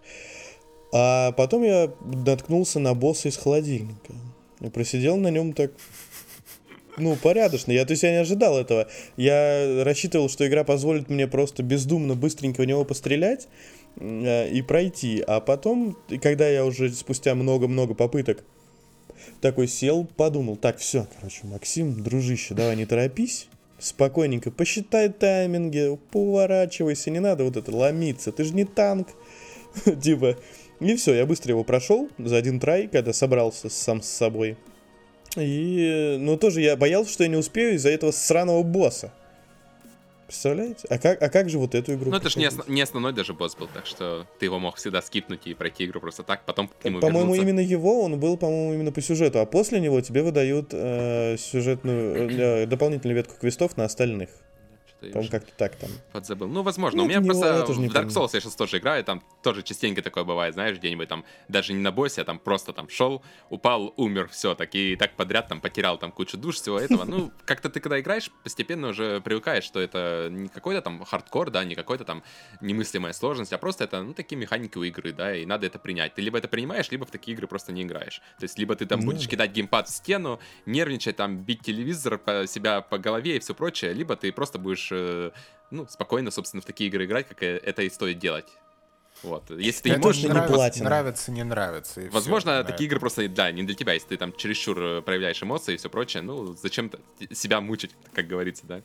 [0.92, 4.14] А потом я наткнулся на босса из холодильника.
[4.60, 5.72] Я просидел на нем так,
[6.98, 7.72] ну, порядочно.
[7.72, 8.88] Я, то есть я не ожидал этого.
[9.18, 13.48] Я рассчитывал, что игра позволит мне просто бездумно, быстренько в него пострелять
[13.98, 15.24] э, и пройти.
[15.26, 18.44] А потом, когда я уже спустя много-много попыток
[19.42, 23.48] такой сел, подумал, так, все, короче, Максим, дружище, давай не торопись,
[23.80, 29.10] спокойненько, посчитай тайминги, поворачивайся, не надо вот это ломиться, ты же не танк.
[30.02, 30.38] Типа,
[30.80, 34.58] и все, я быстро его прошел за один трай, когда собрался сам с собой.
[35.36, 39.12] И, ну, тоже я боялся, что я не успею из-за этого сраного босса.
[40.34, 40.88] Представляете?
[40.90, 42.10] А как, а как же вот эту игру?
[42.10, 44.78] Ну, это же не, основ, не основной даже босс был, так что ты его мог
[44.78, 48.36] всегда скипнуть и пройти игру просто так, потом к нему По-моему, именно его, он был,
[48.36, 53.78] по-моему, именно по сюжету, а после него тебе выдают э, сюжетную, э, дополнительную ветку квестов
[53.78, 54.32] на остальных.
[55.12, 55.90] По-моему, как-то так там.
[56.12, 56.48] Подзабыл.
[56.48, 56.98] Ну, возможно.
[56.98, 60.02] Ну, У меня не, просто в Dark Souls я сейчас тоже играю, там тоже частенько
[60.02, 63.94] такое бывает, знаешь, где-нибудь там, даже не на боссе, а там просто там шел, упал,
[63.98, 67.04] умер, все, так и так подряд там потерял там кучу душ, всего этого.
[67.06, 71.64] Ну, как-то ты когда играешь, постепенно уже привыкаешь, что это не какой-то там хардкор, да,
[71.64, 72.24] не какой-то там
[72.62, 76.16] немыслимая сложность, а просто это, ну, такие механики у игры, да, и надо это принять.
[76.16, 78.22] Ты либо это принимаешь, либо в такие игры просто не играешь.
[78.40, 82.18] То есть, либо ты там ну, будешь кидать геймпад в стену, нервничать, там, бить телевизор
[82.18, 85.32] по себя по голове и все прочее, либо ты просто будешь э,
[85.72, 88.48] ну, спокойно, собственно, в такие игры играть, как это и стоит делать.
[89.24, 89.50] Вот.
[89.52, 90.24] Если ты это не можешь...
[90.24, 92.02] Не нравится, нравится, не нравится.
[92.12, 93.94] Возможно, все, такие игры просто, да, не для тебя.
[93.94, 96.92] Если ты там чересчур э, проявляешь эмоции и все прочее, ну, зачем
[97.32, 98.82] себя мучить, как говорится, да?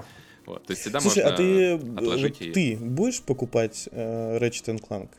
[0.47, 0.65] Вот.
[0.65, 2.53] То есть всегда Слушай, можно а ты, отложить вот и...
[2.53, 5.11] ты будешь покупать э, Ratchet Clank?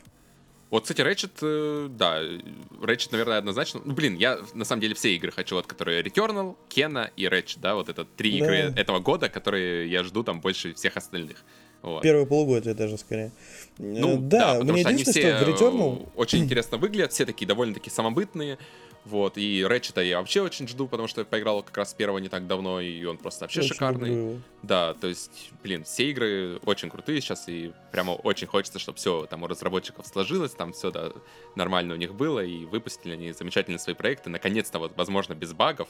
[0.70, 3.82] Вот, кстати, Ratchet, э, да, Ratchet, наверное, однозначно.
[3.84, 7.58] Ну, блин, я на самом деле все игры хочу, вот, которые Returnal, Кена и Ratchet,
[7.60, 8.38] да, вот это три да.
[8.38, 11.44] игры этого года, которые я жду там больше всех остальных.
[11.82, 12.04] Вот.
[12.04, 13.32] Первое полугодие даже скорее.
[13.78, 16.10] Ну, да, да мне единственное, что, что в Returnal...
[16.16, 18.58] очень интересно выглядят, все такие довольно-таки самобытные.
[19.06, 22.30] Вот, и Рэчета я вообще очень жду, потому что я поиграл как раз первого не
[22.30, 24.10] так давно, и он просто вообще очень шикарный.
[24.10, 24.42] Люблю.
[24.62, 29.26] Да, то есть, блин, все игры очень крутые сейчас, и прямо очень хочется, чтобы все
[29.26, 31.12] там у разработчиков сложилось, там все да,
[31.56, 35.88] нормально у них было, и выпустили они замечательные свои проекты, наконец-то, вот, возможно, без багов.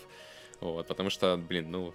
[0.61, 1.93] Вот, потому что, блин, ну,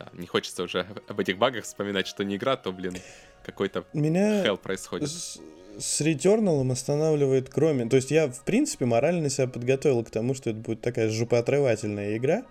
[0.00, 2.96] да, не хочется уже об этих багах вспоминать, что не игра, то, блин,
[3.44, 5.10] какой-то Меня hell происходит.
[5.10, 5.38] С,
[5.78, 7.86] с Returnal останавливает кроме...
[7.86, 12.16] То есть я, в принципе, морально себя подготовил к тому, что это будет такая жопоотрывательная
[12.16, 12.44] игра.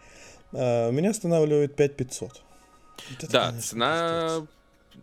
[0.53, 2.41] А, меня останавливает 5500.
[3.21, 4.47] Вот да, конечно, цена...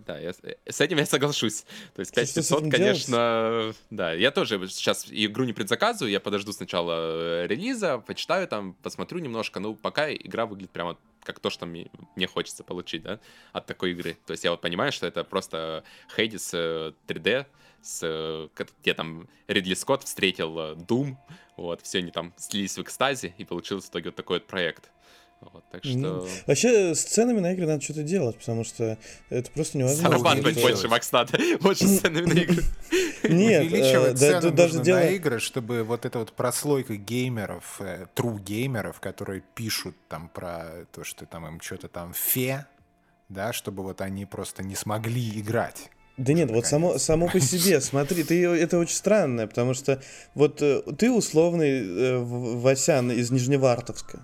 [0.06, 0.32] Да, я,
[0.68, 1.64] с этим я соглашусь.
[1.94, 3.76] То есть 5500, конечно, делать?
[3.90, 4.12] да.
[4.12, 9.58] Я тоже сейчас игру не предзаказываю, я подожду сначала э, релиза, почитаю там, посмотрю немножко.
[9.58, 10.96] Ну, пока игра выглядит прямо
[11.26, 13.20] как то, что мне, мне хочется получить, да,
[13.52, 14.16] от такой игры.
[14.26, 15.84] То есть я вот понимаю, что это просто
[16.14, 17.44] Хейдис 3D, э,
[17.82, 18.48] с, э,
[18.80, 21.16] где там Ридли Скотт встретил э, Doom,
[21.56, 24.90] вот, все они там слились в экстазе, и получился в итоге вот такой вот проект.
[25.40, 25.96] Вот, так что...
[25.96, 28.98] Ну, вообще, с ценами на игры надо что-то делать, потому что
[29.28, 30.10] это просто невозможно.
[30.10, 31.38] Зарабатывать больше, Макс, надо.
[31.60, 32.62] Больше с ценами на игры.
[33.24, 34.98] Нет, увеличивать э, цену даже дело...
[34.98, 40.86] на игры, чтобы вот эта вот прослойка геймеров, э, true геймеров, которые пишут там про
[40.92, 42.66] то, что там им что-то там фе,
[43.28, 45.90] да, чтобы вот они просто не смогли играть.
[46.16, 50.02] Да нет, вот само, само по себе, смотри, ты, это очень странно, потому что
[50.34, 54.20] вот э, ты условный э, Васян из Нижневартовска,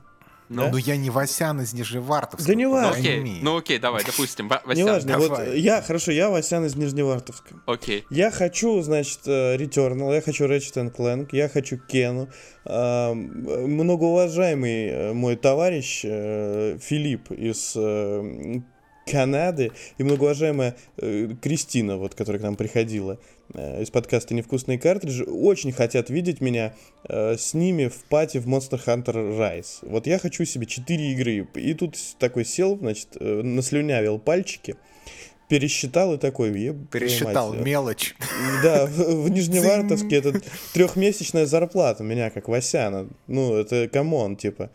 [0.53, 0.71] ну, да?
[0.71, 2.47] ну я не Васян из Нижневартовска.
[2.47, 2.93] Да не важно.
[2.93, 4.75] Ну окей, ну окей, давай, допустим, Васян.
[4.75, 7.57] Не важно, вот я, хорошо, я Васян из Нижневартовска.
[7.67, 8.05] Окей.
[8.11, 12.29] Я хочу, значит, э, Returnal, я хочу Ratchet Clank, я хочу Кену.
[12.65, 17.77] Многоуважаемый э, мой товарищ э, Филипп из
[19.13, 23.19] Канады и многоуважаемая Кристина, вот, которая к нам приходила,
[23.55, 26.75] Э, из подкаста «Невкусные картриджи» очень хотят видеть меня
[27.09, 29.79] э, с ними в пати в Monster Hunter Rise.
[29.83, 31.47] Вот я хочу себе 4 игры.
[31.55, 34.77] И тут такой сел, значит, э, наслюнявил пальчики,
[35.49, 36.51] пересчитал и такой...
[36.91, 38.15] Пересчитал мать, мелочь.
[38.63, 40.41] Да, в, в Нижневартовске это
[40.73, 43.09] трехмесячная зарплата у меня, как Васяна.
[43.27, 44.71] Ну, это come on, типа.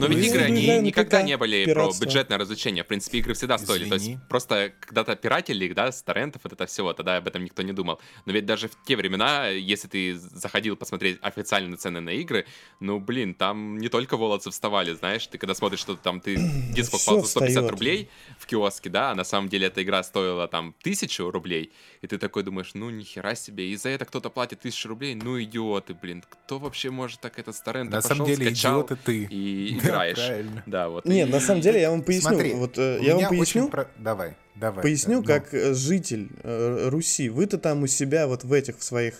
[0.00, 2.84] Но ведь игры, они никогда не были про бюджетное развлечение.
[2.84, 3.88] В принципе, игры всегда стоили.
[3.88, 7.44] То есть просто когда-то пиратели их, да, с торрентов, вот это всего, тогда об этом
[7.44, 8.00] никто не думал.
[8.26, 12.46] Но ведь даже в те времена, если ты заходил посмотреть официальные цены на игры,
[12.80, 16.36] ну, блин, там не только волосы вставали, знаешь, ты когда смотришь, что там ты
[16.74, 18.08] диск покупал за 150 рублей
[18.38, 21.72] в киоске, да, а на самом деле эта игра стоила там тысячу рублей,
[22.02, 25.40] и ты такой думаешь, ну, нихера себе, и за это кто-то платит тысячу рублей, ну,
[25.42, 29.24] идиоты, блин, кто вообще может так это с торрента На самом деле, идиоты ты.
[29.30, 30.16] И играешь.
[30.16, 30.62] Правильно.
[30.66, 31.04] Да, вот.
[31.04, 31.32] Нет, и...
[31.32, 32.30] на самом деле я вам поясню.
[32.30, 33.68] Смотри, вот э, я вам поясню.
[33.68, 33.88] Про...
[33.98, 34.82] Давай, давай.
[34.82, 35.74] Поясню, да, как ну.
[35.74, 37.28] житель э, Руси.
[37.28, 39.14] Вы-то там у себя вот в этих в своих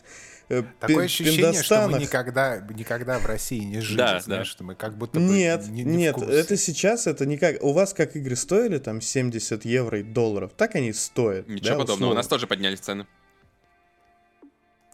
[0.49, 4.53] э, Такое ощущение, что мы никогда, никогда в России не жили, да, знаешь, да.
[4.53, 7.63] что мы как будто бы Нет, не, не нет, это сейчас, это никак...
[7.63, 11.49] У вас как игры стоили там 70 евро и долларов, так они стоят.
[11.49, 12.13] Ничего да, подобного, условно.
[12.13, 13.07] у нас тоже поднялись цены.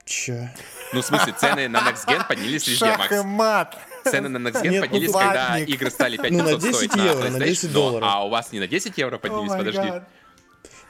[0.06, 0.54] Че?
[0.92, 3.76] Ну, в смысле, цены на Next Gen поднялись везде, Шах и мат.
[4.10, 6.96] Цены на Next Gen Нет, поднялись, ну, когда игры стали 5500 ну, на 10 стоить
[6.96, 8.08] евро, на, на 10 долларов.
[8.10, 9.92] а у вас не на 10 евро поднялись, oh подожди.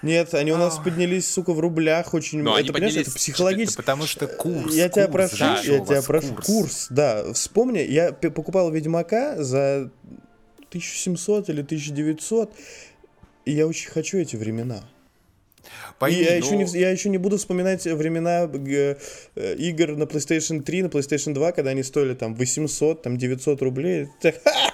[0.02, 2.42] Нет, они у нас поднялись, сука, в рублях очень...
[2.42, 3.76] Но это, понимаешь, поднялись это психологически...
[3.76, 4.74] Потому что курс.
[4.74, 6.34] Я тебя курс, прошу, да, я тебя прошу.
[6.34, 6.86] Курс.
[6.90, 7.32] да.
[7.32, 9.90] Вспомни, я п- покупал Ведьмака за
[10.68, 12.52] 1700 или 1900,
[13.46, 14.82] и я очень хочу эти времена.
[15.98, 18.96] Пойми, и я, ну, еще не, я еще не буду вспоминать времена э,
[19.58, 24.08] игр на PlayStation 3, на PlayStation 2, когда они стоили там 800, там 900 рублей.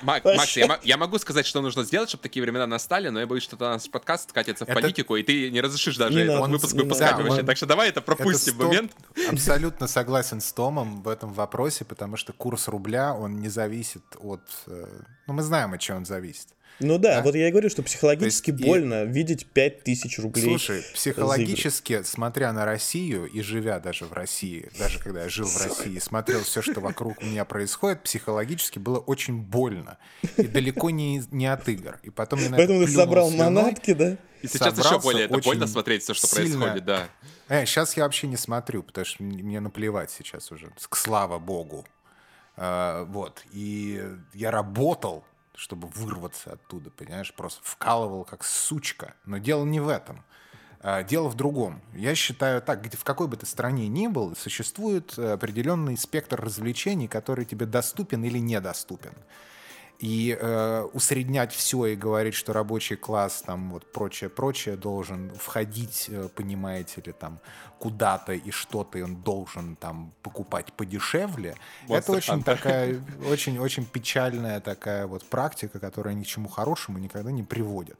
[0.02, 0.24] Мак-.
[0.24, 3.44] Макс, я, я могу сказать, что нужно сделать, чтобы такие времена настали, но я боюсь,
[3.44, 6.52] что наш подкаст скатится в Это- политику, и ты не разрешишь даже Не этот надо,
[6.52, 7.22] выпуск выпускать надо.
[7.24, 7.40] вообще.
[7.42, 8.92] Да, Так что давай это пропустим Это сто- момент.
[9.30, 14.40] Абсолютно согласен с Томом в этом вопросе, потому что курс рубля, он не зависит от...
[14.66, 14.86] э,
[15.26, 16.48] Ну, мы знаем, от чего он зависит.
[16.82, 17.22] Ну да, Да?
[17.22, 20.42] вот я и говорю, что психологически То есть и- больно видеть 5000 рублей.
[20.44, 25.56] Слушай, психологически, смотря на Россию и живя даже в России, даже когда я жил в
[25.62, 29.98] России, смотрел все, что вокруг меня происходит, психологически было очень больно.
[30.36, 31.98] И далеко не, не от игр.
[32.02, 34.16] И потом я на это Поэтому ты собрал манатки, да?
[34.42, 36.58] И сейчас еще более это больно смотреть все, что сильно.
[36.58, 37.08] происходит, да.
[37.48, 40.72] Э, сейчас я вообще не смотрю, потому что мне наплевать сейчас уже.
[40.88, 41.86] К- Слава богу.
[42.56, 43.42] А, вот.
[43.52, 44.02] И
[44.34, 47.32] я работал, чтобы вырваться оттуда, понимаешь?
[47.34, 49.14] Просто вкалывал как сучка.
[49.24, 50.24] Но дело не в этом.
[50.80, 51.80] А, Дело в другом.
[51.94, 56.40] Я считаю так, где, в какой бы ты стране ни был, существует э, определенный спектр
[56.40, 59.12] развлечений, который тебе доступен или недоступен.
[60.02, 66.06] И э, усреднять все и говорить, что рабочий класс, там вот прочее, прочее должен входить,
[66.08, 67.38] э, понимаете ли, там
[67.78, 71.54] куда-то и что-то, и он должен там покупать подешевле.
[71.88, 72.44] это Monster очень Hunter.
[72.44, 73.00] такая,
[73.30, 77.96] очень, очень печальная такая вот практика, которая ни к чему хорошему никогда не приводит.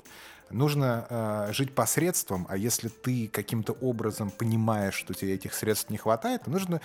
[0.53, 1.07] Нужно
[1.49, 6.43] э, жить посредством, а если ты каким-то образом понимаешь, что тебе этих средств не хватает,
[6.45, 6.81] то нужно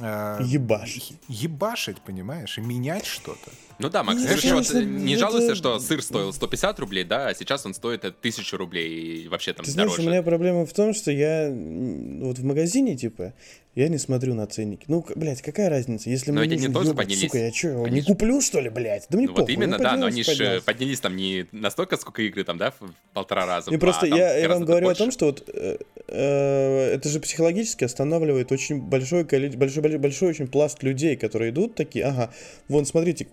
[0.00, 1.14] э, Ебашить.
[1.28, 3.50] ебашить, понимаешь, и менять что-то.
[3.78, 7.28] Ну да, Макс, ты же вот не это- жалуйся, что сыр стоил 150 рублей, да,
[7.28, 10.08] а сейчас он стоит э, 1000 рублей и вообще там Ты знаешь, дороже.
[10.08, 13.32] у меня проблема в том, что я вот в магазине, типа,
[13.74, 14.84] я не смотрю на ценники.
[14.86, 16.10] Ну, блядь, какая разница?
[16.10, 17.22] Если Но мне не нужно тоже ёбать, поднялись.
[17.22, 19.06] сука, я что, не Они ж- куплю, что ли, блядь?
[19.08, 20.64] Да мне Ну вот похуй, именно, ну, да, но они же поднялся.
[20.64, 22.72] поднялись там не настолько, сколько игры там, да,
[23.12, 23.70] полтора раза.
[23.70, 25.02] И просто а я, я вам говорю больше.
[25.02, 25.78] о том, что вот э,
[26.08, 32.04] э, это же психологически останавливает очень большой, большой, большой очень пласт людей, которые идут такие,
[32.04, 32.32] ага,
[32.68, 33.28] вон, смотрите,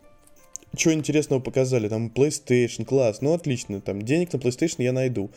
[0.78, 5.32] что интересного показали, там PlayStation, класс, ну отлично, там денег на PlayStation я найду.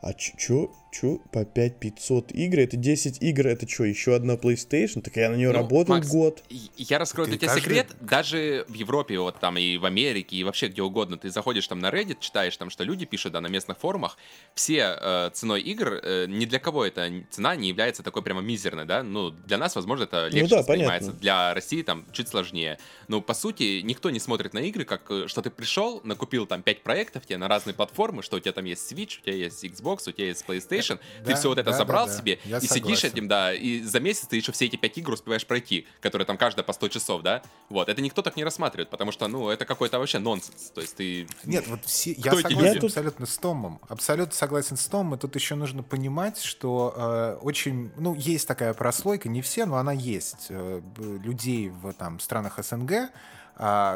[0.00, 5.02] А чё, чё, по 5500 игр, это 10 игр, это что, еще одна PlayStation?
[5.02, 6.42] Так я на нее Ну, работал Макс, год.
[6.76, 7.88] Я раскрою Ты для тебя каждый- секрет.
[8.00, 11.78] Даже в Европе, вот там и в Америке, и вообще где угодно, ты заходишь там
[11.78, 14.16] на Reddit, читаешь там, что люди пишут, да, на местных форумах,
[14.54, 18.84] все э, ценой игр, э, ни для кого эта цена не является такой прямо мизерной,
[18.86, 19.02] да?
[19.02, 21.08] Ну, для нас, возможно, это легче Ну да, воспринимается.
[21.10, 21.20] понятно.
[21.20, 22.78] Для России там чуть сложнее.
[23.08, 26.62] Но, по сути, никто не смотрит на игры, как э, что ты пришел, накупил там
[26.62, 29.64] 5 проектов тебе на разные платформы, что у тебя там есть Switch, у тебя есть
[29.64, 33.28] Xbox, у тебя есть PlayStation, ты Да, все вот это забрал себе и сидишь этим,
[33.28, 36.64] да, и за месяц ты еще все эти пять игр успеваешь пройти, которые там каждая
[36.64, 37.42] по 100 часов, да?
[37.68, 40.70] Вот, это никто так не рассматривает, потому что, ну, это какой-то вообще нонсенс.
[40.74, 41.26] То есть ты...
[41.44, 42.86] Нет, вот все, я Кто согласен люди?
[42.86, 43.80] абсолютно с Томом.
[43.88, 45.14] Абсолютно согласен с Томом.
[45.14, 49.76] И тут еще нужно понимать, что э, очень, ну, есть такая прослойка, не все, но
[49.76, 53.10] она есть, э, людей в там странах СНГ,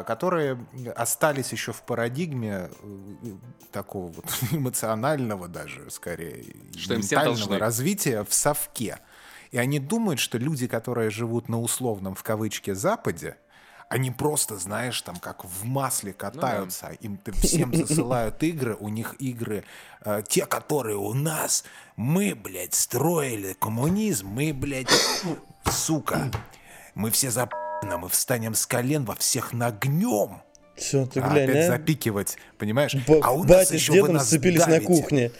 [0.03, 0.57] которые
[0.95, 3.29] остались еще в парадигме э,
[3.71, 6.43] такого вот эмоционального даже, скорее,
[6.77, 8.99] Что ментального развития в совке.
[9.51, 13.37] И они думают, что люди, которые живут на условном, в кавычке, Западе,
[13.87, 19.15] они просто, знаешь, там как в масле катаются, им т- всем засылают игры, у них
[19.19, 19.63] игры,
[20.03, 21.63] э, те, которые у нас,
[21.95, 24.89] мы, блядь, строили коммунизм, мы, блядь,
[25.71, 26.31] сука,
[26.95, 27.47] мы все за
[27.97, 30.41] мы встанем с колен, во всех нагнем.
[30.75, 31.67] Все, ты А глянь, опять а?
[31.73, 32.95] запикивать, понимаешь?
[33.07, 34.85] Б- а у нас еще вы нас сцепились на давите.
[34.87, 35.31] кухне.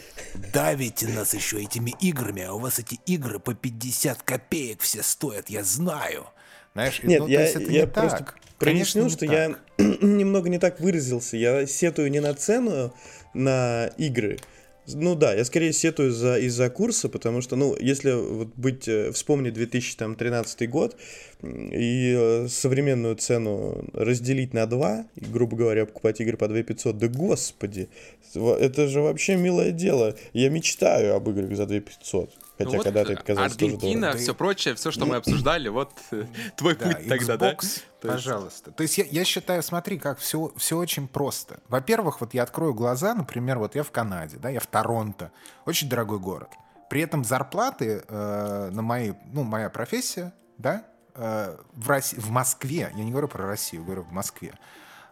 [0.54, 5.50] Давите нас еще этими играми, а у вас эти игры по 50 копеек все стоят,
[5.50, 6.26] я знаю.
[6.74, 8.36] Знаешь, Нет, ну, то я, есть это я не просто так.
[8.60, 9.60] Конечно, что не я так.
[10.02, 11.36] немного не так выразился.
[11.36, 12.94] Я сетую не на цену
[13.34, 14.40] на игры.
[14.88, 19.12] Ну да, я скорее сетую за, из-за курса, потому что, ну, если вот быть, э,
[19.14, 20.98] вспомнить 2013 год
[21.42, 27.08] и э, современную цену разделить на два, и, грубо говоря, покупать игры по 2500, да
[27.08, 27.88] господи,
[28.36, 30.16] это же вообще милое дело.
[30.34, 32.30] Я мечтаю об играх за 2500.
[32.58, 34.18] Хотя Ну вот, это казалось тоже Аргентина, дорого.
[34.20, 36.26] все прочее, все, что мы обсуждали, вот э,
[36.56, 37.58] твой Да, путь тогда, да?
[38.02, 38.72] Пожалуйста.
[38.72, 41.60] То есть я, я считаю, смотри, как все, все очень просто.
[41.68, 45.32] Во-первых, вот я открою глаза, например, вот я в Канаде, да, я в Торонто,
[45.66, 46.50] очень дорогой город.
[46.90, 50.86] При этом зарплаты э, на мои, ну, моя профессия, да,
[51.16, 54.54] э, в, России, в Москве, я не говорю про Россию, говорю в Москве,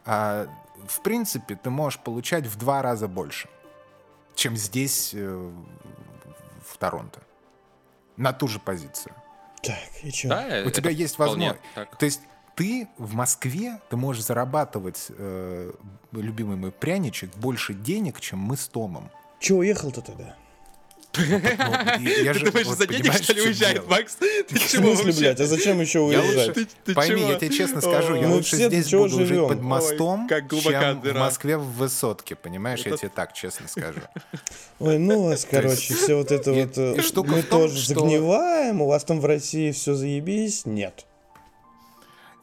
[0.05, 0.47] а,
[0.87, 3.49] в принципе, ты можешь получать в два раза больше.
[4.35, 5.51] чем здесь, э,
[6.65, 7.19] в Торонто.
[8.21, 9.15] На ту же позицию.
[9.63, 10.29] Так, и чё?
[10.29, 11.59] Да, У тебя есть возможность.
[11.75, 11.97] так.
[11.97, 12.21] То есть
[12.55, 15.71] ты в Москве, ты можешь зарабатывать, э,
[16.11, 19.09] любимый мой пряничек, больше денег, чем мы с Томом.
[19.39, 20.35] Чё уехал-то тогда?
[21.17, 23.87] Ну, и- я Ты же- думаешь, вот за денег, что ли, уезжает?
[23.89, 24.15] Макс?
[24.19, 25.19] Ты В чего смысле, вообще?
[25.19, 26.47] блядь, а зачем еще Я уезжать?
[26.47, 27.31] лучше, Ты- ты пойми, чего?
[27.31, 29.47] я тебе честно скажу, я Мы лучше здесь буду жить живем?
[29.49, 31.13] под мостом, Ой, как глубока чем дыра.
[31.15, 32.81] в Москве в высотке, понимаешь?
[32.85, 33.99] Я тебе так честно скажу.
[34.79, 36.77] Ой, ну вас, короче, все вот это и- вот...
[36.77, 39.93] э, и штука Мы в том, тоже что- загниваем, у вас там в России все
[39.95, 40.65] заебись.
[40.65, 41.05] Нет.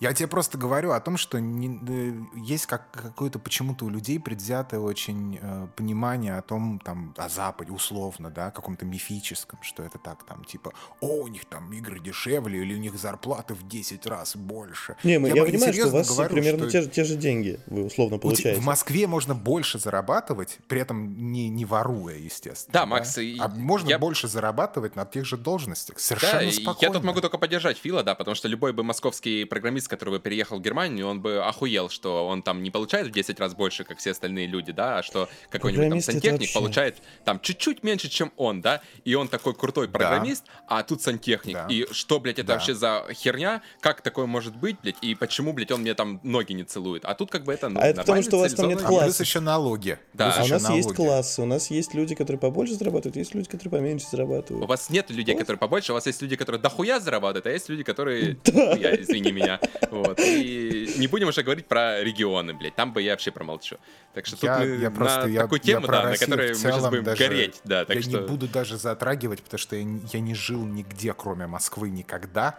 [0.00, 4.20] Я тебе просто говорю о том, что не- э, есть как, какое-то почему-то у людей
[4.20, 9.98] предвзятое очень э, понимание о том, там, о Западе, условно, да, каком-то мифическом, что это
[9.98, 14.06] так, там, типа, о, у них там игры дешевле, или у них зарплаты в 10
[14.06, 14.96] раз больше.
[15.02, 17.16] Не, мы, я, вам понимаю, что у вас говорю, примерно что те, же, те же
[17.16, 18.60] деньги вы условно получаете.
[18.60, 22.72] В Москве можно больше зарабатывать, при этом не, не воруя, естественно.
[22.72, 25.96] Да, Макс, и А можно я- больше зарабатывать на тех же должностях.
[25.96, 26.92] Да, Совершенно и спокойно.
[26.92, 30.20] я тут могу только поддержать Фила, да, потому что любой бы московский программист, который бы
[30.20, 33.84] переехал в Германию, он бы охуел, что он там не получает в 10 раз больше,
[33.84, 38.08] как все остальные люди, да, а что какой-нибудь там сантехник вообще- получает там чуть-чуть меньше,
[38.08, 41.54] чем он, да, и он такой крутой программист, а тут сантехник.
[41.54, 41.66] Да.
[41.70, 42.54] И что, блядь, это Да.
[42.54, 43.62] вообще за херня?
[43.80, 47.04] Как такое может быть, блядь, и почему, блядь, он мне там ноги не целует?
[47.04, 48.86] А тут как бы это, ну, А это потому, что у вас там нет А
[48.86, 49.04] класса.
[49.06, 49.98] плюс еще налоги.
[50.12, 50.26] Да.
[50.26, 50.96] Плюс А у еще нас есть налоги.
[50.96, 54.68] классы, у нас есть люди, которые побольше зарабатывают, есть люди, которые поменьше У зарабатывают.
[54.68, 57.82] вас нет людей, которые побольше, у вас есть люди, которые дохуя зарабатывают, а есть люди,
[57.82, 58.36] которые...
[58.78, 59.60] Я, извини меня.
[59.90, 60.18] Вот.
[60.20, 62.74] И не будем уже говорить про регионы, блядь.
[62.74, 63.76] Там бы я вообще промолчу.
[64.14, 66.16] Так что тут Я, мы я просто, на я, такую я тему, про да, на
[66.16, 67.60] которой мы сейчас будем даже- гореть.
[67.64, 68.10] Да, так я что...
[68.10, 72.58] не буду даже затрагивать, потому что я, я не жил нигде, кроме Москвы, никогда.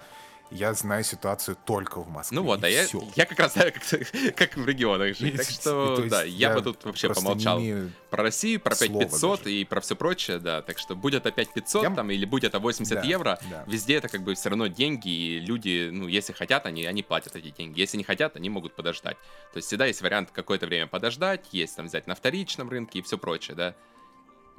[0.52, 2.36] Я знаю ситуацию только в Москве.
[2.36, 2.86] Ну вот, а я,
[3.16, 5.38] я как раз знаю, как, как в регионах жить.
[5.38, 7.62] Так что, да, я, бы тут вообще помолчал.
[8.10, 9.56] Про Россию, про слова 5500 даже.
[9.56, 10.62] и про все прочее, да.
[10.64, 13.64] Так что будет опять 500 Я- там, или будет это 80 Да, евро, да.
[13.68, 17.36] везде это как бы все равно деньги, и люди, ну, если хотят, они, они платят
[17.36, 17.80] эти деньги.
[17.80, 19.18] Если не хотят, они могут подождать.
[19.54, 23.02] То есть всегда есть вариант какое-то время подождать, есть там взять на вторичном рынке и
[23.04, 23.76] все прочее, да.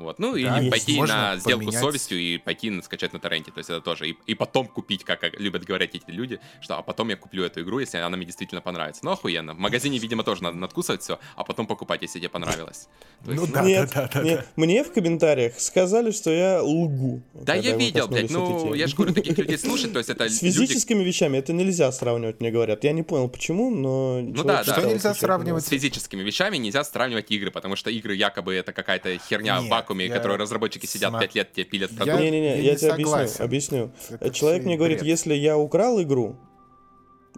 [0.00, 0.70] Вот, ну Да, или есть.
[0.70, 1.78] пойти на сделку поменять.
[1.78, 4.08] с совестью и пойти на- скачать на торренте, то есть это тоже.
[4.08, 7.44] И, и потом купить, как как любят говорить эти люди, что а потом я куплю
[7.44, 9.04] эту игру, если она мне действительно понравится.
[9.04, 9.52] Ну охуенно.
[9.54, 12.88] В магазине, видимо, тоже надо надкусывать все, а потом покупать, если тебе понравилось.
[13.24, 16.62] То есть, Ну да, нет, да, да, да, нет, мне в комментариях сказали, что я
[16.62, 17.20] лгу.
[17.34, 18.30] Да, я видел, блядь.
[18.30, 20.54] Ну, я же говорю, таких людей слушать, то есть это С люди...
[20.56, 22.82] физическими вещами это нельзя сравнивать, мне говорят.
[22.84, 24.20] Я не понял, почему, но...
[24.22, 24.72] Ну да, да.
[24.72, 25.64] Что нельзя сравнивать?
[25.64, 30.06] С физическими вещами нельзя сравнивать игры, потому что игры якобы это какая-то херня Нет, вакууме,
[30.06, 32.20] я- которую разработчики сидят сма- 5 лет, тебе пилят Я- продукт.
[32.20, 33.44] Не-не-не, я я, тебе объясню, согласен.
[33.44, 33.92] объясню.
[34.10, 35.08] Это Человек мне говорит, бред.
[35.08, 36.36] если я украл игру,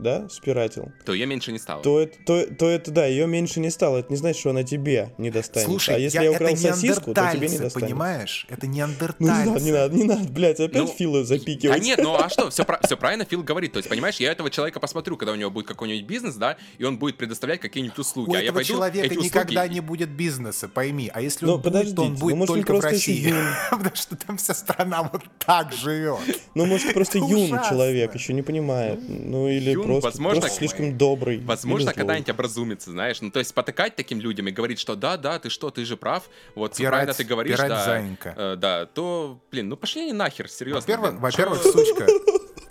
[0.02, 1.82] да, спиратил, То ее меньше не стало.
[1.82, 3.98] то это, то, то это да, ее меньше не стало.
[3.98, 5.70] Это не значит, что она тебе не достанется.
[5.70, 7.80] Слушай, а если я, я, украл сосиску, то тебе не достанется.
[7.80, 8.46] понимаешь?
[8.48, 9.24] Это Ну не неандертальцы.
[9.50, 11.82] надо, не надо, не надо, блядь, опять Ну, Фила запикивать.
[11.82, 13.72] нет, ну а что, все, все правильно Фил говорит.
[13.72, 16.84] То есть, понимаешь, я этого человека посмотрю, когда у него будет какой-нибудь бизнес, да, и
[16.84, 18.30] он будет предоставлять какие-нибудь услуги.
[18.30, 21.10] У а я этого пойду, человека эти услуги- никогда не будет бизнеса, пойми.
[21.14, 23.32] А если Ну, он будет, то он будет ну, только в России.
[23.70, 26.18] Потому что там вся страна вот так живет.
[26.54, 29.00] Ну, может, просто юный человек, еще не понимает.
[29.08, 31.38] Ну, или просто, возможно, просто слишком добрый.
[31.40, 33.20] Возможно, когда-нибудь образумится, знаешь.
[33.20, 35.96] Ну, то есть потыкать таким людям и говорить, что да, да, ты что, ты же
[35.96, 36.28] прав.
[36.54, 38.34] Вот Пирать- правильно ты говоришь, пирать да, зайенька.
[38.36, 40.80] э, да, то, блин, ну пошли они нахер, серьезно.
[40.80, 41.20] Во-первых, блин.
[41.22, 42.06] во-первых, сучка,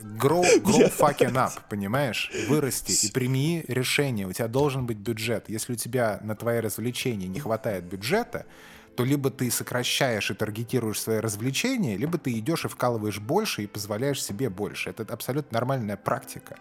[0.01, 2.31] grow, grow fucking up, понимаешь?
[2.47, 4.27] Вырасти и прими решение.
[4.27, 5.45] У тебя должен быть бюджет.
[5.49, 8.45] Если у тебя на твои развлечения не хватает бюджета,
[8.95, 13.67] то либо ты сокращаешь и таргетируешь свои развлечения, либо ты идешь и вкалываешь больше и
[13.67, 14.89] позволяешь себе больше.
[14.89, 16.57] Это абсолютно нормальная практика.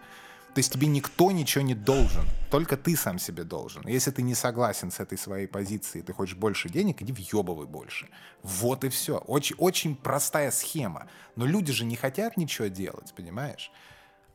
[0.53, 3.87] То есть тебе никто ничего не должен, только ты сам себе должен.
[3.87, 8.09] Если ты не согласен с этой своей позицией, ты хочешь больше денег, иди въебывай больше.
[8.43, 9.17] Вот и все.
[9.19, 11.07] Очень, очень простая схема.
[11.37, 13.71] Но люди же не хотят ничего делать, понимаешь?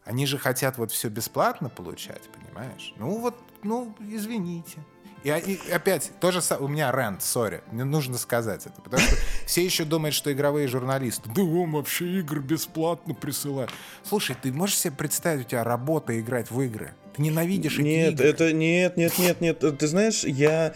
[0.05, 2.95] Они же хотят вот все бесплатно получать, понимаешь?
[2.97, 4.79] Ну вот, ну, извините.
[5.27, 9.17] И, и опять, тоже у меня рент, сори, мне нужно сказать это, потому что
[9.47, 13.71] все еще думают, что игровые журналисты, да он вообще игры бесплатно присылает.
[14.05, 16.95] Слушай, ты можешь себе представить, у тебя работа играть в игры?
[17.17, 18.29] Ты ненавидишь Нет, игры.
[18.29, 19.65] это нет, нет, нет, нет.
[19.65, 20.75] Э, Ты знаешь, я,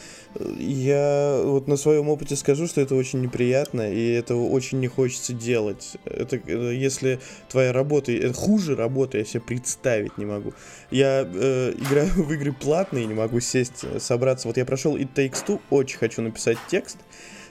[0.58, 5.34] я вот на своем опыте скажу, что это очень неприятно, и это очень не хочется
[5.34, 5.96] делать.
[6.04, 10.54] Это э, если твоя работа, э, хуже работы, я себе представить не могу.
[10.90, 14.48] Я э, играю в игры платные, не могу сесть, э, собраться.
[14.48, 16.96] Вот я прошел It Takes Two, очень хочу написать текст,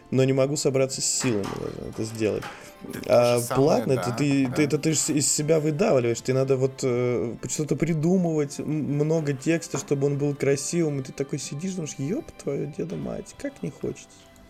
[0.09, 2.43] но не могу собраться с силами даже это сделать.
[3.05, 4.53] А самое, платно, да, это ты, да.
[4.53, 10.07] ты, это ты из себя выдавливаешь, тебе надо вот э, что-то придумывать, много текста, чтобы
[10.07, 14.07] он был красивым, и ты такой сидишь, думаешь, ёб твою деда мать, как не хочется.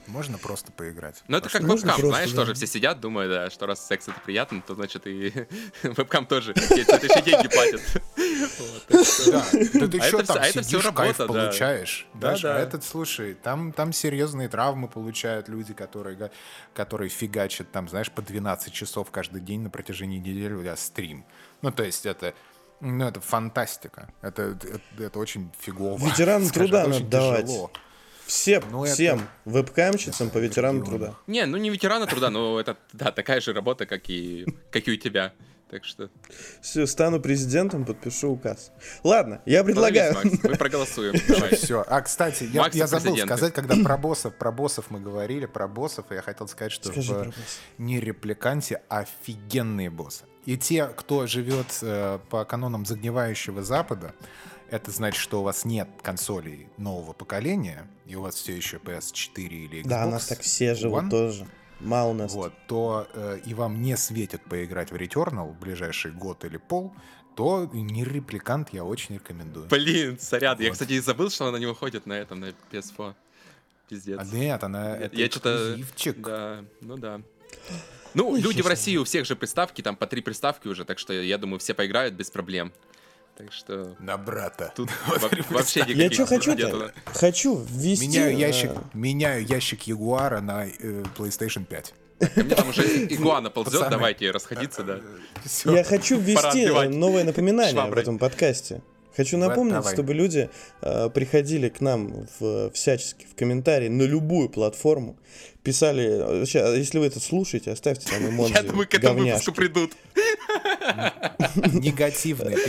[0.10, 1.24] Можно просто поиграть.
[1.28, 2.36] Ну, это как вебкам, просто, знаешь, да.
[2.36, 5.48] тоже все сидят, думают, да, что раз секс это приятно, то значит и
[5.84, 6.54] вебкам тоже.
[6.54, 7.82] Тебе еще деньги платят.
[8.90, 12.08] Да, ты А что это там а сидишь, кайф получаешь.
[12.16, 12.56] Да, Даша, да.
[12.58, 16.32] а этот, слушай, там, там серьезные травмы получают люди, которые, га-
[16.74, 21.24] которые фигачат там, знаешь, по 12 часов каждый день на протяжении недели у тебя стрим.
[21.62, 22.34] Ну, то есть это,
[22.80, 24.12] ну, это фантастика.
[24.22, 26.00] Это, это, это очень фигово.
[26.14, 27.46] Скажем, труда надо давать.
[27.46, 27.72] тяжело.
[28.30, 30.98] Всем, Ну, это- всем вебкамщицам по это ветеранам регионы.
[31.00, 31.16] труда.
[31.26, 34.92] Не, ну не ветерана труда, но это, да, такая же работа, как и, как и
[34.92, 35.34] у тебя.
[35.72, 36.10] Так что...
[36.62, 38.72] Все, стану президентом, подпишу указ.
[39.04, 40.14] Ладно, я предлагаю.
[40.14, 41.16] Молодец, Макс, мы проголосуем.
[41.28, 41.56] Давай.
[41.56, 41.84] Все.
[41.88, 43.28] А, кстати, я, я забыл президенты.
[43.36, 46.92] сказать, когда про боссов, про боссов мы говорили, про боссов, и я хотел сказать, что
[46.92, 47.34] Скажи в
[47.80, 50.26] не репликанте офигенные боссы.
[50.46, 54.14] И те, кто живет э, по канонам загнивающего Запада,
[54.72, 59.48] это значит, что у вас нет консолей нового поколения, и у вас все еще PS4
[59.48, 61.48] или Xbox Да, у нас так все живут One, тоже.
[61.80, 62.34] Мало нас.
[62.34, 66.94] вот, то э, и вам не светит поиграть в Returnal в ближайший год или пол,
[67.36, 69.68] то не репликант я очень рекомендую.
[69.68, 70.58] Блин, сорян.
[70.60, 70.74] Я, Вот.
[70.74, 73.16] кстати, и забыл, что она не выходит на этом, на PS4.
[73.88, 74.20] Пиздец.
[74.20, 75.78] А нет, она это Я что-то...
[76.18, 77.22] Да, ну да.
[78.14, 78.68] Ну, Ой, люди в.
[78.68, 81.74] России, у всех же приставки, там по три приставки уже, так что я думаю, все
[81.74, 82.74] поиграют без проблем.
[83.40, 84.74] Так что На брата.
[84.76, 84.90] тут
[85.50, 86.92] вообще Я никаких что хочу нету.
[87.06, 88.06] Хочу ввести...
[88.06, 91.94] Меняю э, ящик, меняю ящик Ягуара на э, PlayStation 5.
[92.36, 93.92] Ко мне там уже игуана ползет, Пацаны.
[93.92, 95.00] давайте расходиться, да.
[95.46, 95.74] Всё.
[95.74, 98.82] Я хочу ввести новое напоминание в этом подкасте.
[99.16, 99.94] Хочу напомнить, давай.
[99.94, 100.50] чтобы люди
[100.82, 105.18] э, приходили к нам в, всячески в комментарии на любую платформу,
[105.64, 109.52] писали, э, ща, если вы это слушаете, оставьте там эмодзи Я думаю, к этому выпуску
[109.52, 109.92] придут.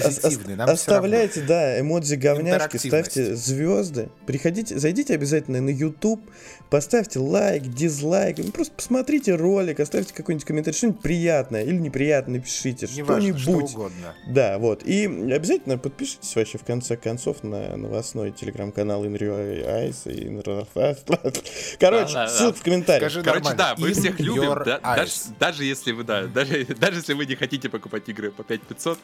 [0.07, 0.57] Ос- позитивный.
[0.57, 0.69] Нам.
[0.71, 4.09] Оставляйте, да, эмодзи говняшки, ставьте звезды.
[4.27, 6.21] Приходите, зайдите обязательно на YouTube,
[6.71, 12.89] поставьте лайк, дизлайк, ну, просто посмотрите ролик, оставьте какой-нибудь комментарий, что-нибудь приятное или неприятное, напишите
[12.95, 13.75] Неважно, что что-нибудь.
[13.75, 14.15] угодно.
[14.29, 14.83] Да, вот.
[14.85, 20.11] И обязательно подпишитесь вообще в конце концов на новостной телеграм-канал In Real Eyes.
[20.11, 20.31] и.
[21.81, 22.29] Короче, Да-да-да.
[22.29, 23.11] ссылка в комментариях.
[23.11, 23.75] Скажи Короче, да, нормально.
[23.79, 27.35] мы In всех любим, да, даже, даже если вы, да, даже, даже если вы не
[27.35, 28.99] хотите покупать игры по 5500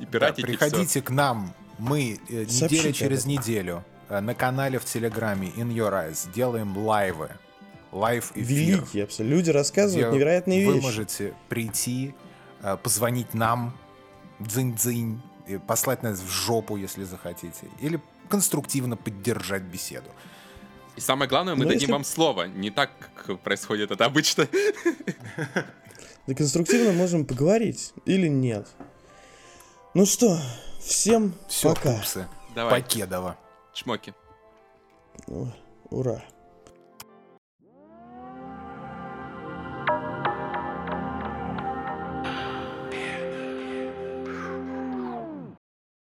[0.00, 1.54] Да, пиратить, и приходите к нам.
[1.78, 7.30] Мы э, неделя через неделю на канале в Телеграме In Your Eyes делаем лайвы.
[7.92, 8.44] Лайв эфир.
[8.46, 9.34] Великие абсолютно.
[9.36, 10.82] Люди рассказывают невероятные вы вещи.
[10.84, 12.14] можете прийти,
[12.62, 13.76] э, позвонить нам,
[14.40, 17.68] дзынь-дзынь, и послать нас в жопу, если захотите.
[17.80, 20.10] Или конструктивно поддержать беседу.
[20.96, 22.48] И самое главное, мы Ну, дадим если- вам слово.
[22.48, 24.48] Не так, как происходит это обычно.
[26.26, 27.92] Да конструктивно можем поговорить.
[28.04, 28.66] Или нет.
[29.94, 30.38] Ну что,
[30.80, 31.94] всем Все, пока.
[31.94, 32.26] пупсы.
[32.54, 33.38] Давай, Покедово.
[33.76, 34.14] Чмоки.
[35.90, 36.22] Ура.